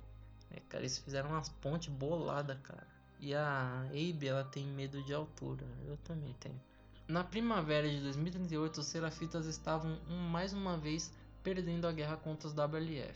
É, 0.52 0.60
cara, 0.68 0.82
eles 0.82 0.98
fizeram 0.98 1.30
umas 1.30 1.48
pontes 1.48 1.88
boladas, 1.88 2.56
cara. 2.62 2.86
E 3.18 3.34
a 3.34 3.82
Abe, 3.86 4.28
ela 4.28 4.44
tem 4.44 4.64
medo 4.64 5.02
de 5.02 5.12
altura. 5.12 5.66
Eu 5.86 5.96
também 5.98 6.32
tenho. 6.38 6.60
Na 7.08 7.24
primavera 7.24 7.88
de 7.88 8.00
2038, 8.02 8.78
os 8.78 8.86
Serafitas 8.86 9.46
estavam 9.46 9.98
mais 10.30 10.52
uma 10.52 10.76
vez 10.76 11.12
perdendo 11.48 11.86
a 11.86 11.92
guerra 11.92 12.18
contra 12.18 12.46
os 12.46 12.52
WLF. 12.52 13.14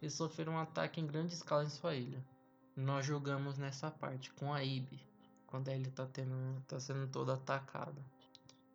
Eles 0.00 0.14
sofreram 0.14 0.52
um 0.52 0.58
ataque 0.60 1.00
em 1.00 1.06
grande 1.08 1.34
escala 1.34 1.64
em 1.64 1.68
sua 1.68 1.92
ilha. 1.96 2.24
Nós 2.76 3.04
jogamos 3.04 3.58
nessa 3.58 3.90
parte 3.90 4.30
com 4.34 4.54
a 4.54 4.62
Ibe, 4.62 5.04
quando 5.48 5.68
a 5.68 5.74
ilha 5.74 5.88
está 5.88 6.06
tá 6.68 6.78
sendo 6.78 7.08
toda 7.08 7.34
atacada. 7.34 8.00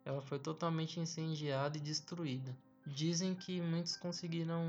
Ela 0.03 0.21
foi 0.21 0.37
totalmente 0.37 0.99
incendiada 0.99 1.77
e 1.77 1.79
destruída. 1.79 2.53
Dizem 2.85 3.33
que 3.33 3.61
muitos 3.61 3.95
conseguiram 3.95 4.61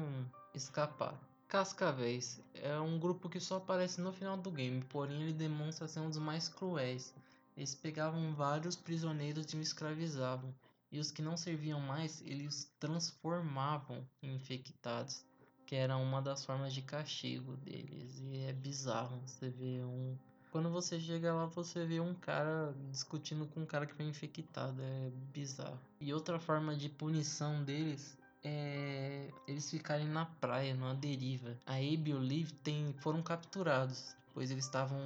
escapar. 0.54 1.18
Cascavéis 1.48 2.40
é 2.54 2.78
um 2.78 3.00
grupo 3.00 3.28
que 3.28 3.40
só 3.40 3.56
aparece 3.56 4.00
no 4.00 4.12
final 4.12 4.36
do 4.36 4.52
game, 4.52 4.80
porém 4.90 5.22
ele 5.22 5.32
demonstra 5.32 5.88
ser 5.88 5.98
um 5.98 6.08
dos 6.08 6.18
mais 6.18 6.48
cruéis. 6.48 7.12
Eles 7.56 7.74
pegavam 7.74 8.32
vários 8.32 8.76
prisioneiros 8.76 9.52
e 9.52 9.56
os 9.56 9.66
escravizavam, 9.66 10.54
e 10.90 10.98
os 10.98 11.10
que 11.10 11.22
não 11.22 11.36
serviam 11.36 11.80
mais, 11.80 12.20
eles 12.22 12.72
transformavam 12.78 14.06
em 14.22 14.34
infectados, 14.34 15.24
que 15.66 15.74
era 15.74 15.96
uma 15.96 16.22
das 16.22 16.44
formas 16.44 16.72
de 16.72 16.82
castigo 16.82 17.56
deles. 17.58 18.18
E 18.20 18.44
é 18.44 18.52
bizarro, 18.52 19.20
você 19.26 19.50
vê 19.50 19.84
um 19.84 20.16
quando 20.50 20.70
você 20.70 20.98
chega 20.98 21.34
lá, 21.34 21.44
você 21.44 21.84
vê 21.84 22.00
um 22.00 22.14
cara 22.14 22.74
discutindo 22.90 23.46
com 23.48 23.60
um 23.60 23.66
cara 23.66 23.86
que 23.86 23.94
foi 23.94 24.06
infectado, 24.06 24.80
é 24.80 25.10
bizarro. 25.32 25.78
E 26.00 26.12
outra 26.12 26.38
forma 26.38 26.74
de 26.74 26.88
punição 26.88 27.62
deles 27.62 28.16
é 28.42 29.30
eles 29.46 29.70
ficarem 29.70 30.06
na 30.06 30.24
praia, 30.24 30.74
numa 30.74 30.94
deriva. 30.94 31.56
A 31.66 31.74
Abe 31.74 32.10
e 32.10 32.14
o 32.14 32.18
Liv 32.18 32.50
tem, 32.62 32.94
foram 33.00 33.22
capturados, 33.22 34.16
pois 34.32 34.50
eles 34.50 34.64
estavam, 34.64 34.98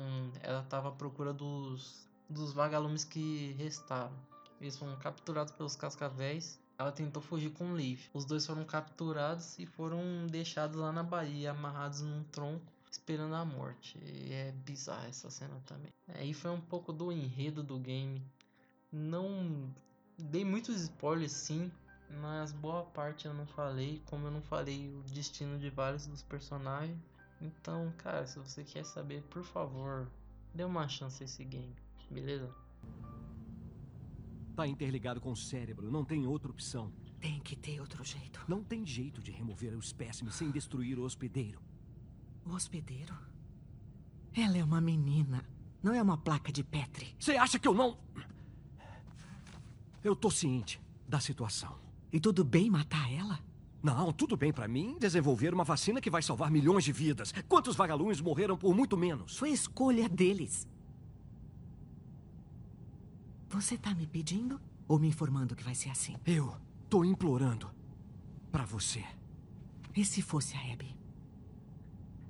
ela 0.43 0.63
estava 0.63 0.91
à 0.91 0.93
procura 0.93 1.33
dos, 1.33 2.09
dos 2.29 2.53
vagalumes 2.53 3.05
que 3.05 3.53
restaram. 3.59 4.17
Eles 4.63 4.79
foram 4.79 4.97
capturados 4.97 5.53
pelos 5.53 5.75
cascavéis. 5.75 6.61
Ela 6.79 6.93
tentou 6.93 7.21
fugir 7.21 7.51
com 7.51 7.73
o 7.73 7.77
Liv. 7.77 8.01
Os 8.15 8.25
dois 8.25 8.47
foram 8.47 8.65
capturados 8.65 9.59
e 9.59 9.67
foram 9.67 10.29
deixados 10.29 10.77
lá 10.77 10.93
na 10.93 11.03
Bahia, 11.03 11.51
amarrados 11.51 12.01
num 12.01 12.23
tronco, 12.25 12.73
esperando 12.89 13.35
a 13.35 13.45
morte. 13.45 13.99
E 13.99 14.33
é 14.33 14.53
bizarra 14.53 15.09
essa 15.09 15.29
cena 15.31 15.61
também. 15.67 15.91
Aí 16.15 16.33
foi 16.33 16.53
um 16.53 16.61
pouco 16.61 16.93
do 16.93 17.11
enredo 17.11 17.61
do 17.61 17.77
game. 17.77 18.23
Não 18.93 19.69
dei 20.17 20.45
muitos 20.45 20.81
spoilers 20.81 21.33
sim, 21.33 21.71
mas 22.21 22.53
boa 22.53 22.85
parte 22.85 23.27
eu 23.27 23.35
não 23.35 23.47
falei, 23.47 24.01
como 24.07 24.29
eu 24.29 24.31
não 24.31 24.43
falei 24.43 24.95
o 24.95 25.03
destino 25.13 25.59
de 25.59 25.71
vários 25.71 26.07
dos 26.07 26.23
personagens. 26.23 26.99
Então, 27.41 27.93
cara, 27.99 28.29
se 28.29 28.39
você 28.39 28.63
quer 28.63 28.85
saber, 28.85 29.23
por 29.25 29.43
favor, 29.43 30.09
dê 30.55 30.63
uma 30.63 30.87
chance 30.87 31.21
a 31.21 31.27
esse 31.27 31.43
game, 31.43 31.75
beleza? 32.09 32.62
Tá 34.55 34.67
interligado 34.67 35.21
com 35.21 35.33
o 35.33 35.37
cérebro, 35.37 35.91
não 35.91 36.05
tem 36.05 36.27
outra 36.27 36.51
opção. 36.51 36.93
Tem 37.21 37.41
que 37.41 37.57
ter 37.57 37.81
outro 37.81 38.05
jeito. 38.05 38.45
Não 38.47 38.63
tem 38.63 38.85
jeito 38.85 39.23
de 39.23 39.31
remover 39.31 39.75
o 39.75 39.79
espécime 39.79 40.31
sem 40.31 40.51
destruir 40.51 40.99
o 40.99 41.05
hospedeiro. 41.05 41.61
O 42.45 42.51
hospedeiro? 42.51 43.15
Ela 44.35 44.59
é 44.59 44.65
uma 44.65 44.81
menina, 44.81 45.45
não 45.83 45.95
é 45.95 46.03
uma 46.03 46.19
placa 46.19 46.53
de 46.53 46.63
Petri. 46.63 47.15
Você 47.19 47.37
acha 47.37 47.59
que 47.59 47.69
eu 47.69 47.75
não. 47.75 47.99
Eu 50.03 50.17
tô 50.17 50.31
ciente 50.31 50.81
da 51.09 51.21
situação. 51.21 51.79
E 52.13 52.21
tudo 52.21 52.45
bem 52.45 52.69
matar 52.69 53.11
ela? 53.13 53.39
Não, 53.83 54.13
tudo 54.13 54.37
bem 54.37 54.53
para 54.53 54.69
mim 54.69 54.97
desenvolver 54.99 55.53
uma 55.53 55.65
vacina 55.65 56.01
que 56.01 56.11
vai 56.11 56.23
salvar 56.23 56.51
milhões 56.51 56.85
de 56.85 56.93
vidas. 56.93 57.33
Quantos 57.49 57.75
vagalumes 57.75 58.21
morreram 58.21 58.57
por 58.57 58.75
muito 58.75 58.97
menos? 58.97 59.37
Foi 59.37 59.51
escolha 59.51 60.09
deles. 60.09 60.69
Você 63.53 63.77
tá 63.77 63.95
me 63.95 64.07
pedindo 64.07 64.59
ou 64.89 64.99
me 64.99 65.09
informando 65.09 65.55
que 65.55 65.63
vai 65.63 65.75
ser 65.75 65.91
assim? 65.91 66.17
Eu 66.25 66.57
tô 66.89 67.05
implorando 67.05 67.71
para 68.51 68.65
você. 68.65 69.05
E 69.95 70.07
se 70.07 70.23
fosse 70.23 70.57
a 70.57 70.73
Abby? 70.73 70.97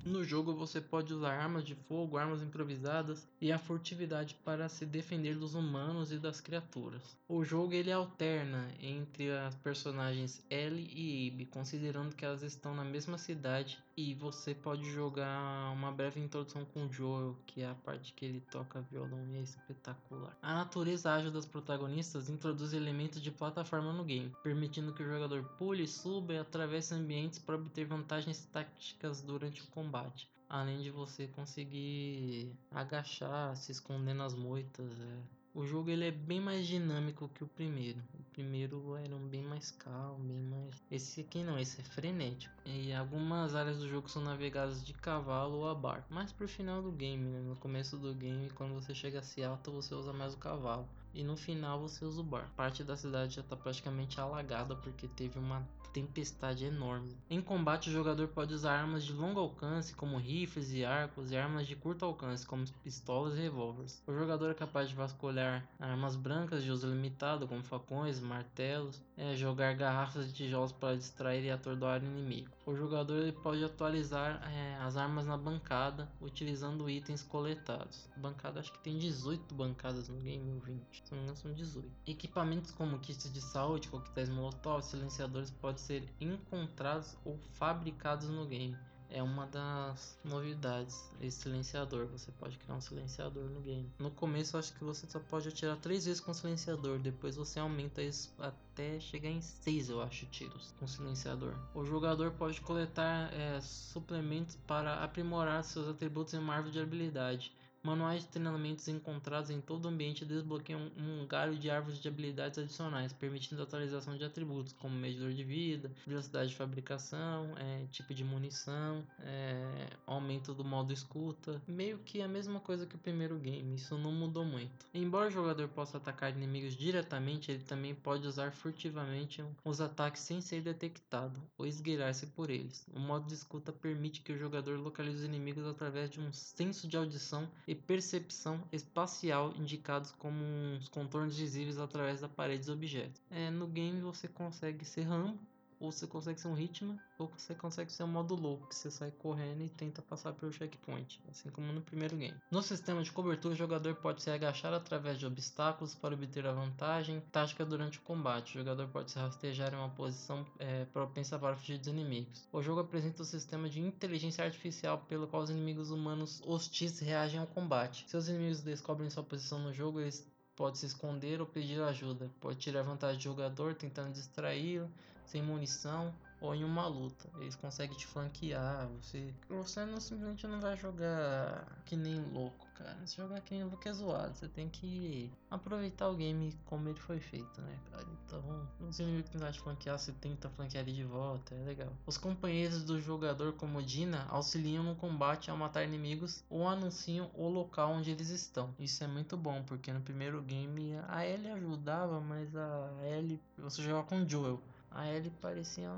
No 0.03 0.21
jogo 0.21 0.53
você 0.53 0.81
pode 0.81 1.13
usar 1.13 1.31
armas 1.33 1.63
de 1.63 1.75
fogo, 1.75 2.17
armas 2.17 2.41
improvisadas 2.43 3.25
e 3.43 3.51
a 3.51 3.59
furtividade 3.59 4.35
para 4.45 4.69
se 4.69 4.85
defender 4.85 5.35
dos 5.35 5.53
humanos 5.53 6.13
e 6.13 6.17
das 6.17 6.39
criaturas. 6.39 7.01
O 7.27 7.43
jogo 7.43 7.73
ele 7.73 7.91
alterna 7.91 8.69
entre 8.79 9.29
as 9.33 9.53
personagens 9.55 10.41
Ellie 10.49 10.89
e 10.95 11.27
Abe, 11.27 11.45
considerando 11.47 12.15
que 12.15 12.23
elas 12.23 12.41
estão 12.41 12.73
na 12.73 12.85
mesma 12.85 13.17
cidade 13.17 13.83
e 13.97 14.13
você 14.13 14.55
pode 14.55 14.89
jogar 14.89 15.73
uma 15.73 15.91
breve 15.91 16.21
introdução 16.21 16.63
com 16.63 16.85
o 16.85 16.93
Joel, 16.93 17.35
que 17.45 17.61
é 17.61 17.69
a 17.69 17.75
parte 17.75 18.13
que 18.13 18.23
ele 18.23 18.39
toca 18.39 18.79
violão 18.89 19.27
e 19.27 19.35
é 19.35 19.41
espetacular. 19.41 20.37
A 20.41 20.53
natureza 20.53 21.11
ágil 21.11 21.29
das 21.29 21.45
protagonistas 21.45 22.29
introduz 22.29 22.71
elementos 22.71 23.21
de 23.21 23.29
plataforma 23.29 23.91
no 23.91 24.05
game, 24.05 24.33
permitindo 24.41 24.93
que 24.93 25.03
o 25.03 25.05
jogador 25.05 25.43
pule, 25.57 25.85
suba 25.85 26.31
e 26.31 26.37
atravesse 26.37 26.93
ambientes 26.93 27.39
para 27.39 27.55
obter 27.55 27.83
vantagens 27.83 28.45
táticas 28.45 29.21
durante 29.21 29.61
o 29.61 29.67
combate. 29.67 30.31
Além 30.49 30.81
de 30.81 30.91
você 30.91 31.27
conseguir 31.27 32.55
agachar, 32.71 33.55
se 33.55 33.71
esconder 33.71 34.13
nas 34.13 34.35
moitas. 34.35 34.91
É 34.99 35.19
O 35.53 35.65
jogo 35.65 35.89
ele 35.89 36.05
é 36.05 36.11
bem 36.11 36.39
mais 36.39 36.67
dinâmico 36.67 37.29
que 37.29 37.43
o 37.43 37.47
primeiro. 37.47 37.99
O 38.19 38.23
primeiro 38.33 38.95
era 38.95 39.15
um 39.15 39.27
bem 39.27 39.41
mais 39.41 39.71
calmo, 39.71 40.23
bem 40.23 40.41
mais. 40.41 40.81
Esse 40.91 41.21
aqui 41.21 41.43
não, 41.43 41.57
esse 41.57 41.81
é 41.81 41.83
frenético. 41.83 42.53
E 42.65 42.93
algumas 42.93 43.55
áreas 43.55 43.79
do 43.79 43.89
jogo 43.89 44.09
são 44.09 44.23
navegadas 44.23 44.83
de 44.85 44.93
cavalo 44.93 45.57
ou 45.57 45.69
a 45.69 45.75
barco. 45.75 46.07
Mas 46.09 46.31
pro 46.31 46.47
final 46.47 46.81
do 46.81 46.91
game, 46.91 47.23
né? 47.23 47.39
no 47.41 47.55
começo 47.55 47.97
do 47.97 48.13
game, 48.13 48.49
quando 48.51 48.73
você 48.73 48.93
chega 48.93 49.19
a 49.19 49.23
Seattle, 49.23 49.75
você 49.75 49.93
usa 49.95 50.13
mais 50.13 50.33
o 50.33 50.37
cavalo. 50.37 50.87
E 51.13 51.23
no 51.23 51.37
final 51.37 51.79
você 51.79 52.03
usa 52.03 52.21
o 52.21 52.23
barco. 52.23 52.51
Parte 52.55 52.83
da 52.83 52.97
cidade 52.97 53.35
já 53.35 53.41
está 53.41 53.55
praticamente 53.55 54.19
alagada 54.19 54.75
porque 54.75 55.07
teve 55.07 55.37
uma 55.37 55.67
tempestade 55.93 56.65
enorme. 56.65 57.15
Em 57.29 57.39
combate, 57.39 57.89
o 57.89 57.93
jogador 57.93 58.27
pode 58.27 58.53
usar 58.53 58.79
armas 58.79 59.05
de 59.05 59.13
longo 59.13 59.39
alcance, 59.39 59.93
como 59.93 60.17
rifles 60.17 60.73
e 60.73 60.83
arcos, 60.83 61.31
e 61.31 61.37
armas 61.37 61.67
de 61.67 61.75
curto 61.75 62.03
alcance, 62.03 62.45
como 62.45 62.65
pistolas 62.83 63.37
e 63.37 63.41
revólveres. 63.41 64.01
O 64.07 64.13
jogador 64.13 64.49
é 64.49 64.53
capaz 64.55 64.89
de 64.89 64.95
vasculhar 64.95 65.63
armas 65.79 66.15
brancas 66.15 66.63
de 66.63 66.71
uso 66.71 66.87
limitado, 66.87 67.47
como 67.47 67.63
facões, 67.63 68.19
martelos, 68.19 68.99
é, 69.15 69.35
jogar 69.35 69.75
garrafas 69.75 70.27
de 70.27 70.33
tijolos 70.33 70.71
para 70.71 70.97
distrair 70.97 71.45
e 71.45 71.51
atordoar 71.51 72.01
o 72.01 72.05
inimigo. 72.05 72.49
O 72.65 72.73
jogador 72.75 73.17
ele 73.17 73.33
pode 73.33 73.61
atualizar 73.61 74.41
é, 74.49 74.77
as 74.77 74.95
armas 74.95 75.25
na 75.25 75.35
bancada, 75.35 76.09
utilizando 76.21 76.89
itens 76.89 77.21
coletados. 77.21 78.09
Bancada, 78.15 78.61
acho 78.61 78.71
que 78.71 78.79
tem 78.79 78.97
18 78.97 79.53
bancadas 79.53 80.07
no 80.07 80.21
game, 80.21 80.53
ou 80.53 80.59
20. 80.61 81.03
Se 81.03 81.13
não 81.13 81.35
são 81.35 81.53
18. 81.53 81.85
Equipamentos 82.07 82.71
como 82.71 82.99
kits 82.99 83.31
de 83.31 83.41
saúde, 83.41 83.89
coquetéis 83.89 84.29
molotov, 84.29 84.81
silenciadores 84.81 85.51
podem 85.51 85.77
ser 85.77 86.09
encontrados 86.21 87.17
ou 87.25 87.37
fabricados 87.51 88.29
no 88.29 88.45
game. 88.45 88.77
É 89.13 89.21
uma 89.21 89.45
das 89.45 90.17
novidades, 90.23 91.07
esse 91.21 91.41
silenciador. 91.41 92.07
Você 92.07 92.31
pode 92.31 92.57
criar 92.57 92.73
um 92.73 92.81
silenciador 92.81 93.43
no 93.43 93.61
game. 93.61 93.87
No 93.99 94.09
começo, 94.09 94.57
acho 94.57 94.73
que 94.73 94.83
você 94.83 95.05
só 95.07 95.19
pode 95.19 95.47
atirar 95.49 95.77
três 95.77 96.05
vezes 96.05 96.19
com 96.19 96.33
silenciador. 96.33 96.97
Depois 96.97 97.35
você 97.35 97.59
aumenta 97.59 98.01
isso 98.01 98.33
até 98.39 98.99
chegar 98.99 99.29
em 99.29 99.39
seis, 99.39 99.87
eu 99.87 100.01
acho, 100.01 100.25
tiros 100.25 100.73
com 100.79 100.87
silenciador. 100.87 101.53
O 101.75 101.85
jogador 101.85 102.31
pode 102.31 102.59
coletar 102.61 103.31
é, 103.31 103.61
suplementos 103.61 104.55
para 104.65 105.03
aprimorar 105.03 105.63
seus 105.63 105.87
atributos 105.87 106.33
em 106.33 106.39
uma 106.39 106.55
árvore 106.55 106.73
de 106.73 106.79
habilidade. 106.79 107.53
Manuais 107.85 108.21
de 108.21 108.29
treinamentos 108.29 108.87
encontrados 108.87 109.49
em 109.49 109.59
todo 109.59 109.83
o 109.83 109.87
ambiente 109.89 110.23
desbloqueiam 110.23 110.89
um 110.97 111.27
galho 111.27 111.57
de 111.57 111.69
árvores 111.69 111.99
de 111.99 112.07
habilidades 112.07 112.57
adicionais, 112.57 113.11
permitindo 113.11 113.61
a 113.61 113.65
atualização 113.65 114.17
de 114.17 114.23
atributos 114.23 114.71
como 114.71 114.95
medidor 114.95 115.33
de 115.33 115.43
vida, 115.43 115.91
velocidade 116.07 116.51
de 116.51 116.55
fabricação, 116.55 117.53
é, 117.57 117.85
tipo 117.91 118.13
de 118.13 118.23
munição, 118.23 119.03
é, 119.19 119.89
aumento 120.07 120.53
do 120.53 120.63
modo 120.63 120.93
escuta. 120.93 121.61
Meio 121.67 121.97
que 121.99 122.21
a 122.21 122.27
mesma 122.27 122.61
coisa 122.61 122.85
que 122.85 122.95
o 122.95 122.99
primeiro 122.99 123.37
game, 123.37 123.75
isso 123.75 123.97
não 123.97 124.13
mudou 124.13 124.45
muito. 124.45 124.85
Embora 124.93 125.27
o 125.27 125.31
jogador 125.31 125.67
possa 125.67 125.97
atacar 125.97 126.31
inimigos 126.31 126.77
diretamente, 126.77 127.51
ele 127.51 127.65
também 127.65 127.93
pode 127.93 128.25
usar 128.25 128.53
furtivamente 128.53 129.43
os 129.65 129.81
ataques 129.81 130.21
sem 130.21 130.39
ser 130.39 130.61
detectado 130.61 131.37
ou 131.57 131.65
esgueirar-se 131.65 132.27
por 132.27 132.49
eles. 132.49 132.87
O 132.93 132.99
modo 132.99 133.27
de 133.27 133.33
escuta 133.33 133.73
permite 133.73 134.21
que 134.21 134.31
o 134.31 134.37
jogador 134.37 134.79
localize 134.79 135.17
os 135.17 135.25
inimigos 135.25 135.65
através 135.65 136.09
de 136.09 136.21
um 136.21 136.31
senso 136.31 136.87
de 136.87 136.95
audição 136.95 137.49
e 137.67 137.72
e 137.73 137.75
percepção 137.75 138.63
espacial 138.71 139.51
indicados 139.57 140.11
como 140.11 140.37
uns 140.37 140.87
contornos 140.87 141.37
visíveis 141.37 141.79
através 141.79 142.21
da 142.21 142.29
parede 142.29 142.59
dos 142.59 142.69
objetos. 142.69 143.19
É, 143.31 143.49
no 143.49 143.67
game 143.67 143.99
você 143.99 144.27
consegue 144.27 144.85
ser 144.85 145.01
Rambo, 145.01 145.39
ou 145.79 145.91
você 145.91 146.07
consegue 146.07 146.39
ser 146.39 146.47
um 146.47 146.53
ritmo, 146.53 146.99
ou 147.17 147.27
você 147.37 147.53
consegue 147.55 147.91
ser 147.91 148.03
um 148.03 148.07
modo 148.07 148.35
louco, 148.35 148.67
que 148.67 148.75
você 148.75 148.91
sai 148.91 149.11
correndo 149.11 149.61
e 149.63 149.69
tenta 149.69 150.01
passar 150.01 150.33
pelo 150.33 150.51
checkpoint, 150.51 151.21
assim 151.29 151.49
como 151.49 151.71
no 151.71 151.81
primeiro 151.81 152.15
game. 152.15 152.37
No 152.51 152.61
sistema 152.61 153.03
de 153.03 153.11
cobertura, 153.11 153.53
o 153.53 153.57
jogador 153.57 153.95
pode 153.95 154.21
se 154.21 154.29
agachar 154.29 154.73
através 154.73 155.19
de 155.19 155.25
obstáculos 155.25 155.95
para 155.95 156.13
obter 156.13 156.45
a 156.45 156.51
vantagem 156.51 157.21
tática 157.31 157.65
durante 157.65 157.99
o 157.99 158.01
combate. 158.01 158.55
O 158.55 158.59
jogador 158.59 158.87
pode 158.87 159.11
se 159.11 159.19
rastejar 159.19 159.73
em 159.73 159.77
uma 159.77 159.89
posição 159.89 160.45
é, 160.59 160.85
propensa 160.85 161.37
para 161.37 161.55
fugir 161.55 161.77
dos 161.77 161.87
inimigos. 161.87 162.47
O 162.51 162.61
jogo 162.61 162.81
apresenta 162.81 163.21
um 163.21 163.25
sistema 163.25 163.69
de 163.69 163.79
inteligência 163.79 164.43
artificial 164.43 164.99
pelo 165.07 165.27
qual 165.27 165.43
os 165.43 165.49
inimigos 165.49 165.91
humanos 165.91 166.41
hostis 166.45 166.99
reagem 166.99 167.39
ao 167.39 167.47
combate. 167.47 168.05
Se 168.07 168.17
os 168.17 168.29
inimigos 168.29 168.61
descobrem 168.61 169.09
sua 169.09 169.23
posição 169.23 169.59
no 169.59 169.73
jogo, 169.73 169.99
eles 169.99 170.25
podem 170.55 170.75
se 170.75 170.85
esconder 170.85 171.41
ou 171.41 171.47
pedir 171.47 171.81
ajuda. 171.81 172.29
Pode 172.39 172.59
tirar 172.59 172.83
vantagem 172.83 173.17
do 173.17 173.23
jogador 173.23 173.75
tentando 173.75 174.13
distraí-lo 174.13 174.89
sem 175.33 175.41
munição 175.41 176.13
ou 176.39 176.53
em 176.53 176.63
uma 176.63 176.85
luta. 176.85 177.27
Eles 177.39 177.55
conseguem 177.55 177.97
te 177.97 178.05
flanquear. 178.05 178.87
Você, 179.01 179.33
você 179.49 179.83
não 179.85 179.99
simplesmente 179.99 180.45
não 180.45 180.59
vai 180.59 180.77
jogar 180.77 181.65
que 181.85 181.95
nem 181.95 182.21
louco, 182.21 182.67
cara. 182.75 182.97
Se 183.07 183.17
jogar 183.17 183.41
que 183.41 183.55
nem 183.55 183.63
louco 183.63 183.87
é 183.87 183.93
zoado. 183.93 184.35
Você 184.35 184.47
tem 184.47 184.69
que 184.69 185.31
aproveitar 185.49 186.09
o 186.09 186.15
game 186.15 186.53
como 186.65 186.87
ele 186.89 186.99
foi 186.99 187.19
feito, 187.19 187.61
né, 187.61 187.79
cara? 187.89 188.05
Então, 188.25 188.69
os 188.81 188.99
inimigos 188.99 189.29
que 189.29 189.37
tentar 189.37 189.53
te 189.53 189.61
flanquear, 189.61 189.97
você 189.97 190.11
tenta 190.11 190.49
flanquear 190.49 190.83
ele 190.83 190.91
de 190.91 191.03
volta. 191.03 191.55
É 191.55 191.63
legal. 191.63 191.93
Os 192.05 192.17
companheiros 192.17 192.83
do 192.83 192.99
jogador, 193.01 193.53
como 193.53 193.81
Dina, 193.81 194.27
auxiliam 194.29 194.83
no 194.83 194.95
combate 194.95 195.49
ao 195.49 195.57
matar 195.57 195.83
inimigos 195.83 196.43
ou 196.49 196.67
anunciam 196.67 197.31
o 197.33 197.47
local 197.47 197.91
onde 197.91 198.11
eles 198.11 198.29
estão. 198.29 198.75
Isso 198.77 199.03
é 199.03 199.07
muito 199.07 199.35
bom, 199.35 199.63
porque 199.63 199.91
no 199.91 200.01
primeiro 200.01 200.41
game 200.43 200.93
a 201.07 201.25
Ellie 201.25 201.51
ajudava, 201.51 202.19
mas 202.19 202.53
a 202.55 202.91
Ellie 203.03 203.41
você 203.57 203.81
jogava 203.81 204.03
com 204.03 204.27
Joel. 204.27 204.61
A 204.93 205.07
Ellie 205.07 205.31
parecia. 205.41 205.89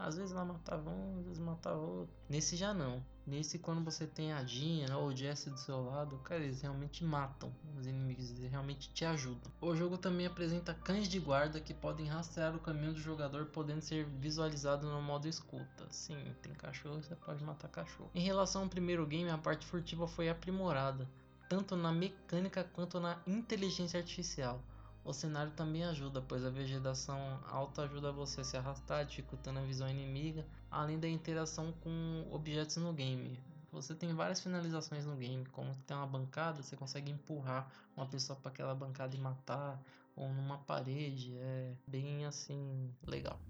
Às 0.00 0.16
vezes 0.16 0.32
ela 0.32 0.44
matava 0.44 0.88
um, 0.88 1.18
às 1.18 1.24
vezes 1.24 1.38
matava 1.38 1.78
outro. 1.78 2.14
Nesse 2.28 2.56
já 2.56 2.72
não. 2.72 3.02
Nesse, 3.26 3.58
quando 3.58 3.84
você 3.84 4.06
tem 4.06 4.32
a 4.32 4.42
Jean 4.42 4.96
ou 4.96 5.08
o 5.08 5.14
Jesse 5.14 5.50
do 5.50 5.58
seu 5.58 5.84
lado, 5.84 6.16
cara, 6.18 6.42
eles 6.42 6.62
realmente 6.62 7.04
matam 7.04 7.52
os 7.76 7.86
inimigos, 7.86 8.30
eles 8.30 8.50
realmente 8.50 8.90
te 8.94 9.04
ajudam. 9.04 9.52
O 9.60 9.76
jogo 9.76 9.98
também 9.98 10.26
apresenta 10.26 10.72
cães 10.72 11.06
de 11.06 11.18
guarda 11.18 11.60
que 11.60 11.74
podem 11.74 12.06
rastrear 12.06 12.56
o 12.56 12.58
caminho 12.58 12.94
do 12.94 13.00
jogador, 13.00 13.44
podendo 13.46 13.82
ser 13.82 14.06
visualizado 14.06 14.86
no 14.86 15.02
modo 15.02 15.28
escuta. 15.28 15.86
Sim, 15.90 16.16
tem 16.40 16.54
cachorro, 16.54 17.02
você 17.02 17.14
pode 17.16 17.44
matar 17.44 17.68
cachorro. 17.68 18.10
Em 18.14 18.22
relação 18.22 18.62
ao 18.62 18.68
primeiro 18.68 19.06
game, 19.06 19.28
a 19.28 19.36
parte 19.36 19.66
furtiva 19.66 20.08
foi 20.08 20.30
aprimorada, 20.30 21.06
tanto 21.50 21.76
na 21.76 21.92
mecânica 21.92 22.64
quanto 22.64 22.98
na 22.98 23.18
inteligência 23.26 24.00
artificial. 24.00 24.62
O 25.08 25.12
cenário 25.14 25.50
também 25.52 25.82
ajuda, 25.84 26.20
pois 26.20 26.44
a 26.44 26.50
vegetação 26.50 27.18
alta 27.46 27.84
ajuda 27.84 28.12
você 28.12 28.42
a 28.42 28.44
se 28.44 28.58
arrastar, 28.58 29.06
dificultando 29.06 29.58
a 29.58 29.62
visão 29.62 29.88
inimiga, 29.88 30.46
além 30.70 31.00
da 31.00 31.08
interação 31.08 31.72
com 31.80 32.28
objetos 32.30 32.76
no 32.76 32.92
game. 32.92 33.40
Você 33.72 33.94
tem 33.94 34.12
várias 34.12 34.38
finalizações 34.42 35.06
no 35.06 35.16
game, 35.16 35.46
como 35.46 35.74
tem 35.86 35.96
uma 35.96 36.06
bancada, 36.06 36.62
você 36.62 36.76
consegue 36.76 37.10
empurrar 37.10 37.72
uma 37.96 38.04
pessoa 38.04 38.38
para 38.38 38.50
aquela 38.50 38.74
bancada 38.74 39.16
e 39.16 39.18
matar, 39.18 39.82
ou 40.14 40.28
numa 40.28 40.58
parede, 40.58 41.34
é 41.38 41.74
bem 41.86 42.26
assim, 42.26 42.94
legal. 43.06 43.40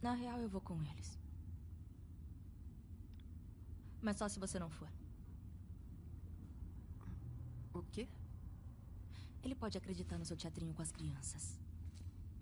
Na 0.00 0.12
real, 0.12 0.38
eu 0.38 0.48
vou 0.48 0.60
com 0.60 0.80
eles. 0.80 1.18
Mas 4.00 4.16
só 4.16 4.28
se 4.28 4.38
você 4.38 4.60
não 4.60 4.70
for. 4.70 4.88
O 7.72 7.82
quê? 7.82 8.13
Ele 9.44 9.54
pode 9.54 9.76
acreditar 9.76 10.18
no 10.18 10.24
seu 10.24 10.36
teatrinho 10.36 10.72
com 10.72 10.82
as 10.82 10.90
crianças. 10.90 11.58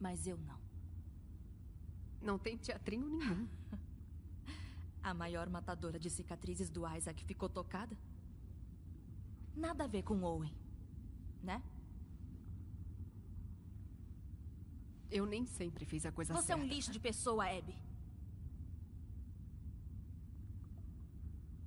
Mas 0.00 0.26
eu 0.26 0.38
não. 0.38 0.60
Não 2.20 2.38
tem 2.38 2.56
teatrinho 2.56 3.06
nenhum. 3.06 3.48
a 5.02 5.12
maior 5.12 5.48
matadora 5.50 5.98
de 5.98 6.08
cicatrizes 6.08 6.70
do 6.70 6.86
Isaac 6.96 7.24
ficou 7.24 7.48
tocada? 7.48 7.96
Nada 9.54 9.84
a 9.84 9.86
ver 9.86 10.02
com 10.02 10.22
Owen, 10.22 10.54
né? 11.42 11.62
Eu 15.10 15.26
nem 15.26 15.44
sempre 15.44 15.84
fiz 15.84 16.06
a 16.06 16.12
coisa 16.12 16.32
Você 16.32 16.46
certa. 16.46 16.62
Você 16.62 16.62
é 16.62 16.64
um 16.64 16.74
lixo 16.74 16.90
de 16.90 17.00
pessoa, 17.00 17.44
Abby. 17.44 17.74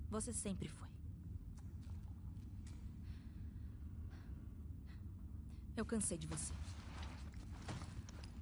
Você 0.10 0.34
sempre 0.34 0.68
foi. 0.68 0.95
Eu 5.78 5.84
cansei 5.86 6.17
de 6.17 6.28
você. 6.28 6.53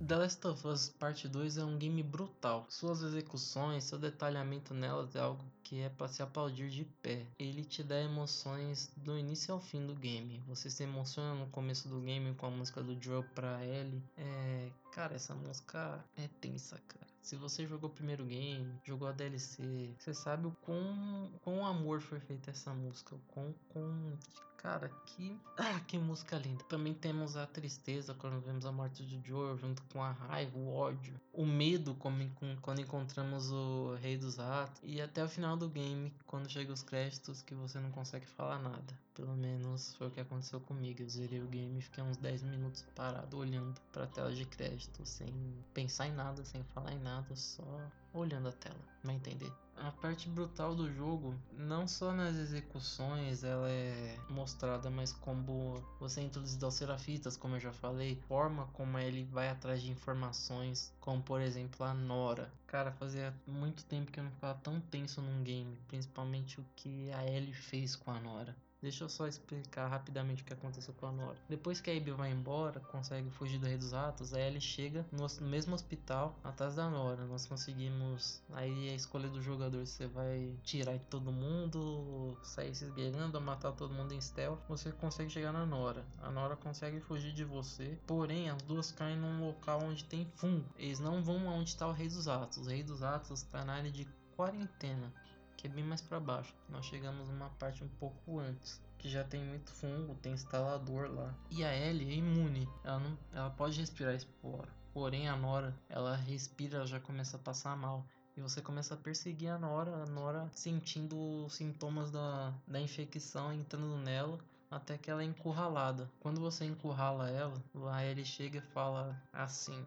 The 0.06 0.18
Last 0.18 0.46
of 0.46 0.68
Us 0.68 0.90
Parte 0.90 1.30
2 1.30 1.58
é 1.58 1.64
um 1.64 1.78
game 1.78 2.04
brutal. 2.04 2.66
Suas 2.70 3.02
execuções, 3.02 3.86
seu 3.86 3.98
detalhamento 3.98 4.74
nelas 4.74 5.16
é 5.16 5.20
algo 5.22 5.44
que 5.64 5.80
é 5.80 5.90
para 5.90 6.10
se 6.10 6.22
aplaudir 6.22 6.70
de 6.70 6.84
pé. 6.84 7.26
Ele 7.40 7.64
te 7.64 7.82
dá 7.82 8.00
emoções 8.02 8.92
do 8.98 9.18
início 9.18 9.54
ao 9.54 9.62
fim 9.62 9.88
do 9.88 9.96
game. 9.96 10.44
Você 10.48 10.70
se 10.70 10.84
emociona 10.84 11.34
no 11.34 11.48
começo 11.48 11.88
do 11.88 12.02
game 12.02 12.36
com 12.36 12.46
a 12.48 12.52
música 12.52 12.84
do 12.84 13.02
Joel 13.02 13.24
pra 13.34 13.64
Ellie. 13.64 14.04
É, 14.18 14.70
cara, 14.92 15.16
essa 15.16 15.34
música 15.34 16.04
é 16.18 16.28
tensa, 16.42 16.78
cara. 16.88 17.08
Se 17.22 17.38
você 17.38 17.66
jogou 17.66 17.90
o 17.90 17.94
primeiro 17.94 18.26
game, 18.26 18.78
jogou 18.84 19.08
a 19.08 19.14
DLC, 19.14 19.96
você 19.98 20.14
sabe 20.14 20.48
o 20.48 20.52
quão, 20.64 21.32
quão 21.42 21.66
amor 21.66 22.02
foi 22.02 22.20
feita 22.20 22.52
essa 22.52 22.74
música, 22.74 23.16
o 23.16 23.20
quão, 23.30 23.56
quão 23.70 24.20
Cara, 24.64 24.90
que. 25.06 25.38
Ah, 25.58 25.82
que 25.82 25.98
música 25.98 26.38
linda. 26.38 26.64
Também 26.70 26.94
temos 26.94 27.36
a 27.36 27.46
tristeza 27.46 28.14
quando 28.14 28.40
vemos 28.40 28.66
a 28.66 28.72
morte 28.72 29.06
de 29.06 29.20
Joel, 29.28 29.58
junto 29.58 29.84
com 29.92 30.02
a 30.02 30.12
raiva, 30.12 30.58
o 30.58 30.74
ódio, 30.74 31.20
o 31.34 31.46
medo 31.46 31.94
quando 31.96 32.80
encontramos 32.80 33.52
o 33.52 33.96
Rei 33.96 34.16
dos 34.16 34.38
Ratos. 34.38 34.80
E 34.82 35.02
até 35.02 35.22
o 35.22 35.28
final 35.28 35.58
do 35.58 35.68
game, 35.68 36.14
quando 36.26 36.50
chega 36.50 36.72
os 36.72 36.82
créditos, 36.82 37.42
que 37.42 37.54
você 37.54 37.78
não 37.78 37.92
consegue 37.92 38.26
falar 38.26 38.58
nada. 38.58 38.98
Pelo 39.14 39.36
menos 39.36 39.96
foi 39.96 40.08
o 40.08 40.12
que 40.12 40.22
aconteceu 40.22 40.62
comigo. 40.62 41.02
Eu 41.02 41.10
zerei 41.10 41.42
o 41.42 41.48
game 41.48 41.80
e 41.80 41.82
fiquei 41.82 42.02
uns 42.02 42.16
10 42.16 42.44
minutos 42.44 42.86
parado 42.96 43.38
olhando 43.38 43.78
pra 43.92 44.08
tela 44.08 44.34
de 44.34 44.46
crédito, 44.46 45.06
sem 45.06 45.28
pensar 45.74 46.08
em 46.08 46.14
nada, 46.14 46.42
sem 46.46 46.64
falar 46.74 46.94
em 46.94 47.00
nada, 47.00 47.36
só 47.36 47.66
olhando 48.14 48.48
a 48.48 48.54
tela. 48.54 48.80
Vai 49.04 49.16
entender? 49.16 49.52
A 49.78 49.92
parte 49.92 50.30
brutal 50.30 50.76
do 50.76 50.92
jogo, 50.94 51.36
não 51.58 51.88
só 51.88 52.14
nas 52.14 52.36
execuções, 52.36 53.44
ela 53.44 53.70
é 53.70 54.18
mostrada, 54.30 54.90
mas 54.90 55.12
como 55.12 55.84
você 56.00 56.22
introduzir 56.22 56.64
aos 56.64 56.76
serafitas, 56.76 57.36
como 57.36 57.56
eu 57.56 57.60
já 57.60 57.74
falei, 57.74 58.16
forma 58.28 58.68
como 58.74 58.98
ele 58.98 59.24
vai 59.26 59.50
atrás 59.50 59.82
de 59.82 59.92
informações, 59.92 60.94
como 61.02 61.22
por 61.22 61.42
exemplo 61.42 61.86
a 61.86 61.94
Nora. 61.94 62.52
Cara, 62.68 62.92
fazia 62.92 63.34
muito 63.48 63.84
tempo 63.86 64.12
que 64.12 64.20
eu 64.20 64.24
não 64.24 64.32
ficava 64.32 64.58
tão 64.60 64.80
tenso 64.80 65.22
num 65.22 65.44
game, 65.44 65.78
principalmente 65.88 66.62
o 66.62 66.66
que 66.76 67.12
a 67.12 67.26
Ellie 67.26 67.54
fez 67.54 67.96
com 67.96 68.12
a 68.12 68.20
Nora. 68.20 68.56
Deixa 68.84 69.06
eu 69.06 69.08
só 69.08 69.26
explicar 69.26 69.88
rapidamente 69.88 70.44
o 70.44 70.46
que 70.46 70.52
aconteceu 70.52 70.94
com 70.96 71.06
a 71.06 71.12
Nora. 71.14 71.38
Depois 71.48 71.80
que 71.80 71.90
a 71.90 71.96
Abby 71.96 72.12
vai 72.12 72.34
embora, 72.34 72.82
consegue 72.82 73.30
fugir 73.30 73.58
do 73.58 73.66
Rei 73.66 73.78
dos 73.78 73.94
Ratos, 73.94 74.34
a 74.34 74.42
Ellie 74.42 74.60
chega 74.60 75.06
no, 75.10 75.26
mesmo 75.48 75.74
hospital 75.74 76.38
atrás 76.44 76.76
da 76.76 76.90
Nora. 76.90 77.24
Nós 77.26 77.46
conseguimos. 77.46 78.42
Aí 78.52 78.90
a 78.90 78.94
escolha 78.94 79.30
do 79.30 79.42
jogador: 79.42 79.88
você 79.88 80.06
vai 80.06 80.54
tirar 80.64 80.98
de 80.98 81.06
todo 81.06 81.32
mundo, 81.32 82.38
sair 82.44 82.76
se 82.76 82.84
esgueirando, 82.84 83.40
matar 83.40 83.72
todo 83.72 83.94
mundo 83.94 84.14
em 84.14 84.20
stealth. 84.20 84.60
Você 84.68 84.92
consegue 84.92 85.30
chegar 85.30 85.54
na 85.54 85.66
Nora. 85.66 86.06
A 86.22 86.30
Nora 86.30 86.58
consegue 86.58 87.00
fugir 87.00 87.32
de 87.32 87.46
você. 87.46 87.98
Porém, 88.06 88.50
as 88.50 88.62
duas 88.64 88.92
caem 88.92 89.16
num 89.16 89.46
local 89.46 89.82
onde 89.82 90.04
tem 90.04 90.30
fungo. 90.36 90.68
Eles 90.78 91.00
não 91.00 91.24
vão 91.24 91.50
aonde 91.50 91.70
está 91.70 91.88
o 91.88 91.94
Rei 91.94 92.10
dos 92.10 92.26
Ratos. 92.26 92.58
O 92.58 92.70
Rei 92.70 92.84
dos 92.84 93.00
Ratos 93.00 93.44
está 93.44 93.64
na 93.64 93.76
área 93.76 93.90
de 93.90 94.06
quarentena 94.36 95.14
que 95.58 95.68
é 95.68 95.70
bem 95.70 95.84
mais 95.84 96.02
para 96.02 96.20
baixo. 96.20 96.54
Nós 96.70 96.86
chegamos 96.86 97.28
numa 97.30 97.50
parte 97.52 97.84
um 97.84 97.88
pouco 97.88 98.40
antes, 98.40 98.82
que 98.98 99.10
já 99.10 99.24
tem 99.24 99.44
muito 99.44 99.72
fungo, 99.72 100.16
tem 100.16 100.34
instalador 100.34 101.12
lá. 101.12 101.34
E 101.50 101.64
a 101.64 101.76
Ellie 101.76 102.12
é 102.12 102.16
imune, 102.16 102.68
ela, 102.84 103.00
não, 103.00 103.18
ela 103.34 103.50
pode 103.50 103.80
respirar 103.80 104.16
esporo. 104.16 104.68
Porém, 104.94 105.28
a 105.28 105.36
Nora, 105.36 105.76
ela 105.90 106.16
respira, 106.16 106.78
ela 106.78 106.88
já 106.88 107.00
começa 107.00 107.38
a 107.38 107.40
passar 107.40 107.76
mal. 107.76 108.06
E 108.36 108.42
você 108.42 108.62
começa 108.62 108.94
a 108.94 108.98
perseguir 108.98 109.50
a 109.50 109.58
Nora, 109.58 110.04
a 110.04 110.06
Nora 110.06 110.50
sentindo 110.54 111.46
os 111.46 111.56
sintomas 111.56 112.12
da, 112.12 112.54
da 112.68 112.80
infecção 112.80 113.54
entrando 113.54 113.98
nela 113.98 114.40
até 114.76 114.98
que 114.98 115.10
ela 115.10 115.22
é 115.22 115.26
encurralada. 115.26 116.10
Quando 116.20 116.42
você 116.42 116.66
encurrala 116.66 117.30
ela, 117.30 117.62
a 117.92 118.04
Ellie 118.04 118.26
chega 118.26 118.58
e 118.58 118.74
fala 118.74 119.22
assim: 119.32 119.86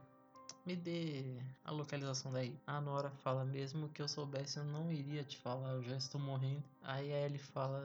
me 0.66 0.74
dê 0.74 1.38
a 1.64 1.70
localização 1.70 2.32
daí. 2.32 2.58
A 2.66 2.80
Nora 2.80 3.10
fala, 3.22 3.44
mesmo 3.44 3.88
que 3.90 4.02
eu 4.02 4.08
soubesse, 4.08 4.58
eu 4.58 4.64
não 4.64 4.92
iria 4.92 5.22
te 5.22 5.38
falar, 5.38 5.70
eu 5.70 5.82
já 5.82 5.96
estou 5.96 6.20
morrendo. 6.20 6.62
Aí 6.82 7.12
a 7.12 7.24
Ellie 7.24 7.38
fala 7.38 7.80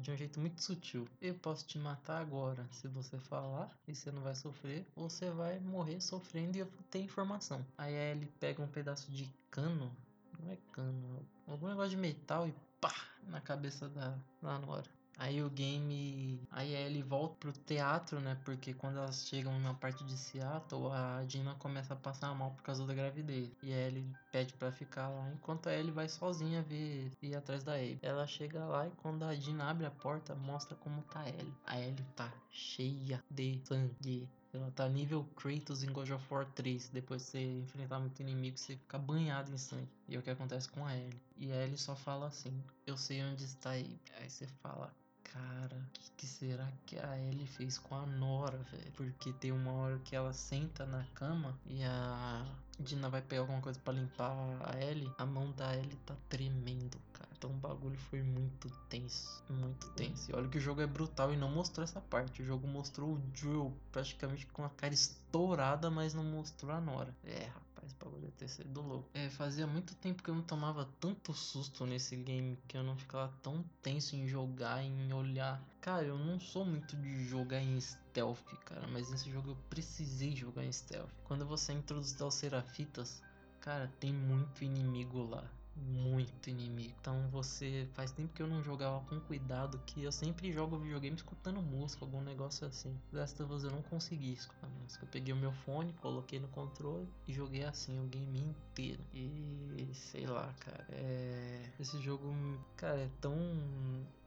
de 0.00 0.10
um 0.10 0.16
jeito 0.16 0.38
muito 0.38 0.62
sutil: 0.62 1.08
Eu 1.20 1.34
posso 1.34 1.66
te 1.66 1.78
matar 1.78 2.20
agora. 2.20 2.66
Se 2.70 2.86
você 2.88 3.18
falar 3.18 3.70
e 3.88 3.94
você 3.94 4.12
não 4.12 4.22
vai 4.22 4.34
sofrer, 4.34 4.86
você 4.94 5.30
vai 5.30 5.58
morrer 5.60 6.00
sofrendo 6.00 6.56
e 6.56 6.60
eu 6.60 6.66
vou 6.66 6.82
ter 6.90 7.00
informação. 7.00 7.64
Aí 7.78 7.94
a 7.94 8.10
Ellie 8.12 8.30
pega 8.38 8.62
um 8.62 8.68
pedaço 8.68 9.10
de 9.10 9.32
cano, 9.50 9.90
não 10.38 10.52
é 10.52 10.58
cano, 10.72 11.26
algum 11.46 11.68
negócio 11.68 11.90
de 11.90 11.96
metal 11.96 12.46
e 12.46 12.54
pá 12.80 12.94
na 13.26 13.40
cabeça 13.40 13.88
da, 13.88 14.16
da 14.42 14.58
Nora. 14.58 14.96
Aí 15.18 15.42
o 15.42 15.48
game. 15.48 16.40
Aí 16.50 16.74
ele 16.74 17.02
volta 17.02 17.36
pro 17.40 17.52
teatro, 17.52 18.20
né? 18.20 18.36
Porque 18.44 18.74
quando 18.74 18.98
elas 18.98 19.26
chegam 19.26 19.58
na 19.60 19.72
parte 19.72 20.04
de 20.04 20.16
Seattle, 20.16 20.90
a 20.92 21.24
Dina 21.26 21.54
começa 21.54 21.94
a 21.94 21.96
passar 21.96 22.34
mal 22.34 22.50
por 22.50 22.62
causa 22.62 22.86
da 22.86 22.92
gravidez. 22.92 23.50
E 23.62 23.72
a 23.72 23.76
Ellie 23.76 24.06
pede 24.30 24.52
para 24.54 24.70
ficar 24.70 25.08
lá, 25.08 25.30
enquanto 25.32 25.68
a 25.68 25.74
Ellie 25.74 25.90
vai 25.90 26.08
sozinha 26.08 26.62
ver 26.62 27.10
ir 27.22 27.34
atrás 27.34 27.64
da 27.64 27.74
Abby. 27.74 27.98
Ela 28.02 28.26
chega 28.26 28.64
lá 28.66 28.86
e 28.86 28.90
quando 29.02 29.24
a 29.24 29.34
Dina 29.34 29.70
abre 29.70 29.86
a 29.86 29.90
porta, 29.90 30.34
mostra 30.34 30.76
como 30.76 31.02
tá 31.02 31.20
a 31.20 31.28
Ellie. 31.28 31.54
A 31.66 31.80
Ellie 31.80 32.04
tá 32.14 32.30
cheia 32.50 33.22
de 33.30 33.60
sangue. 33.64 34.28
Ela 34.52 34.70
tá 34.70 34.88
nível 34.88 35.24
Kratos 35.36 35.82
em 35.82 35.92
God 35.92 36.10
of 36.10 36.24
War 36.32 36.46
3. 36.54 36.88
Depois 36.88 37.22
de 37.22 37.28
você 37.28 37.58
enfrentar 37.60 37.98
muito 37.98 38.20
inimigo, 38.20 38.56
você 38.56 38.76
fica 38.76 38.98
banhado 38.98 39.52
em 39.52 39.58
sangue. 39.58 39.88
E 40.08 40.16
é 40.16 40.18
o 40.18 40.22
que 40.22 40.30
acontece 40.30 40.68
com 40.68 40.84
a 40.84 40.96
Ellie. 40.96 41.20
E 41.36 41.52
a 41.52 41.56
Ellie 41.64 41.76
só 41.76 41.94
fala 41.94 42.26
assim: 42.26 42.62
Eu 42.86 42.96
sei 42.96 43.22
onde 43.22 43.44
está 43.44 43.70
aí. 43.70 43.98
Aí 44.18 44.30
você 44.30 44.46
fala: 44.62 44.90
Cara, 45.36 45.76
o 45.76 45.90
que, 45.92 46.10
que, 46.16 46.26
será 46.26 46.66
que 46.86 46.98
a 46.98 47.18
Ellie 47.18 47.46
fez 47.46 47.78
com 47.78 47.94
a 47.94 48.06
Nora, 48.06 48.56
velho? 48.72 48.90
Porque 48.92 49.34
tem 49.34 49.52
uma 49.52 49.72
hora 49.72 49.98
que 49.98 50.16
ela 50.16 50.32
senta 50.32 50.86
na 50.86 51.04
cama 51.14 51.54
e 51.66 51.84
a 51.84 52.42
Dina 52.80 53.10
vai 53.10 53.20
pegar 53.20 53.42
alguma 53.42 53.60
coisa 53.60 53.78
para 53.80 53.92
limpar 53.92 54.32
a 54.64 54.82
Ellie. 54.82 55.12
A 55.18 55.26
mão 55.26 55.52
da 55.52 55.76
Ellie 55.76 55.96
tá 56.06 56.16
tremendo, 56.30 56.98
cara. 57.12 57.28
Então 57.36 57.50
o 57.50 57.54
bagulho 57.54 57.98
foi 57.98 58.22
muito 58.22 58.70
tenso. 58.88 59.44
Muito 59.50 59.90
tenso. 59.90 60.30
E 60.30 60.34
olha 60.34 60.48
que 60.48 60.56
o 60.56 60.60
jogo 60.60 60.80
é 60.80 60.86
brutal 60.86 61.32
e 61.34 61.36
não 61.36 61.50
mostrou 61.50 61.84
essa 61.84 62.00
parte. 62.00 62.40
O 62.40 62.44
jogo 62.46 62.66
mostrou 62.66 63.14
o 63.14 63.22
Joel 63.34 63.76
praticamente 63.92 64.46
com 64.46 64.64
a 64.64 64.70
cara 64.70 64.94
estourada, 64.94 65.90
mas 65.90 66.14
não 66.14 66.24
mostrou 66.24 66.72
a 66.72 66.80
Nora. 66.80 67.14
É, 67.24 67.44
rapaz 67.44 67.65
O 68.00 68.04
bagulho 68.04 68.30
ter 68.32 68.48
sido 68.48 68.80
louco. 68.80 69.08
É, 69.14 69.28
fazia 69.30 69.66
muito 69.66 69.94
tempo 69.96 70.22
que 70.22 70.30
eu 70.30 70.34
não 70.34 70.42
tomava 70.42 70.88
tanto 71.00 71.32
susto 71.32 71.86
nesse 71.86 72.16
game, 72.16 72.58
que 72.66 72.76
eu 72.76 72.82
não 72.82 72.96
ficava 72.96 73.32
tão 73.42 73.64
tenso 73.82 74.16
em 74.16 74.26
jogar, 74.26 74.82
em 74.82 75.12
olhar. 75.12 75.62
Cara, 75.80 76.04
eu 76.04 76.18
não 76.18 76.40
sou 76.40 76.64
muito 76.64 76.96
de 76.96 77.24
jogar 77.26 77.60
em 77.60 77.80
stealth, 77.80 78.42
cara, 78.64 78.86
mas 78.88 79.10
nesse 79.10 79.30
jogo 79.30 79.50
eu 79.50 79.56
precisei 79.70 80.34
jogar 80.34 80.64
em 80.64 80.72
stealth. 80.72 81.10
Quando 81.24 81.46
você 81.46 81.72
introduz 81.72 82.20
os 82.20 82.34
serafitas, 82.34 83.22
cara, 83.60 83.90
tem 84.00 84.12
muito 84.12 84.64
inimigo 84.64 85.22
lá 85.22 85.48
muito 85.76 86.48
inimigo. 86.48 86.94
Então 87.00 87.28
você 87.30 87.88
faz 87.94 88.10
tempo 88.10 88.32
que 88.32 88.42
eu 88.42 88.46
não 88.46 88.62
jogava 88.62 89.00
com 89.06 89.20
cuidado, 89.20 89.80
que 89.86 90.02
eu 90.02 90.12
sempre 90.12 90.52
jogo 90.52 90.78
videogame 90.78 91.16
escutando 91.16 91.60
música, 91.60 92.04
algum 92.04 92.20
negócio 92.20 92.66
assim. 92.66 92.98
Desta 93.12 93.44
vez 93.44 93.64
eu 93.64 93.70
não 93.70 93.82
consegui 93.82 94.32
escutar 94.32 94.68
música. 94.68 95.04
Eu 95.04 95.08
peguei 95.10 95.32
o 95.32 95.36
meu 95.36 95.52
fone, 95.52 95.92
coloquei 95.94 96.38
no 96.38 96.48
controle 96.48 97.06
e 97.26 97.32
joguei 97.32 97.64
assim 97.64 97.98
o 98.02 98.06
game 98.08 98.38
inteiro. 98.38 99.02
E 99.12 99.88
sei 99.92 100.26
lá, 100.26 100.52
cara, 100.60 100.86
é... 100.90 101.70
esse 101.78 102.00
jogo, 102.00 102.34
cara, 102.76 102.98
é 102.98 103.10
tão 103.20 103.36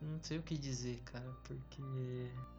não 0.02 0.24
sei 0.24 0.38
o 0.38 0.44
que 0.44 0.58
dizer, 0.58 1.02
cara, 1.04 1.30
porque 1.44 1.82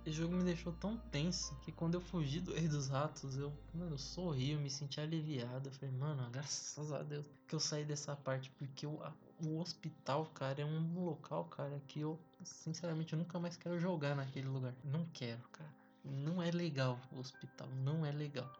esse 0.05 0.17
jogo 0.17 0.35
me 0.35 0.45
deixou 0.45 0.73
tão 0.75 0.97
tenso 1.11 1.55
que 1.61 1.73
quando 1.73 1.95
eu 1.95 2.01
fugi 2.01 2.41
do 2.41 2.53
Rei 2.53 2.69
dos 2.69 2.89
Ratos, 2.89 3.37
eu, 3.37 3.53
mano, 3.75 3.93
eu 3.95 3.99
sorri, 3.99 4.53
eu 4.53 4.61
me 4.61 4.69
senti 4.69 5.01
aliviado. 5.01 5.69
Eu 5.69 5.73
falei, 5.73 5.95
mano, 5.95 6.29
graças 6.31 6.93
a 6.93 7.03
Deus 7.03 7.27
que 7.49 7.55
eu 7.55 7.61
saí 7.61 7.85
dessa 7.85 8.15
parte, 8.15 8.51
porque 8.59 8.87
o, 8.87 9.01
o 9.43 9.59
hospital, 9.59 10.27
cara, 10.35 10.61
é 10.61 10.65
um 10.65 11.05
local, 11.05 11.45
cara, 11.47 11.81
que 11.89 12.01
eu, 12.01 12.19
sinceramente, 12.45 13.13
eu 13.15 13.19
nunca 13.19 13.39
mais 13.39 13.57
quero 13.57 13.81
jogar 13.81 14.15
naquele 14.15 14.49
lugar. 14.49 14.75
Não 14.85 15.07
quero, 15.13 15.43
cara. 15.51 15.71
Não 16.05 16.43
é 16.43 16.51
legal 16.51 16.99
o 17.13 17.19
hospital, 17.19 17.69
não 17.85 18.05
é 18.05 18.13
legal. 18.13 18.51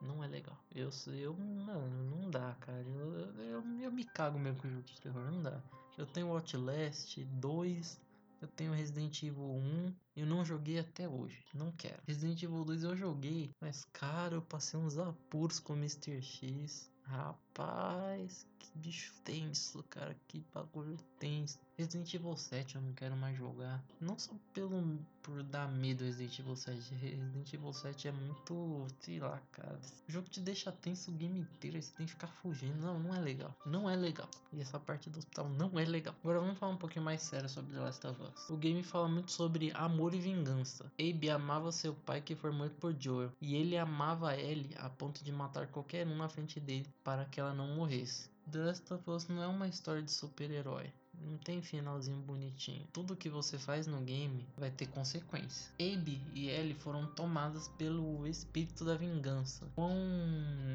Não 0.00 0.22
é 0.22 0.28
legal. 0.28 0.56
Eu, 0.74 0.90
eu 1.14 1.34
mano, 1.34 2.16
não 2.16 2.30
dá, 2.30 2.54
cara. 2.60 2.84
Eu, 2.86 3.14
eu, 3.42 3.80
eu 3.82 3.92
me 3.92 4.04
cago 4.04 4.38
mesmo 4.38 4.60
com 4.60 4.68
o 4.68 4.70
jogo 4.70 4.82
de 4.82 5.00
terror, 5.00 5.30
não 5.30 5.42
dá. 5.42 5.60
Eu 5.96 6.06
tenho 6.06 6.28
Outlast 6.28 7.18
2, 7.18 8.00
eu 8.40 8.48
tenho 8.48 8.72
Resident 8.72 9.22
Evil 9.22 9.50
1, 9.50 9.94
eu 10.16 10.26
não 10.26 10.44
joguei 10.44 10.78
até 10.78 11.08
hoje, 11.08 11.44
não 11.54 11.72
quero. 11.72 12.02
Resident 12.06 12.42
Evil 12.42 12.64
2 12.64 12.82
eu 12.84 12.96
joguei, 12.96 13.50
mas 13.60 13.84
cara, 13.86 14.34
eu 14.34 14.42
passei 14.42 14.78
uns 14.78 14.98
apuros 14.98 15.58
com 15.58 15.72
o 15.72 15.76
Mr. 15.76 16.22
X. 16.22 16.90
Rapaz, 17.02 18.46
que 18.58 18.78
bicho 18.78 19.14
tenso, 19.24 19.82
cara. 19.84 20.14
Que 20.28 20.44
bagulho 20.52 20.96
tenso. 21.18 21.58
Resident 21.78 22.12
Evil 22.12 22.36
7 22.36 22.74
eu 22.74 22.82
não 22.82 22.92
quero 22.92 23.16
mais 23.16 23.38
jogar. 23.38 23.80
Não 24.00 24.18
só 24.18 24.32
pelo 24.52 24.98
por 25.22 25.44
dar 25.44 25.68
medo 25.68 26.02
Resident 26.02 26.40
Evil 26.40 26.56
7. 26.56 26.94
Resident 26.94 27.52
Evil 27.52 27.72
7 27.72 28.08
é 28.08 28.12
muito, 28.12 28.86
sei 28.98 29.20
lá, 29.20 29.40
cara. 29.52 29.78
O 30.08 30.10
jogo 30.10 30.28
te 30.28 30.40
deixa 30.40 30.72
tenso 30.72 31.12
o 31.12 31.14
game 31.14 31.38
inteiro, 31.38 31.80
você 31.80 31.92
tem 31.92 32.04
que 32.04 32.12
ficar 32.12 32.26
fugindo. 32.26 32.80
Não, 32.80 32.98
não 32.98 33.14
é 33.14 33.20
legal. 33.20 33.54
Não 33.64 33.88
é 33.88 33.94
legal. 33.94 34.28
E 34.52 34.60
essa 34.60 34.80
parte 34.80 35.08
do 35.08 35.20
hospital 35.20 35.48
não 35.50 35.78
é 35.78 35.84
legal. 35.84 36.16
Agora 36.20 36.40
vamos 36.40 36.58
falar 36.58 36.72
um 36.72 36.78
pouquinho 36.78 37.04
mais 37.04 37.22
sério 37.22 37.48
sobre 37.48 37.72
The 37.72 37.78
Last 37.80 38.06
of 38.08 38.22
Us. 38.22 38.50
O 38.50 38.56
game 38.56 38.82
fala 38.82 39.06
muito 39.06 39.30
sobre 39.30 39.70
amor 39.72 40.14
e 40.14 40.18
vingança. 40.18 40.90
Abe 40.98 41.30
amava 41.30 41.70
seu 41.70 41.94
pai 41.94 42.20
que 42.20 42.34
foi 42.34 42.50
morto 42.50 42.74
por 42.80 42.92
Joel, 42.98 43.30
e 43.40 43.54
ele 43.54 43.78
amava 43.78 44.36
Ellie 44.36 44.74
a 44.78 44.90
ponto 44.90 45.22
de 45.22 45.30
matar 45.30 45.68
qualquer 45.68 46.04
um 46.08 46.16
na 46.16 46.28
frente 46.28 46.58
dele 46.58 46.88
para 47.04 47.24
que 47.24 47.38
ela 47.38 47.54
não 47.54 47.76
morresse. 47.76 48.28
The 48.50 48.58
Last 48.58 48.94
of 48.94 49.10
Us 49.10 49.28
não 49.28 49.42
é 49.42 49.46
uma 49.46 49.68
história 49.68 50.02
de 50.02 50.10
super-herói. 50.10 50.90
Não 51.22 51.36
tem 51.38 51.62
finalzinho 51.62 52.20
bonitinho. 52.20 52.86
Tudo 52.92 53.16
que 53.16 53.28
você 53.28 53.58
faz 53.58 53.86
no 53.86 54.00
game 54.00 54.46
vai 54.56 54.70
ter 54.70 54.86
consequência. 54.86 55.70
Abe 55.74 56.20
e 56.34 56.48
Ellie 56.48 56.74
foram 56.74 57.06
tomadas 57.06 57.68
pelo 57.68 58.26
espírito 58.26 58.84
da 58.84 58.96
vingança. 58.96 59.66
Quão... 59.74 59.96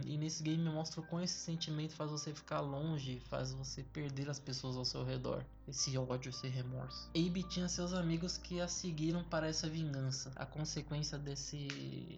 E 0.05 0.17
nesse 0.17 0.43
game 0.43 0.63
mostra 0.69 1.01
o 1.01 1.03
quão 1.03 1.21
esse 1.21 1.39
sentimento 1.39 1.93
faz 1.93 2.11
você 2.11 2.33
ficar 2.33 2.59
longe, 2.61 3.21
faz 3.29 3.53
você 3.53 3.83
perder 3.83 4.29
as 4.29 4.39
pessoas 4.39 4.75
ao 4.75 4.85
seu 4.85 5.03
redor. 5.03 5.45
Esse 5.67 5.97
ódio, 5.97 6.29
esse 6.29 6.47
remorso. 6.47 7.09
Abe 7.15 7.43
tinha 7.43 7.69
seus 7.69 7.93
amigos 7.93 8.37
que 8.37 8.59
a 8.59 8.67
seguiram 8.67 9.23
para 9.23 9.47
essa 9.47 9.69
vingança. 9.69 10.31
A 10.35 10.45
consequência 10.45 11.17
desse 11.17 11.67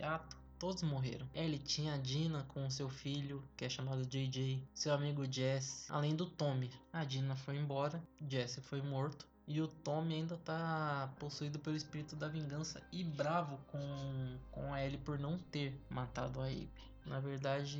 ato 0.02 0.45
todos 0.60 0.84
morreram. 0.84 1.28
Ellie 1.34 1.60
tinha 1.60 1.94
a 1.94 1.98
Dina 1.98 2.44
com 2.50 2.70
seu 2.70 2.90
filho, 2.90 3.44
que 3.56 3.66
é 3.66 3.70
chamado 3.70 4.06
JJ, 4.06 4.62
seu 4.74 4.94
amigo 4.94 5.26
Jesse, 5.32 5.92
além 5.92 6.16
do 6.16 6.26
Tommy. 6.26 6.70
A 6.92 7.04
Dina 7.04 7.36
foi 7.36 7.58
embora, 7.58 8.02
Jesse 8.30 8.62
foi 8.62 8.82
morto. 8.82 9.28
E 9.48 9.62
o 9.62 9.68
Tommy 9.68 10.16
ainda 10.16 10.38
tá 10.38 11.14
possuído 11.20 11.60
pelo 11.60 11.76
espírito 11.76 12.16
da 12.16 12.28
vingança 12.28 12.82
e 12.92 13.04
bravo 13.04 13.60
com, 13.68 14.38
com 14.52 14.74
a 14.74 14.84
Ellie 14.84 14.98
por 14.98 15.20
não 15.20 15.38
ter 15.38 15.80
matado 15.88 16.42
a 16.42 16.46
Abe. 16.46 16.70
Na 17.06 17.20
verdade, 17.20 17.80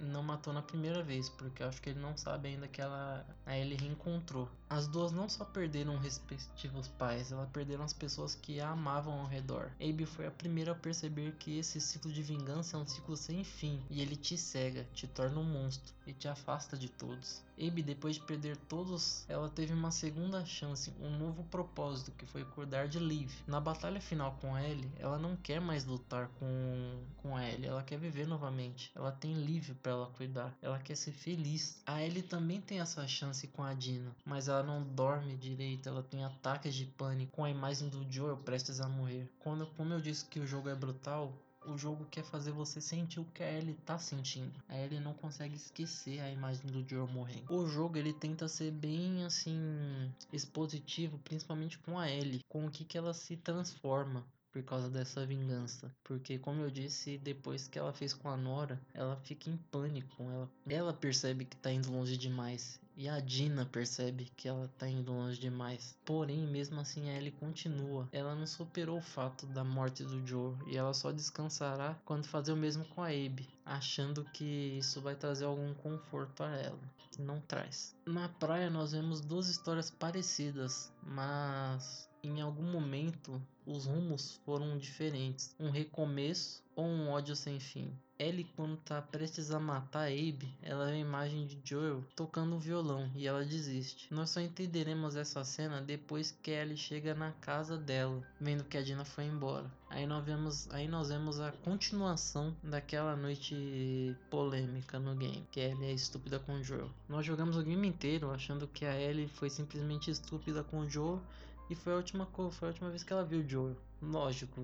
não 0.00 0.22
matou 0.22 0.54
na 0.54 0.62
primeira 0.62 1.02
vez, 1.02 1.28
porque 1.28 1.62
eu 1.62 1.68
acho 1.68 1.82
que 1.82 1.90
ele 1.90 2.00
não 2.00 2.16
sabe 2.16 2.48
ainda 2.48 2.66
que 2.66 2.80
ela 2.80 3.26
a 3.44 3.58
Ellie 3.58 3.76
reencontrou. 3.76 4.48
As 4.70 4.86
duas 4.86 5.12
não 5.12 5.28
só 5.28 5.44
perderam 5.44 5.96
respectivos 5.96 6.88
pais, 6.88 7.32
elas 7.32 7.48
perderam 7.50 7.84
as 7.84 7.92
pessoas 7.92 8.34
que 8.34 8.60
a 8.60 8.70
amavam 8.70 9.20
ao 9.20 9.26
redor. 9.26 9.70
Abe 9.80 10.04
foi 10.04 10.26
a 10.26 10.30
primeira 10.30 10.72
a 10.72 10.74
perceber 10.74 11.32
que 11.38 11.58
esse 11.58 11.80
ciclo 11.80 12.12
de 12.12 12.22
vingança 12.22 12.76
é 12.76 12.80
um 12.80 12.86
ciclo 12.86 13.16
sem 13.16 13.42
fim, 13.42 13.82
e 13.90 14.02
ele 14.02 14.14
te 14.14 14.36
cega, 14.36 14.86
te 14.92 15.06
torna 15.06 15.40
um 15.40 15.44
monstro 15.44 15.94
e 16.06 16.12
te 16.12 16.28
afasta 16.28 16.76
de 16.76 16.88
todos. 16.88 17.42
Abe, 17.60 17.82
depois 17.82 18.14
de 18.14 18.22
perder 18.22 18.56
todos, 18.56 19.24
ela 19.28 19.48
teve 19.48 19.72
uma 19.72 19.90
segunda 19.90 20.44
chance, 20.46 20.92
um 21.00 21.10
novo 21.18 21.42
propósito, 21.44 22.12
que 22.12 22.24
foi 22.24 22.44
cuidar 22.44 22.86
de 22.86 23.00
Liv. 23.00 23.32
Na 23.48 23.60
batalha 23.60 24.00
final 24.00 24.38
com 24.40 24.56
Ellie, 24.56 24.92
ela 24.98 25.18
não 25.18 25.34
quer 25.34 25.60
mais 25.60 25.84
lutar 25.84 26.28
com, 26.38 27.00
com 27.16 27.38
Ellie, 27.38 27.66
ela 27.66 27.82
quer 27.82 27.98
viver 27.98 28.28
novamente. 28.28 28.92
Ela 28.94 29.10
tem 29.10 29.34
Liv 29.34 29.74
para 29.82 29.92
ela 29.92 30.06
cuidar, 30.16 30.56
ela 30.62 30.78
quer 30.78 30.94
ser 30.94 31.10
feliz. 31.10 31.82
A 31.84 32.00
Ellie 32.00 32.22
também 32.22 32.60
tem 32.60 32.80
essa 32.80 33.06
chance 33.08 33.48
com 33.48 33.64
a 33.64 33.74
Dina, 33.74 34.14
mas 34.24 34.46
ela 34.46 34.57
não 34.62 34.82
dorme 34.82 35.36
direito, 35.36 35.88
ela 35.88 36.02
tem 36.02 36.24
ataques 36.24 36.74
de 36.74 36.86
pânico 36.86 37.32
com 37.32 37.44
a 37.44 37.50
imagem 37.50 37.88
do 37.88 38.04
Joel 38.10 38.36
prestes 38.36 38.80
a 38.80 38.88
morrer. 38.88 39.30
Quando, 39.38 39.66
como 39.68 39.92
eu 39.92 40.00
disse 40.00 40.24
que 40.24 40.40
o 40.40 40.46
jogo 40.46 40.68
é 40.68 40.74
brutal, 40.74 41.32
o 41.66 41.76
jogo 41.76 42.06
quer 42.10 42.24
fazer 42.24 42.52
você 42.52 42.80
sentir 42.80 43.20
o 43.20 43.24
que 43.26 43.42
a 43.42 43.52
Ellie 43.52 43.74
tá 43.84 43.98
sentindo. 43.98 44.52
A 44.68 44.76
Ellie 44.78 45.00
não 45.00 45.12
consegue 45.12 45.56
esquecer 45.56 46.20
a 46.20 46.30
imagem 46.30 46.66
do 46.70 46.88
Joel 46.88 47.08
morrendo. 47.08 47.52
O 47.52 47.66
jogo 47.68 47.98
ele 47.98 48.12
tenta 48.12 48.48
ser 48.48 48.70
bem 48.70 49.24
assim 49.24 50.12
expositivo, 50.32 51.18
principalmente 51.18 51.78
com 51.78 51.98
a 51.98 52.10
Ellie, 52.10 52.44
com 52.48 52.66
o 52.66 52.70
que 52.70 52.84
que 52.84 52.96
ela 52.96 53.12
se 53.12 53.36
transforma 53.36 54.24
por 54.52 54.62
causa 54.62 54.88
dessa 54.88 55.26
vingança. 55.26 55.94
Porque, 56.02 56.38
como 56.38 56.62
eu 56.62 56.70
disse, 56.70 57.18
depois 57.18 57.68
que 57.68 57.78
ela 57.78 57.92
fez 57.92 58.14
com 58.14 58.28
a 58.28 58.36
Nora, 58.36 58.80
ela 58.94 59.16
fica 59.16 59.50
em 59.50 59.56
pânico. 59.70 60.22
Ela, 60.22 60.50
ela 60.68 60.92
percebe 60.92 61.44
que 61.44 61.56
tá 61.56 61.70
indo 61.70 61.92
longe 61.92 62.16
demais. 62.16 62.80
E 62.96 63.08
a 63.08 63.20
Dina 63.20 63.64
percebe 63.64 64.28
que 64.36 64.48
ela 64.48 64.68
tá 64.76 64.88
indo 64.88 65.12
longe 65.12 65.38
demais. 65.38 65.96
Porém, 66.04 66.44
mesmo 66.48 66.80
assim, 66.80 67.08
a 67.08 67.16
Ellie 67.16 67.30
continua. 67.30 68.08
Ela 68.10 68.34
não 68.34 68.44
superou 68.44 68.98
o 68.98 69.02
fato 69.02 69.46
da 69.46 69.62
morte 69.62 70.02
do 70.02 70.26
Joe. 70.26 70.56
E 70.66 70.76
ela 70.76 70.92
só 70.92 71.12
descansará 71.12 71.96
quando 72.04 72.26
fazer 72.26 72.52
o 72.52 72.56
mesmo 72.56 72.84
com 72.86 73.00
a 73.00 73.06
Abe. 73.06 73.48
Achando 73.64 74.24
que 74.32 74.44
isso 74.44 75.00
vai 75.00 75.14
trazer 75.14 75.44
algum 75.44 75.72
conforto 75.74 76.42
a 76.42 76.50
ela. 76.56 76.80
Não 77.20 77.40
traz. 77.40 77.94
Na 78.04 78.28
praia 78.28 78.68
nós 78.68 78.90
vemos 78.90 79.20
duas 79.20 79.48
histórias 79.48 79.92
parecidas. 79.92 80.92
Mas 81.00 82.07
em 82.22 82.40
algum 82.40 82.70
momento 82.70 83.40
os 83.66 83.84
rumos 83.84 84.40
foram 84.44 84.78
diferentes. 84.78 85.54
Um 85.60 85.70
recomeço 85.70 86.62
ou 86.74 86.86
um 86.86 87.10
ódio 87.10 87.36
sem 87.36 87.60
fim. 87.60 87.92
Ellie, 88.18 88.50
quando 88.56 88.76
tá 88.78 89.00
prestes 89.00 89.52
a 89.52 89.60
matar 89.60 90.08
Abe, 90.08 90.52
ela 90.60 90.86
vê 90.86 90.92
a 90.92 90.98
imagem 90.98 91.46
de 91.46 91.60
Joel 91.62 92.02
tocando 92.16 92.56
um 92.56 92.58
violão 92.58 93.08
e 93.14 93.28
ela 93.28 93.44
desiste. 93.44 94.12
Nós 94.12 94.30
só 94.30 94.40
entenderemos 94.40 95.14
essa 95.14 95.44
cena 95.44 95.80
depois 95.80 96.36
que 96.42 96.50
Ellie 96.50 96.76
chega 96.76 97.14
na 97.14 97.30
casa 97.30 97.76
dela, 97.76 98.20
vendo 98.40 98.64
que 98.64 98.76
a 98.76 98.82
Dina 98.82 99.04
foi 99.04 99.26
embora. 99.26 99.70
Aí 99.88 100.04
nós 100.04 100.24
vemos, 100.24 100.68
aí 100.72 100.88
nós 100.88 101.10
vemos 101.10 101.38
a 101.38 101.52
continuação 101.52 102.56
daquela 102.60 103.14
noite 103.14 104.16
polêmica 104.28 104.98
no 104.98 105.14
game, 105.14 105.46
que 105.52 105.60
Ellie 105.60 105.90
é 105.90 105.92
estúpida 105.92 106.40
com 106.40 106.60
Joel. 106.60 106.90
Nós 107.08 107.24
jogamos 107.24 107.56
o 107.56 107.62
game 107.62 107.86
inteiro 107.86 108.32
achando 108.32 108.66
que 108.66 108.84
a 108.84 109.00
Ellie 109.00 109.28
foi 109.28 109.48
simplesmente 109.48 110.10
estúpida 110.10 110.64
com 110.64 110.88
Joel 110.88 111.22
e 111.70 111.74
foi 111.74 111.92
a 111.92 111.96
última 111.96 112.26
foi 112.26 112.68
a 112.68 112.70
última 112.70 112.90
vez 112.90 113.02
que 113.02 113.12
ela 113.12 113.24
viu 113.24 113.40
o 113.40 113.48
Joel. 113.48 113.76
Lógico, 114.00 114.60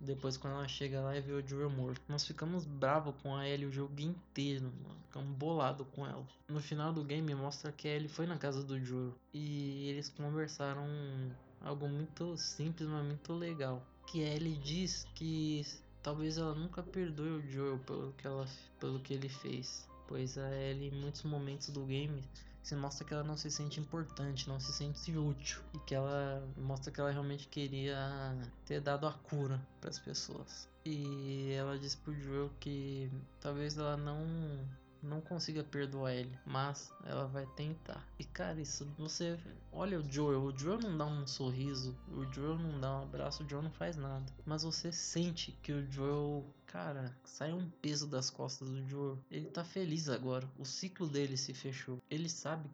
depois 0.00 0.36
quando 0.36 0.54
ela 0.54 0.66
chega 0.66 1.00
lá 1.00 1.16
e 1.16 1.20
vê 1.20 1.32
o 1.32 1.46
Joel 1.46 1.70
morto. 1.70 2.00
Nós 2.08 2.26
ficamos 2.26 2.64
bravos 2.64 3.14
com 3.22 3.36
a 3.36 3.46
Ellie 3.46 3.66
o 3.66 3.72
jogo 3.72 4.00
inteiro, 4.00 4.64
mano. 4.82 4.98
Ficamos 5.06 5.36
bolados 5.36 5.86
com 5.94 6.06
ela. 6.06 6.26
No 6.48 6.60
final 6.60 6.92
do 6.92 7.04
game 7.04 7.34
mostra 7.34 7.70
que 7.70 7.86
a 7.86 7.94
Ellie 7.94 8.08
foi 8.08 8.26
na 8.26 8.38
casa 8.38 8.62
do 8.62 8.82
Joel. 8.82 9.14
E 9.32 9.88
eles 9.88 10.08
conversaram 10.08 10.86
algo 11.60 11.86
muito 11.86 12.36
simples, 12.36 12.88
mas 12.88 13.04
muito 13.04 13.32
legal. 13.34 13.82
Que 14.06 14.24
a 14.24 14.34
Ellie 14.34 14.56
diz 14.56 15.06
que 15.14 15.66
talvez 16.02 16.38
ela 16.38 16.54
nunca 16.54 16.82
perdoe 16.82 17.28
o 17.28 17.50
Joel 17.50 17.78
pelo 17.80 18.12
que, 18.14 18.26
ela, 18.26 18.46
pelo 18.80 19.00
que 19.00 19.12
ele 19.12 19.28
fez. 19.28 19.86
Pois 20.06 20.38
a 20.38 20.50
Ellie 20.50 20.88
em 20.88 21.00
muitos 21.00 21.22
momentos 21.24 21.68
do 21.68 21.84
game 21.84 22.24
se 22.62 22.74
mostra 22.74 23.06
que 23.06 23.14
ela 23.14 23.24
não 23.24 23.36
se 23.36 23.50
sente 23.50 23.80
importante, 23.80 24.48
não 24.48 24.60
se 24.60 24.72
sente 24.72 25.16
útil 25.16 25.62
e 25.74 25.78
que 25.80 25.94
ela 25.94 26.46
mostra 26.56 26.92
que 26.92 27.00
ela 27.00 27.10
realmente 27.10 27.48
queria 27.48 27.96
ter 28.66 28.80
dado 28.80 29.06
a 29.06 29.12
cura 29.12 29.60
para 29.80 29.90
as 29.90 29.98
pessoas. 29.98 30.68
E 30.84 31.52
ela 31.52 31.78
diz 31.78 31.94
pro 31.94 32.14
Joel 32.14 32.50
que 32.60 33.10
talvez 33.40 33.76
ela 33.76 33.96
não 33.96 34.26
não 35.02 35.20
consiga 35.20 35.62
perdoar 35.62 36.12
ele, 36.12 36.36
mas 36.44 36.92
ela 37.04 37.26
vai 37.26 37.46
tentar. 37.54 38.04
E 38.18 38.24
cara, 38.24 38.60
isso 38.60 38.86
você 38.98 39.38
olha 39.72 39.98
o 39.98 40.12
Joel, 40.12 40.42
o 40.42 40.58
Joel 40.58 40.80
não 40.80 40.96
dá 40.96 41.06
um 41.06 41.26
sorriso, 41.26 41.96
o 42.08 42.24
Joel 42.32 42.58
não 42.58 42.80
dá 42.80 42.98
um 42.98 43.02
abraço, 43.02 43.44
o 43.44 43.48
Joel 43.48 43.62
não 43.62 43.70
faz 43.70 43.96
nada, 43.96 44.26
mas 44.44 44.62
você 44.62 44.90
sente 44.90 45.52
que 45.62 45.72
o 45.72 45.90
Joel, 45.90 46.44
cara, 46.68 47.16
sai 47.24 47.52
um 47.52 47.68
peso 47.82 48.06
das 48.06 48.30
costas 48.30 48.68
do 48.68 48.88
Joel. 48.88 49.18
Ele 49.30 49.46
tá 49.46 49.64
feliz 49.64 50.08
agora. 50.08 50.48
O 50.58 50.64
ciclo 50.64 51.08
dele 51.08 51.36
se 51.36 51.52
fechou. 51.52 51.98
Ele 52.10 52.28
sabe 52.28 52.68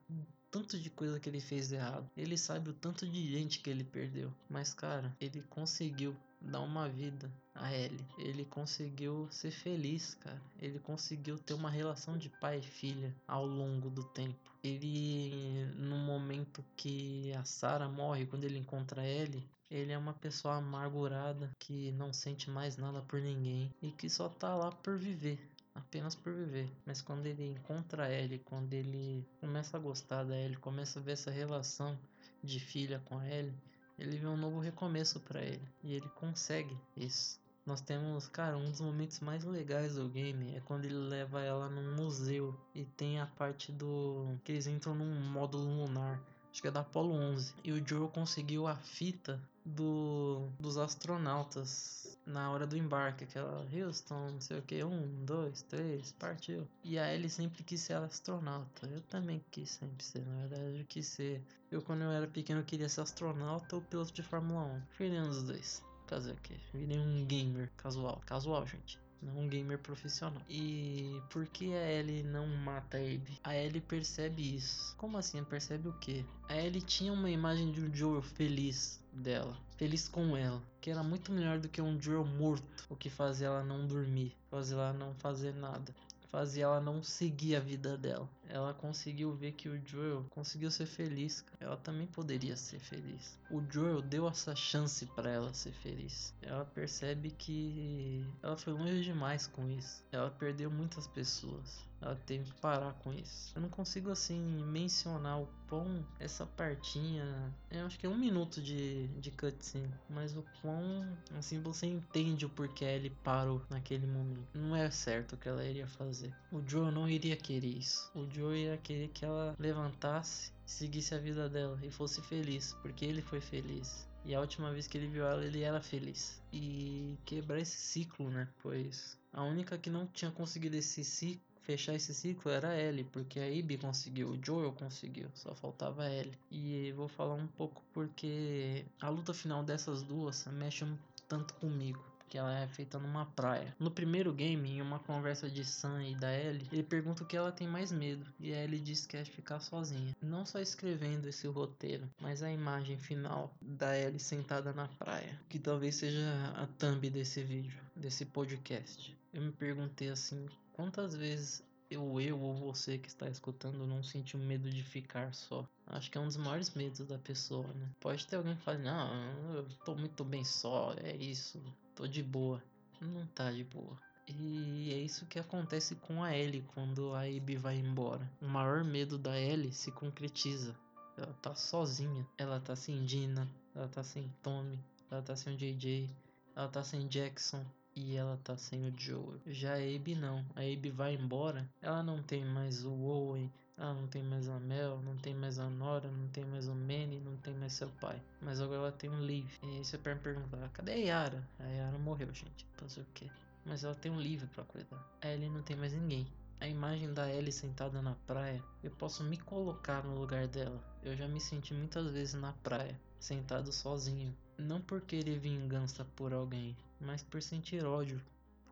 tanto 0.51 0.79
de 0.79 0.91
coisa 0.91 1.19
que 1.19 1.29
ele 1.29 1.41
fez 1.41 1.73
errado. 1.73 2.09
Ele 2.17 2.37
sabe 2.37 2.71
o 2.71 2.75
tanto 2.75 3.09
de 3.09 3.33
gente 3.33 3.61
que 3.61 3.71
ele 3.71 3.85
perdeu. 3.85 4.33
Mas, 4.49 4.75
cara, 4.75 5.15
ele 5.21 5.43
conseguiu 5.49 6.15
dar 6.41 6.61
uma 6.61 6.89
vida 6.89 7.31
a 7.55 7.73
Ellie. 7.73 8.05
Ele 8.19 8.45
conseguiu 8.45 9.29
ser 9.31 9.51
feliz, 9.51 10.15
cara. 10.17 10.43
Ele 10.61 10.79
conseguiu 10.79 11.39
ter 11.39 11.55
uma 11.55 11.71
relação 11.71 12.19
de 12.19 12.29
pai 12.29 12.59
e 12.59 12.63
filha 12.63 13.15
ao 13.27 13.47
longo 13.47 13.89
do 13.89 14.05
tempo. 14.05 14.39
Ele, 14.63 15.67
no 15.77 15.99
momento 15.99 16.65
que 16.77 17.33
a 17.35 17.45
Sarah 17.45 17.89
morre, 17.89 18.27
quando 18.27 18.45
ele 18.45 18.59
encontra 18.59 19.07
Ellie, 19.07 19.47
ele 19.71 19.93
é 19.93 19.99
uma 19.99 20.15
pessoa 20.15 20.57
amargurada 20.57 21.51
que 21.59 21.93
não 21.93 22.12
sente 22.12 22.51
mais 22.51 22.77
nada 22.77 23.03
por 23.03 23.21
ninguém 23.21 23.71
e 23.83 23.91
que 23.91 24.09
só 24.09 24.29
tá 24.29 24.55
lá 24.55 24.71
por 24.71 24.97
viver 24.97 25.39
apenas 25.75 26.15
por 26.15 26.33
viver. 26.33 26.71
Mas 26.87 27.03
quando 27.03 27.27
ele 27.27 27.51
encontra 27.51 28.05
a 28.05 28.11
Ellie, 28.11 28.39
quando 28.39 28.73
ele 28.73 29.27
começa 29.41 29.77
a 29.77 29.81
gostar 29.81 30.25
da 30.25 30.37
Ellie, 30.37 30.57
começa 30.57 31.01
a 31.01 31.03
ver 31.03 31.12
essa 31.12 31.31
relação 31.31 31.99
de 32.43 32.61
filha 32.61 33.03
com 33.07 33.19
a 33.19 33.29
Ellie, 33.29 33.55
ele 33.99 34.17
vê 34.17 34.27
um 34.27 34.37
novo 34.37 34.61
recomeço 34.61 35.21
para 35.21 35.43
ele. 35.43 35.67
E 35.83 35.95
ele 35.95 36.09
consegue 36.11 36.77
isso. 36.97 37.41
Nós 37.67 37.81
temos, 37.81 38.29
cara, 38.29 38.59
um 38.59 38.71
dos 38.71 38.81
momentos 38.81 39.21
mais 39.21 39.43
legais 39.43 39.95
do 39.95 40.09
game 40.09 40.55
é 40.55 40.61
quando 40.61 40.85
ele 40.85 40.95
leva 40.95 41.41
ela 41.41 41.69
num 41.69 41.97
museu 41.97 42.55
e 42.75 42.85
tem 42.85 43.19
a 43.19 43.27
parte 43.27 43.73
do 43.73 44.39
que 44.45 44.53
eles 44.53 44.67
entram 44.67 44.95
num 44.95 45.19
módulo 45.31 45.85
lunar 45.85 46.23
acho 46.55 46.63
que 46.63 46.69
é 46.69 46.71
da 46.71 46.81
Apollo 46.81 47.13
11. 47.15 47.53
E 47.65 47.73
o 47.73 47.85
Joe 47.87 48.09
conseguiu 48.09 48.69
a 48.69 48.77
fita 48.77 49.41
do, 49.65 50.49
dos 50.61 50.79
astronautas 50.79 52.17
na 52.25 52.51
hora 52.51 52.65
do 52.65 52.77
embarque, 52.77 53.25
aquela 53.25 53.67
Houston, 53.71 54.31
não 54.31 54.41
sei 54.41 54.59
o 54.59 54.63
que, 54.63 54.83
um, 54.85 55.25
dois, 55.25 55.63
três, 55.63 56.13
partiu. 56.13 56.67
E 56.85 56.97
a 56.97 57.13
Ellie 57.13 57.29
sempre 57.29 57.63
quis 57.65 57.81
ser 57.81 57.95
astronauta. 57.95 58.87
Eu 58.87 59.01
também 59.03 59.45
quis 59.51 59.71
sempre 59.71 60.03
ser, 60.03 60.25
na 60.25 60.47
verdade, 60.47 60.79
eu 60.79 60.87
quis 60.87 61.07
ser. 61.07 61.43
Eu, 61.71 61.83
quando 61.83 62.03
eu 62.03 62.13
era 62.13 62.29
pequeno, 62.29 62.61
eu 62.61 62.65
queria 62.65 62.89
ser 62.89 63.01
astronauta 63.01 63.75
ou 63.75 63.83
piloto 63.83 64.13
de 64.13 64.23
Fórmula 64.23 64.63
1. 64.63 64.83
Fui 64.97 65.11
nenhum 65.11 65.29
dos 65.29 65.43
dois. 65.43 65.83
Fazer 66.07 66.33
o 66.33 66.37
quê? 66.37 66.55
Virei 66.73 66.99
um 66.99 67.27
gamer 67.27 67.71
casual. 67.77 68.23
Casual, 68.25 68.65
gente 68.67 69.04
não 69.23 69.43
um 69.43 69.49
gamer 69.49 69.79
profissional. 69.79 70.43
E 70.49 71.21
por 71.31 71.47
que 71.47 71.73
a 71.75 71.91
Ellie 71.93 72.23
não 72.23 72.47
mata 72.47 72.97
a 72.97 73.01
Abe? 73.01 73.41
A 73.43 73.57
Ellie 73.57 73.81
percebe 73.81 74.57
isso. 74.57 74.95
Como 74.97 75.17
assim? 75.17 75.43
Percebe 75.45 75.89
o 75.89 75.93
que? 75.95 76.25
A 76.49 76.57
Ellie 76.57 76.83
tinha 76.83 77.12
uma 77.12 77.31
imagem 77.31 77.73
de 77.73 77.81
um 77.81 77.95
Joel 77.95 78.23
feliz 78.23 79.01
dela, 79.12 79.57
feliz 79.77 80.09
com 80.09 80.37
ela, 80.37 80.62
que 80.81 80.91
era 80.91 81.03
muito 81.03 81.33
melhor 81.33 81.59
do 81.59 81.69
que 81.69 81.81
um 81.81 82.01
Joel 82.01 82.25
morto, 82.25 82.87
o 82.89 82.97
que 82.97 83.09
fazia 83.09 83.47
ela 83.47 83.62
não 83.62 83.87
dormir, 83.87 84.37
fazia 84.51 84.77
ela 84.77 84.93
não 84.93 85.15
fazer 85.15 85.55
nada, 85.55 85.95
fazia 86.35 86.64
ela 86.64 86.80
não 86.80 87.01
seguir 87.01 87.55
a 87.55 87.61
vida 87.61 87.97
dela. 87.97 88.28
ela 88.49 88.74
conseguiu 88.74 89.32
ver 89.37 89.53
que 89.53 89.68
o 89.68 89.80
Joel 89.87 90.26
conseguiu 90.30 90.68
ser 90.68 90.85
feliz. 90.87 91.45
Ela 91.61 91.76
também 91.76 92.09
poderia 92.09 92.57
ser 92.57 92.80
feliz. 92.80 93.39
O 93.49 93.62
Joel 93.70 94.03
deu 94.03 94.28
essa 94.28 94.55
chance 94.57 95.07
para 95.07 95.30
ela 95.30 95.55
ser 95.55 95.72
feliz. 95.74 96.35
Ela 96.43 96.64
percebe 96.64 97.30
que 97.30 98.26
ela 98.43 98.57
foi 98.57 98.72
longe 98.72 99.05
demais 99.05 99.47
com 99.47 99.68
isso. 99.70 100.05
Ela 100.11 100.28
perdeu 100.28 100.68
muitas 100.72 101.07
pessoas. 101.07 101.87
Ela 102.05 102.21
teve 102.27 102.45
que 102.45 102.61
parar 102.61 102.93
com 103.03 103.15
isso. 103.15 103.51
Eu 103.57 103.63
não 103.63 103.71
consigo 103.71 104.11
assim 104.11 104.39
mencionar 104.67 105.41
o 105.41 105.49
quão 105.67 106.07
essa 106.21 106.45
partinha. 106.45 107.25
Eu 107.71 107.87
acho 107.87 107.99
que 107.99 108.05
é 108.05 108.09
um 108.11 108.19
minuto 108.19 108.61
de, 108.61 109.09
de 109.09 109.31
cutscene. 109.31 109.91
Mas 110.11 110.37
o 110.37 110.45
quão 110.61 111.17
assim 111.39 111.63
você 111.63 111.87
entende 111.87 112.45
o 112.45 112.51
porquê 112.51 112.85
ele 112.85 113.09
parou 113.09 113.63
naquele 113.71 114.07
momento. 114.07 114.47
Não 114.53 114.77
é 114.77 114.91
certo 114.91 115.33
o 115.33 115.39
que 115.39 115.49
ela 115.49 115.65
iria 115.65 115.87
fazer. 115.87 116.31
O 116.53 116.61
Joe 116.69 116.93
não 116.93 117.09
iria 117.09 117.37
querer 117.37 117.79
isso. 117.79 118.11
O 118.15 118.29
Joe 118.31 118.55
ia 118.55 118.77
querer 118.77 119.09
que 119.09 119.25
ela 119.25 119.57
levantasse, 119.59 120.53
seguisse 120.67 121.15
a 121.15 121.19
vida 121.19 121.49
dela 121.49 121.79
e 121.83 121.91
fosse 121.91 122.21
feliz. 122.21 122.75
Porque 122.83 123.07
ele 123.07 123.23
foi 123.23 123.41
feliz. 123.41 124.07
E 124.27 124.35
a 124.35 124.41
última 124.41 124.71
vez 124.71 124.87
que 124.87 124.99
ele 124.99 125.07
viu 125.07 125.25
ela, 125.25 125.43
ele 125.43 125.63
era 125.63 125.81
feliz. 125.81 126.39
E 126.53 127.19
quebrar 127.25 127.61
esse 127.61 127.79
ciclo, 127.79 128.29
né? 128.29 128.47
Pois 128.63 129.19
a 129.35 129.43
única 129.43 129.77
que 129.77 129.91
não 129.91 130.07
tinha 130.07 130.31
conseguido 130.31 130.77
esse 130.77 131.03
ciclo 131.03 131.54
fechar 131.65 131.95
esse 131.95 132.15
ciclo 132.15 132.51
era 132.51 132.79
Ellie, 132.81 133.05
porque 133.05 133.41
a 133.41 133.47
Abby 133.47 133.77
conseguiu, 133.77 134.31
o 134.31 134.45
Joel 134.45 134.73
conseguiu, 134.73 135.29
só 135.35 135.55
faltava 135.55 136.09
Ellie. 136.09 136.39
E 136.51 136.93
vou 136.93 137.09
falar 137.09 137.35
um 137.35 137.47
pouco 137.47 137.83
porque 137.93 138.85
a 139.01 139.09
luta 139.09 139.35
final 139.35 139.62
dessas 139.62 140.03
duas 140.03 140.47
mexe 140.47 140.85
um 140.85 140.97
tanto 141.29 141.55
comigo. 141.55 142.05
Que 142.27 142.39
ela 142.39 142.59
é 142.59 142.67
feita 142.67 142.99
numa 142.99 143.27
praia. 143.27 143.77
No 143.79 143.93
primeiro 143.93 144.33
game, 144.33 144.69
em 144.69 144.83
uma 144.83 144.99
conversa 144.99 145.49
de 145.49 145.65
Sam 145.65 146.03
e 146.03 146.17
da 146.17 146.37
Ellie, 146.37 146.67
ele 146.73 146.83
pergunta 146.83 147.23
o 147.23 147.27
que 147.27 147.37
ela 147.37 147.53
tem 147.53 147.69
mais 147.69 147.93
medo. 147.93 148.27
E 148.41 148.53
a 148.53 148.65
Ellie 148.65 148.81
diz 148.81 149.07
que 149.07 149.17
é 149.17 149.25
ficar 149.25 149.61
sozinha. 149.61 150.17
Não 150.21 150.45
só 150.45 150.59
escrevendo 150.59 151.29
esse 151.29 151.47
roteiro, 151.47 152.11
mas 152.21 152.43
a 152.43 152.51
imagem 152.51 152.99
final 152.99 153.55
da 153.62 153.97
Ellie 153.97 154.19
sentada 154.19 154.73
na 154.73 154.89
praia. 154.89 155.39
Que 155.49 155.61
talvez 155.61 155.95
seja 155.95 156.27
a 156.57 156.67
thumb 156.67 157.09
desse 157.09 157.41
vídeo, 157.41 157.81
desse 157.95 158.25
podcast. 158.25 159.17
Eu 159.33 159.43
me 159.43 159.53
perguntei 159.53 160.11
assim, 160.11 160.49
Quantas 160.75 161.14
vezes 161.14 161.62
eu, 161.89 162.20
eu 162.20 162.39
ou 162.39 162.55
você 162.55 162.99
que 162.99 163.09
está 163.09 163.29
escutando 163.29 163.87
não 163.87 164.03
sentiu 164.03 164.41
medo 164.41 164.68
de 164.68 164.83
ficar 164.83 165.33
só? 165.33 165.64
Acho 165.87 166.11
que 166.11 166.18
é 166.18 166.20
um 166.20 166.27
dos 166.27 166.37
maiores 166.37 166.75
medos 166.75 167.07
da 167.07 167.16
pessoa, 167.16 167.66
né? 167.75 167.89
Pode 168.01 168.27
ter 168.27 168.37
alguém 168.37 168.57
que 168.57 168.62
fale, 168.62 168.83
não, 168.83 169.55
eu 169.55 169.68
tô 169.85 169.95
muito 169.95 170.25
bem 170.25 170.45
só, 170.45 170.93
é 170.99 171.14
isso, 171.14 171.62
tô 171.95 172.09
de 172.09 172.22
boa. 172.22 172.61
Não 173.01 173.25
tá 173.29 173.53
de 173.53 173.62
boa. 173.62 173.97
E 174.27 174.91
é 174.93 174.97
isso 174.97 175.27
que 175.27 175.39
acontece 175.39 175.95
com 175.97 176.22
a 176.22 176.37
Ellie 176.37 176.64
quando 176.75 177.14
a 177.14 177.20
Abby 177.20 177.57
vai 177.57 177.77
embora. 177.77 178.29
O 178.41 178.47
maior 178.47 178.83
medo 178.83 179.16
da 179.16 179.39
Ellie 179.39 179.72
se 179.72 179.93
concretiza. 179.93 180.75
Ela 181.16 181.35
tá 181.43 181.55
sozinha. 181.55 182.27
Ela 182.37 182.59
tá 182.59 182.75
sem 182.75 183.05
Dina, 183.05 183.49
ela 183.75 183.87
tá 183.87 184.03
sem 184.03 184.29
Tommy, 184.43 184.83
ela 185.11 185.22
tá 185.22 185.37
sem 185.37 185.57
JJ, 185.57 186.11
ela 186.57 186.68
tá 186.68 186.83
sem 186.83 187.07
Jackson, 187.07 187.64
e 187.97 188.17
ela 188.17 188.39
tá 188.43 188.57
sem 188.57 188.87
o 188.87 188.93
Joel. 188.99 189.41
Já 189.47 189.75
a 189.75 189.77
Abe 189.77 190.15
não. 190.15 190.45
A 190.55 190.61
Abe 190.61 190.91
vai 190.91 191.15
embora, 191.15 191.69
ela 191.81 192.03
não 192.03 192.23
tem 192.23 192.45
mais 192.45 192.85
o 192.85 192.93
Owen, 192.93 193.53
ela 193.77 193.95
não 193.95 194.07
tem 194.07 194.23
mais 194.23 194.49
a 194.49 194.59
Mel, 194.61 195.01
não 195.03 195.17
tem 195.17 195.35
mais 195.35 195.59
a 195.59 195.69
Nora, 195.69 196.09
não 196.09 196.29
tem 196.29 196.45
mais 196.45 196.69
o 196.69 196.75
Manny, 196.75 197.21
não 197.25 197.37
tem 197.39 197.55
mais 197.55 197.73
seu 197.73 197.89
pai. 198.01 198.21
Mas 198.41 198.61
agora 198.61 198.79
ela 198.79 198.93
tem 198.93 199.11
um 199.11 199.21
Liv. 199.21 199.49
E 199.63 199.85
você 199.85 199.99
pode 199.99 200.21
perguntar, 200.21 200.69
cadê 200.71 200.93
a 200.93 200.97
Yara? 200.97 201.49
A 201.59 201.65
Yara 201.65 201.99
morreu, 201.99 202.33
gente. 202.33 202.67
Fazer 202.77 203.01
o 203.01 203.07
quê? 203.15 203.29
Mas 203.65 203.83
ela 203.83 203.95
tem 203.95 204.13
um 204.13 204.21
livro 204.21 204.47
para 204.49 204.65
cuidar. 204.65 205.05
A 205.21 205.29
Ellie 205.29 205.49
não 205.49 205.63
tem 205.63 205.77
mais 205.77 205.93
ninguém. 205.93 206.27
A 206.61 206.69
imagem 206.69 207.13
da 207.13 207.29
Ellie 207.29 207.51
sentada 207.51 208.01
na 208.01 208.15
praia, 208.27 208.63
eu 208.83 208.91
posso 208.93 209.25
me 209.25 209.37
colocar 209.39 210.05
no 210.05 210.19
lugar 210.19 210.47
dela. 210.47 210.81
Eu 211.03 211.17
já 211.17 211.27
me 211.27 211.41
senti 211.41 211.75
muitas 211.75 212.11
vezes 212.11 212.35
na 212.35 212.53
praia, 212.53 212.99
sentado 213.19 213.73
sozinho. 213.73 214.35
Não 214.59 214.81
por 214.81 215.01
querer 215.01 215.39
vingança 215.39 216.05
por 216.17 216.33
alguém, 216.33 216.77
mas 217.01 217.23
por 217.23 217.43
sentir 217.43 217.85
ódio 217.85 218.21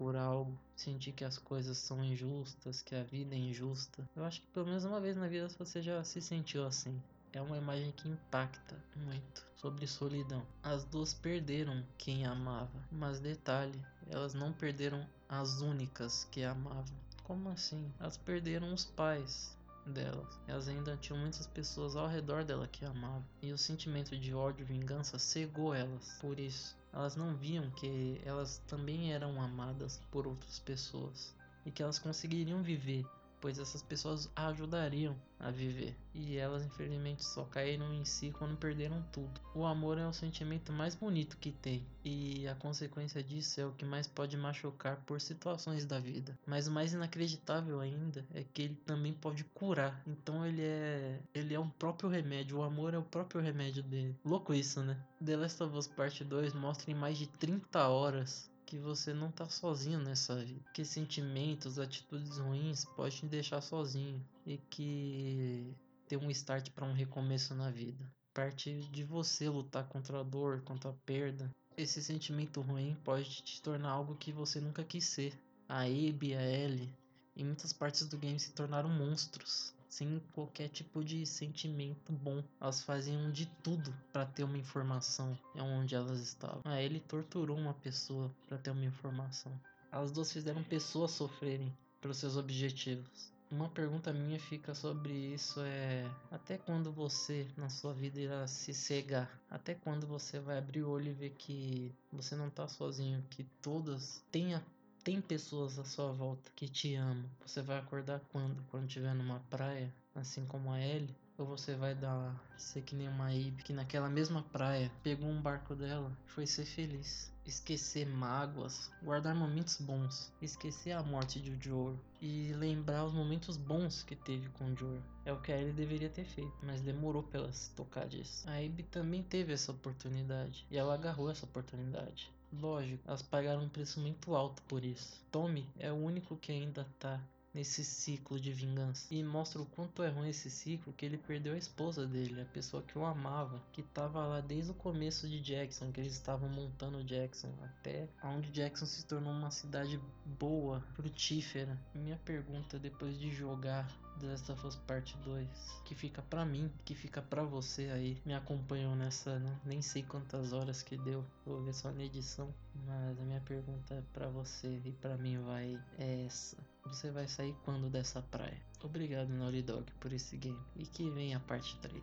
por 0.03 0.16
algo, 0.16 0.59
sentir 0.74 1.12
que 1.12 1.24
as 1.24 1.39
coisas 1.39 1.78
são 1.78 2.05
injustas, 2.05 2.83
que 2.83 2.93
a 2.93 3.05
vida 3.05 3.37
é 3.37 3.39
injusta. 3.39 4.09
Eu 4.16 4.24
acho 4.24 4.41
que 4.41 4.49
pelo 4.49 4.66
menos 4.66 4.85
uma 4.85 5.01
vez 5.01 5.16
na 5.16 5.28
vida 5.28 5.49
você 5.57 5.80
já 5.80 6.03
se 6.03 6.20
sentiu 6.20 6.66
assim. 6.66 7.01
É 7.33 7.41
uma 7.41 7.57
imagem 7.57 7.93
que 7.93 8.09
impacta 8.09 8.76
muito 8.97 9.47
sobre 9.55 9.87
solidão. 9.87 10.45
As 10.61 10.85
duas 10.85 11.14
perderam 11.14 11.85
quem 11.97 12.26
amava, 12.26 12.85
mas 12.91 13.20
detalhe, 13.20 13.80
elas 14.09 14.35
não 14.35 14.53
perderam 14.53 15.07
as 15.28 15.61
únicas 15.61 16.26
que 16.33 16.43
amavam. 16.43 16.97
Como 17.22 17.49
assim? 17.49 17.89
Elas 18.01 18.16
perderam 18.16 18.74
os 18.74 18.85
pais, 18.85 19.57
delas. 19.87 20.39
Elas 20.47 20.68
ainda 20.68 20.97
tinham 20.97 21.18
muitas 21.18 21.47
pessoas 21.47 21.97
ao 21.97 22.09
redor 22.09 22.45
dela 22.45 22.68
que 22.68 22.85
amavam. 22.85 23.24
E 23.41 23.53
o 23.53 23.59
sentimento 23.59 24.16
de 24.16 24.35
ódio 24.35 24.62
e 24.62 24.66
vingança 24.66 25.18
cegou 25.18 25.74
elas. 25.74 26.18
Por 26.20 26.39
isso, 26.39 26.76
elas 26.93 27.16
não 27.16 27.35
viam 27.35 27.70
que 27.70 28.20
elas 28.24 28.59
também 28.66 29.12
eram 29.12 29.41
amadas 29.41 30.01
por 30.11 30.26
outras 30.26 30.59
pessoas 30.59 31.35
e 31.64 31.70
que 31.70 31.83
elas 31.83 31.99
conseguiriam 31.99 32.62
viver 32.62 33.05
pois 33.43 33.59
essas 33.59 33.82
pessoas 33.82 34.30
a 34.34 34.47
ajudariam 34.47 35.16
a 35.38 35.51
viver. 35.51 35.97
E 36.14 36.36
elas 36.36 36.64
infelizmente 36.64 37.24
só 37.24 37.45
caíram 37.45 37.93
em 37.93 38.05
si 38.05 38.30
quando 38.30 38.57
perderam 38.57 39.03
tudo. 39.11 39.40
O 39.55 39.66
amor 39.66 39.99
é 39.99 40.07
o 40.07 40.12
sentimento 40.12 40.72
mais 40.72 40.95
bonito 40.95 41.36
que 41.36 41.51
tem, 41.51 41.84
e 42.05 42.47
a 42.47 42.55
consequência 42.55 43.22
disso 43.22 43.61
é 43.61 43.66
o 43.66 43.72
que 43.72 43.84
mais 43.84 44.07
pode 44.07 44.36
machucar 44.36 44.99
por 45.05 45.20
situações 45.20 45.84
da 45.84 45.99
vida. 45.99 46.38
Mas 46.47 46.68
o 46.68 46.70
mais 46.70 46.95
inacreditável 46.95 47.80
ainda 47.80 48.24
é 48.32 48.45
que 48.45 48.62
ele 48.62 48.76
também 48.86 49.12
pode 49.12 49.43
curar. 49.43 50.01
Então 50.07 50.47
ele 50.47 50.62
é 50.62 51.18
ele 51.34 51.53
é 51.53 51.59
um 51.59 51.68
próprio 51.68 52.09
remédio, 52.09 52.59
o 52.59 52.62
amor 52.62 52.95
é 52.95 52.99
o 52.99 53.03
próprio 53.03 53.40
remédio 53.40 53.82
dele. 53.82 54.16
Louco 54.24 54.55
isso, 54.55 54.80
né? 54.80 54.97
The 55.24 55.36
Last 55.36 55.61
of 55.62 55.76
Us 55.76 55.88
Part 55.88 56.22
2 56.22 56.55
mostra 56.55 56.90
em 56.93 56.95
mais 56.95 57.18
de 57.18 57.26
30 57.26 57.88
horas 57.88 58.51
que 58.73 58.79
você 58.79 59.12
não 59.12 59.31
tá 59.31 59.47
sozinho 59.51 59.99
nessa 59.99 60.35
vida. 60.43 60.64
Que 60.73 60.83
sentimentos, 60.83 61.79
atitudes 61.79 62.39
ruins 62.39 62.87
podem 62.87 63.12
te 63.12 63.27
deixar 63.27 63.61
sozinho 63.61 64.27
e 64.47 64.57
que 64.57 65.77
ter 66.09 66.16
um 66.16 66.31
start 66.31 66.70
para 66.70 66.87
um 66.87 66.95
recomeço 66.95 67.55
na 67.55 67.70
vida. 67.70 68.11
Parte 68.33 68.81
de 68.91 69.05
você 69.05 69.47
lutar 69.47 69.87
contra 69.89 70.20
a 70.20 70.23
dor, 70.23 70.62
contra 70.62 70.89
a 70.89 70.95
perda. 71.05 71.51
Esse 71.77 72.03
sentimento 72.03 72.62
ruim 72.62 72.97
pode 73.05 73.43
te 73.43 73.61
tornar 73.61 73.91
algo 73.91 74.16
que 74.16 74.33
você 74.33 74.59
nunca 74.59 74.83
quis 74.83 75.05
ser. 75.05 75.39
A 75.68 75.83
Abby 75.83 76.35
a 76.35 76.43
Ellie, 76.43 76.95
em 77.37 77.45
muitas 77.45 77.75
partes 77.75 78.09
do 78.09 78.16
game, 78.16 78.41
se 78.41 78.53
tornaram 78.53 78.89
monstros 78.89 79.75
sem 79.93 80.22
qualquer 80.32 80.70
tipo 80.70 81.05
de 81.05 81.26
sentimento 81.26 82.12
bom. 82.12 82.43
Elas 82.59 82.82
faziam 82.82 83.30
de 83.30 83.45
tudo 83.62 83.95
para 84.11 84.24
ter 84.24 84.43
uma 84.43 84.57
informação 84.57 85.38
onde 85.55 85.95
elas 85.95 86.18
estavam. 86.18 86.62
Ah, 86.64 86.80
ele 86.80 86.99
torturou 86.99 87.59
uma 87.59 87.74
pessoa 87.74 88.34
para 88.49 88.57
ter 88.57 88.70
uma 88.70 88.86
informação. 88.86 89.53
As 89.90 90.11
duas 90.11 90.32
fizeram 90.32 90.64
pessoas 90.64 91.11
sofrerem 91.11 91.70
pelos 92.01 92.16
seus 92.16 92.38
objetivos. 92.38 93.30
Uma 93.51 93.68
pergunta 93.68 94.14
minha 94.14 94.40
fica 94.40 94.74
sobre 94.74 95.12
isso 95.12 95.61
é 95.61 96.11
até 96.30 96.57
quando 96.57 96.90
você 96.90 97.47
na 97.55 97.68
sua 97.68 97.93
vida 97.93 98.18
irá 98.18 98.47
se 98.47 98.72
cegar? 98.72 99.30
Até 99.51 99.74
quando 99.74 100.07
você 100.07 100.40
vai 100.40 100.57
abrir 100.57 100.84
o 100.84 100.88
olho 100.88 101.09
e 101.11 101.12
ver 101.12 101.34
que 101.36 101.95
você 102.11 102.34
não 102.34 102.49
tá 102.49 102.66
sozinho, 102.66 103.22
que 103.28 103.45
todas 103.61 104.24
têm 104.32 104.55
a 104.55 104.62
tem 105.05 105.20
pessoas 105.20 105.78
à 105.78 105.84
sua 105.84 106.12
volta 106.12 106.50
que 106.55 106.68
te 106.68 106.94
amam. 106.94 107.28
Você 107.44 107.61
vai 107.61 107.78
acordar 107.78 108.20
quando? 108.30 108.62
Quando 108.70 108.86
estiver 108.86 109.14
numa 109.14 109.40
praia, 109.50 109.92
assim 110.14 110.46
como 110.46 110.70
a 110.70 110.80
Ellie? 110.80 111.14
Ou 111.38 111.46
você 111.46 111.74
vai 111.74 111.94
dar 111.94 112.40
ser 112.57 112.82
que 112.82 112.94
nem 112.94 113.09
uma 113.09 113.32
Ibe 113.32 113.62
que 113.62 113.72
naquela 113.72 114.09
mesma 114.09 114.42
praia 114.42 114.92
pegou 115.03 115.28
um 115.28 115.40
barco 115.40 115.74
dela 115.74 116.16
foi 116.26 116.46
ser 116.46 116.66
feliz. 116.66 117.32
Esquecer 117.44 118.07
mágoas, 118.07 118.92
guardar 119.03 119.34
momentos 119.34 119.80
bons, 119.80 120.32
esquecer 120.40 120.92
a 120.92 121.03
morte 121.03 121.40
de 121.40 121.59
Joel 121.61 121.98
e 122.20 122.53
lembrar 122.53 123.05
os 123.05 123.12
momentos 123.12 123.57
bons 123.57 124.05
que 124.05 124.14
teve 124.14 124.48
com 124.50 124.76
Joel. 124.76 125.03
É 125.24 125.32
o 125.32 125.40
que 125.40 125.50
a 125.50 125.59
Ellie 125.59 125.72
deveria 125.72 126.11
ter 126.11 126.24
feito, 126.24 126.53
mas 126.62 126.82
demorou 126.82 127.24
pra 127.24 127.40
ela 127.40 127.53
se 127.53 127.70
tocar 127.74 128.07
disso. 128.07 128.48
A 128.48 128.62
Ibe 128.62 128.84
também 128.84 129.24
teve 129.24 129.53
essa 129.53 129.72
oportunidade 129.72 130.64
e 130.70 130.76
ela 130.76 130.94
agarrou 130.94 131.30
essa 131.30 131.46
oportunidade. 131.46 132.30
Lógico, 132.53 133.03
elas 133.07 133.22
pagaram 133.22 133.62
um 133.62 133.68
preço 133.68 133.98
muito 134.00 134.34
alto 134.34 134.62
por 134.62 134.84
isso. 134.84 135.24
Tommy 135.30 135.66
é 135.78 135.90
o 135.90 135.96
único 135.96 136.36
que 136.36 136.53
ainda 136.53 136.86
tá 136.98 137.20
nesse 137.55 137.84
ciclo 137.84 138.40
de 138.40 138.53
vingança. 138.53 139.07
E 139.11 139.22
mostra 139.22 139.61
o 139.61 139.66
quanto 139.66 140.03
é 140.03 140.09
ruim 140.09 140.28
esse 140.28 140.50
ciclo 140.50 140.92
que 140.92 141.05
ele 141.05 141.18
perdeu 141.18 141.55
a 141.55 141.59
esposa 141.59 142.07
dele, 142.07 142.40
a 142.40 142.46
pessoa 142.46 142.82
que 142.82 142.98
o 142.98 143.05
amava, 143.05 143.62
que 143.72 143.82
tava 143.82 144.24
lá 144.26 144.40
desde 144.40 144.70
o 144.70 144.74
começo 144.74 145.28
de 145.28 145.40
Jackson, 145.40 145.92
que 145.92 146.00
eles 146.00 146.14
estavam 146.14 146.48
montando 146.48 147.05
Jackson, 147.05 147.53
até 147.62 148.09
onde 148.22 148.50
Jackson 148.50 148.86
se 148.86 149.05
tornou 149.05 149.32
uma 149.32 149.50
cidade 149.50 150.00
boa, 150.24 150.80
frutífera. 150.94 151.78
Minha 151.94 152.16
pergunta 152.24 152.78
depois 152.78 153.18
de 153.18 153.30
jogar 153.30 153.90
The 154.23 154.29
Last 154.29 154.53
of 154.53 154.64
Us 154.64 154.77
Parte 154.77 155.16
2, 155.25 155.49
que 155.85 155.97
fica 155.97 156.23
pra 156.23 156.45
mim, 156.45 156.70
que 156.85 156.95
fica 156.95 157.20
pra 157.20 157.43
você 157.43 157.91
aí, 157.93 158.16
me 158.25 158.33
acompanhou 158.33 158.95
nessa, 158.95 159.37
né? 159.41 159.61
nem 159.64 159.83
sei 159.83 160.05
quantas 160.05 160.53
horas 160.53 160.81
que 160.81 160.97
deu, 160.97 161.25
vou 161.45 161.61
ver 161.64 161.75
só 161.75 161.91
na 161.91 162.05
edição, 162.05 162.55
mas 162.87 163.18
a 163.18 163.25
minha 163.25 163.41
pergunta 163.41 164.07
pra 164.12 164.29
você 164.29 164.81
e 164.85 164.93
pra 164.93 165.16
mim 165.16 165.43
vai 165.43 165.77
é 165.99 166.25
essa. 166.25 166.57
Você 166.87 167.11
vai 167.11 167.27
sair 167.27 167.53
quando 167.64 167.91
dessa 167.91 168.23
praia? 168.23 168.62
Obrigado 168.81 169.29
Naughty 169.29 169.62
Dog 169.62 169.93
por 169.99 170.12
esse 170.12 170.37
game 170.37 170.61
e 170.77 170.87
que 170.87 171.11
vem 171.11 171.35
a 171.35 171.41
parte 171.41 171.77
3. 171.79 172.01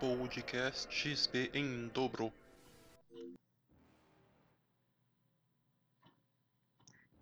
Podcast 0.00 0.90
XP 0.90 1.50
em 1.52 1.88
dobro. 1.88 2.32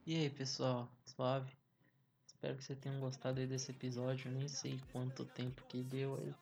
E 0.07 0.15
aí 0.15 0.31
pessoal, 0.31 0.89
suave? 1.05 1.60
Espero 2.41 2.57
que 2.57 2.65
vocês 2.65 2.79
tenham 2.79 2.99
gostado 3.01 3.39
aí 3.39 3.47
desse 3.47 3.71
episódio. 3.71 4.31
Nem 4.31 4.49
sei 4.49 4.81
quanto 4.93 5.27
tempo 5.27 5.63
que 5.69 5.83
deu 5.83 6.17
aí. 6.17 6.35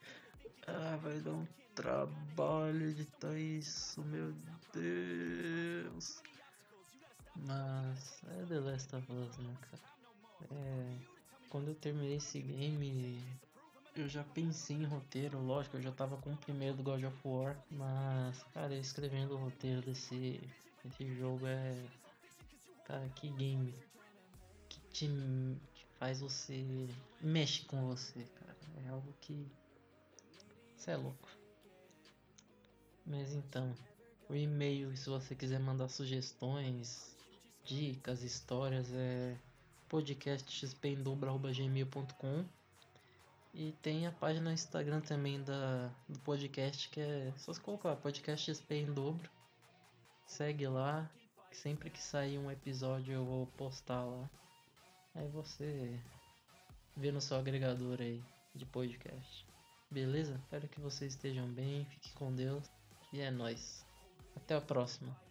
Ah, 0.68 0.96
vai 1.02 1.18
dar 1.18 1.32
um 1.32 1.46
trabalho 1.74 2.90
editar 2.90 3.36
isso, 3.36 4.00
meu 4.04 4.32
Deus. 4.72 6.22
Mas 7.34 8.22
é 8.28 8.46
The 8.46 8.60
Last 8.60 8.94
of 8.94 9.12
Us, 9.12 9.38
né, 9.38 9.56
cara? 9.60 9.82
É, 10.52 10.98
quando 11.50 11.70
eu 11.70 11.74
terminei 11.74 12.14
esse 12.14 12.42
game, 12.42 13.20
eu 13.96 14.08
já 14.08 14.22
pensei 14.22 14.76
em 14.76 14.84
roteiro, 14.84 15.42
lógico, 15.42 15.78
eu 15.78 15.82
já 15.82 15.90
tava 15.90 16.16
com 16.18 16.32
o 16.32 16.36
primeiro 16.36 16.76
do 16.76 16.84
God 16.84 17.02
of 17.02 17.18
War, 17.24 17.56
mas, 17.72 18.40
cara, 18.54 18.72
escrevendo 18.76 19.34
o 19.34 19.38
roteiro 19.38 19.82
desse, 19.82 20.40
desse 20.84 21.12
jogo 21.16 21.44
é. 21.44 21.74
Cara, 22.84 23.08
que 23.16 23.28
game. 23.30 23.74
Que 24.68 24.80
te 24.92 25.08
faz 25.98 26.20
você. 26.20 26.88
mexe 27.20 27.64
com 27.64 27.88
você, 27.88 28.24
cara. 28.24 28.56
É 28.86 28.90
algo 28.90 29.12
que. 29.20 29.50
Você 30.76 30.92
é 30.92 30.96
louco. 30.96 31.28
Mas 33.04 33.34
então, 33.34 33.74
o 34.28 34.34
e-mail, 34.34 34.96
se 34.96 35.08
você 35.08 35.34
quiser 35.34 35.58
mandar 35.58 35.88
sugestões, 35.88 37.16
dicas, 37.64 38.22
histórias, 38.22 38.92
é 38.92 39.36
podcastxpendobra.gmail.com 39.88 42.44
e 43.54 43.72
tem 43.82 44.06
a 44.06 44.12
página 44.12 44.50
no 44.50 44.52
Instagram 44.52 45.00
também 45.00 45.42
da, 45.42 45.90
do 46.08 46.18
podcast 46.20 46.88
que 46.90 47.00
é 47.00 47.32
só 47.38 47.52
se 47.52 47.60
colocar 47.60 47.96
podcast 47.96 48.52
dobro. 48.94 49.28
Segue 50.26 50.68
lá, 50.68 51.10
sempre 51.50 51.88
que 51.88 52.02
sair 52.02 52.38
um 52.38 52.50
episódio 52.50 53.14
eu 53.14 53.24
vou 53.24 53.46
postar 53.56 54.04
lá. 54.04 54.28
Aí 55.18 55.26
você 55.28 55.98
vê 56.96 57.10
no 57.10 57.20
seu 57.20 57.36
agregador 57.36 58.00
aí 58.00 58.22
de 58.54 58.64
podcast. 58.64 59.44
Beleza? 59.90 60.36
Espero 60.44 60.68
que 60.68 60.80
vocês 60.80 61.14
estejam 61.14 61.48
bem, 61.48 61.84
fique 61.86 62.12
com 62.12 62.32
Deus 62.32 62.64
e 63.12 63.20
é 63.20 63.28
nóis. 63.28 63.84
Até 64.36 64.54
a 64.54 64.60
próxima. 64.60 65.27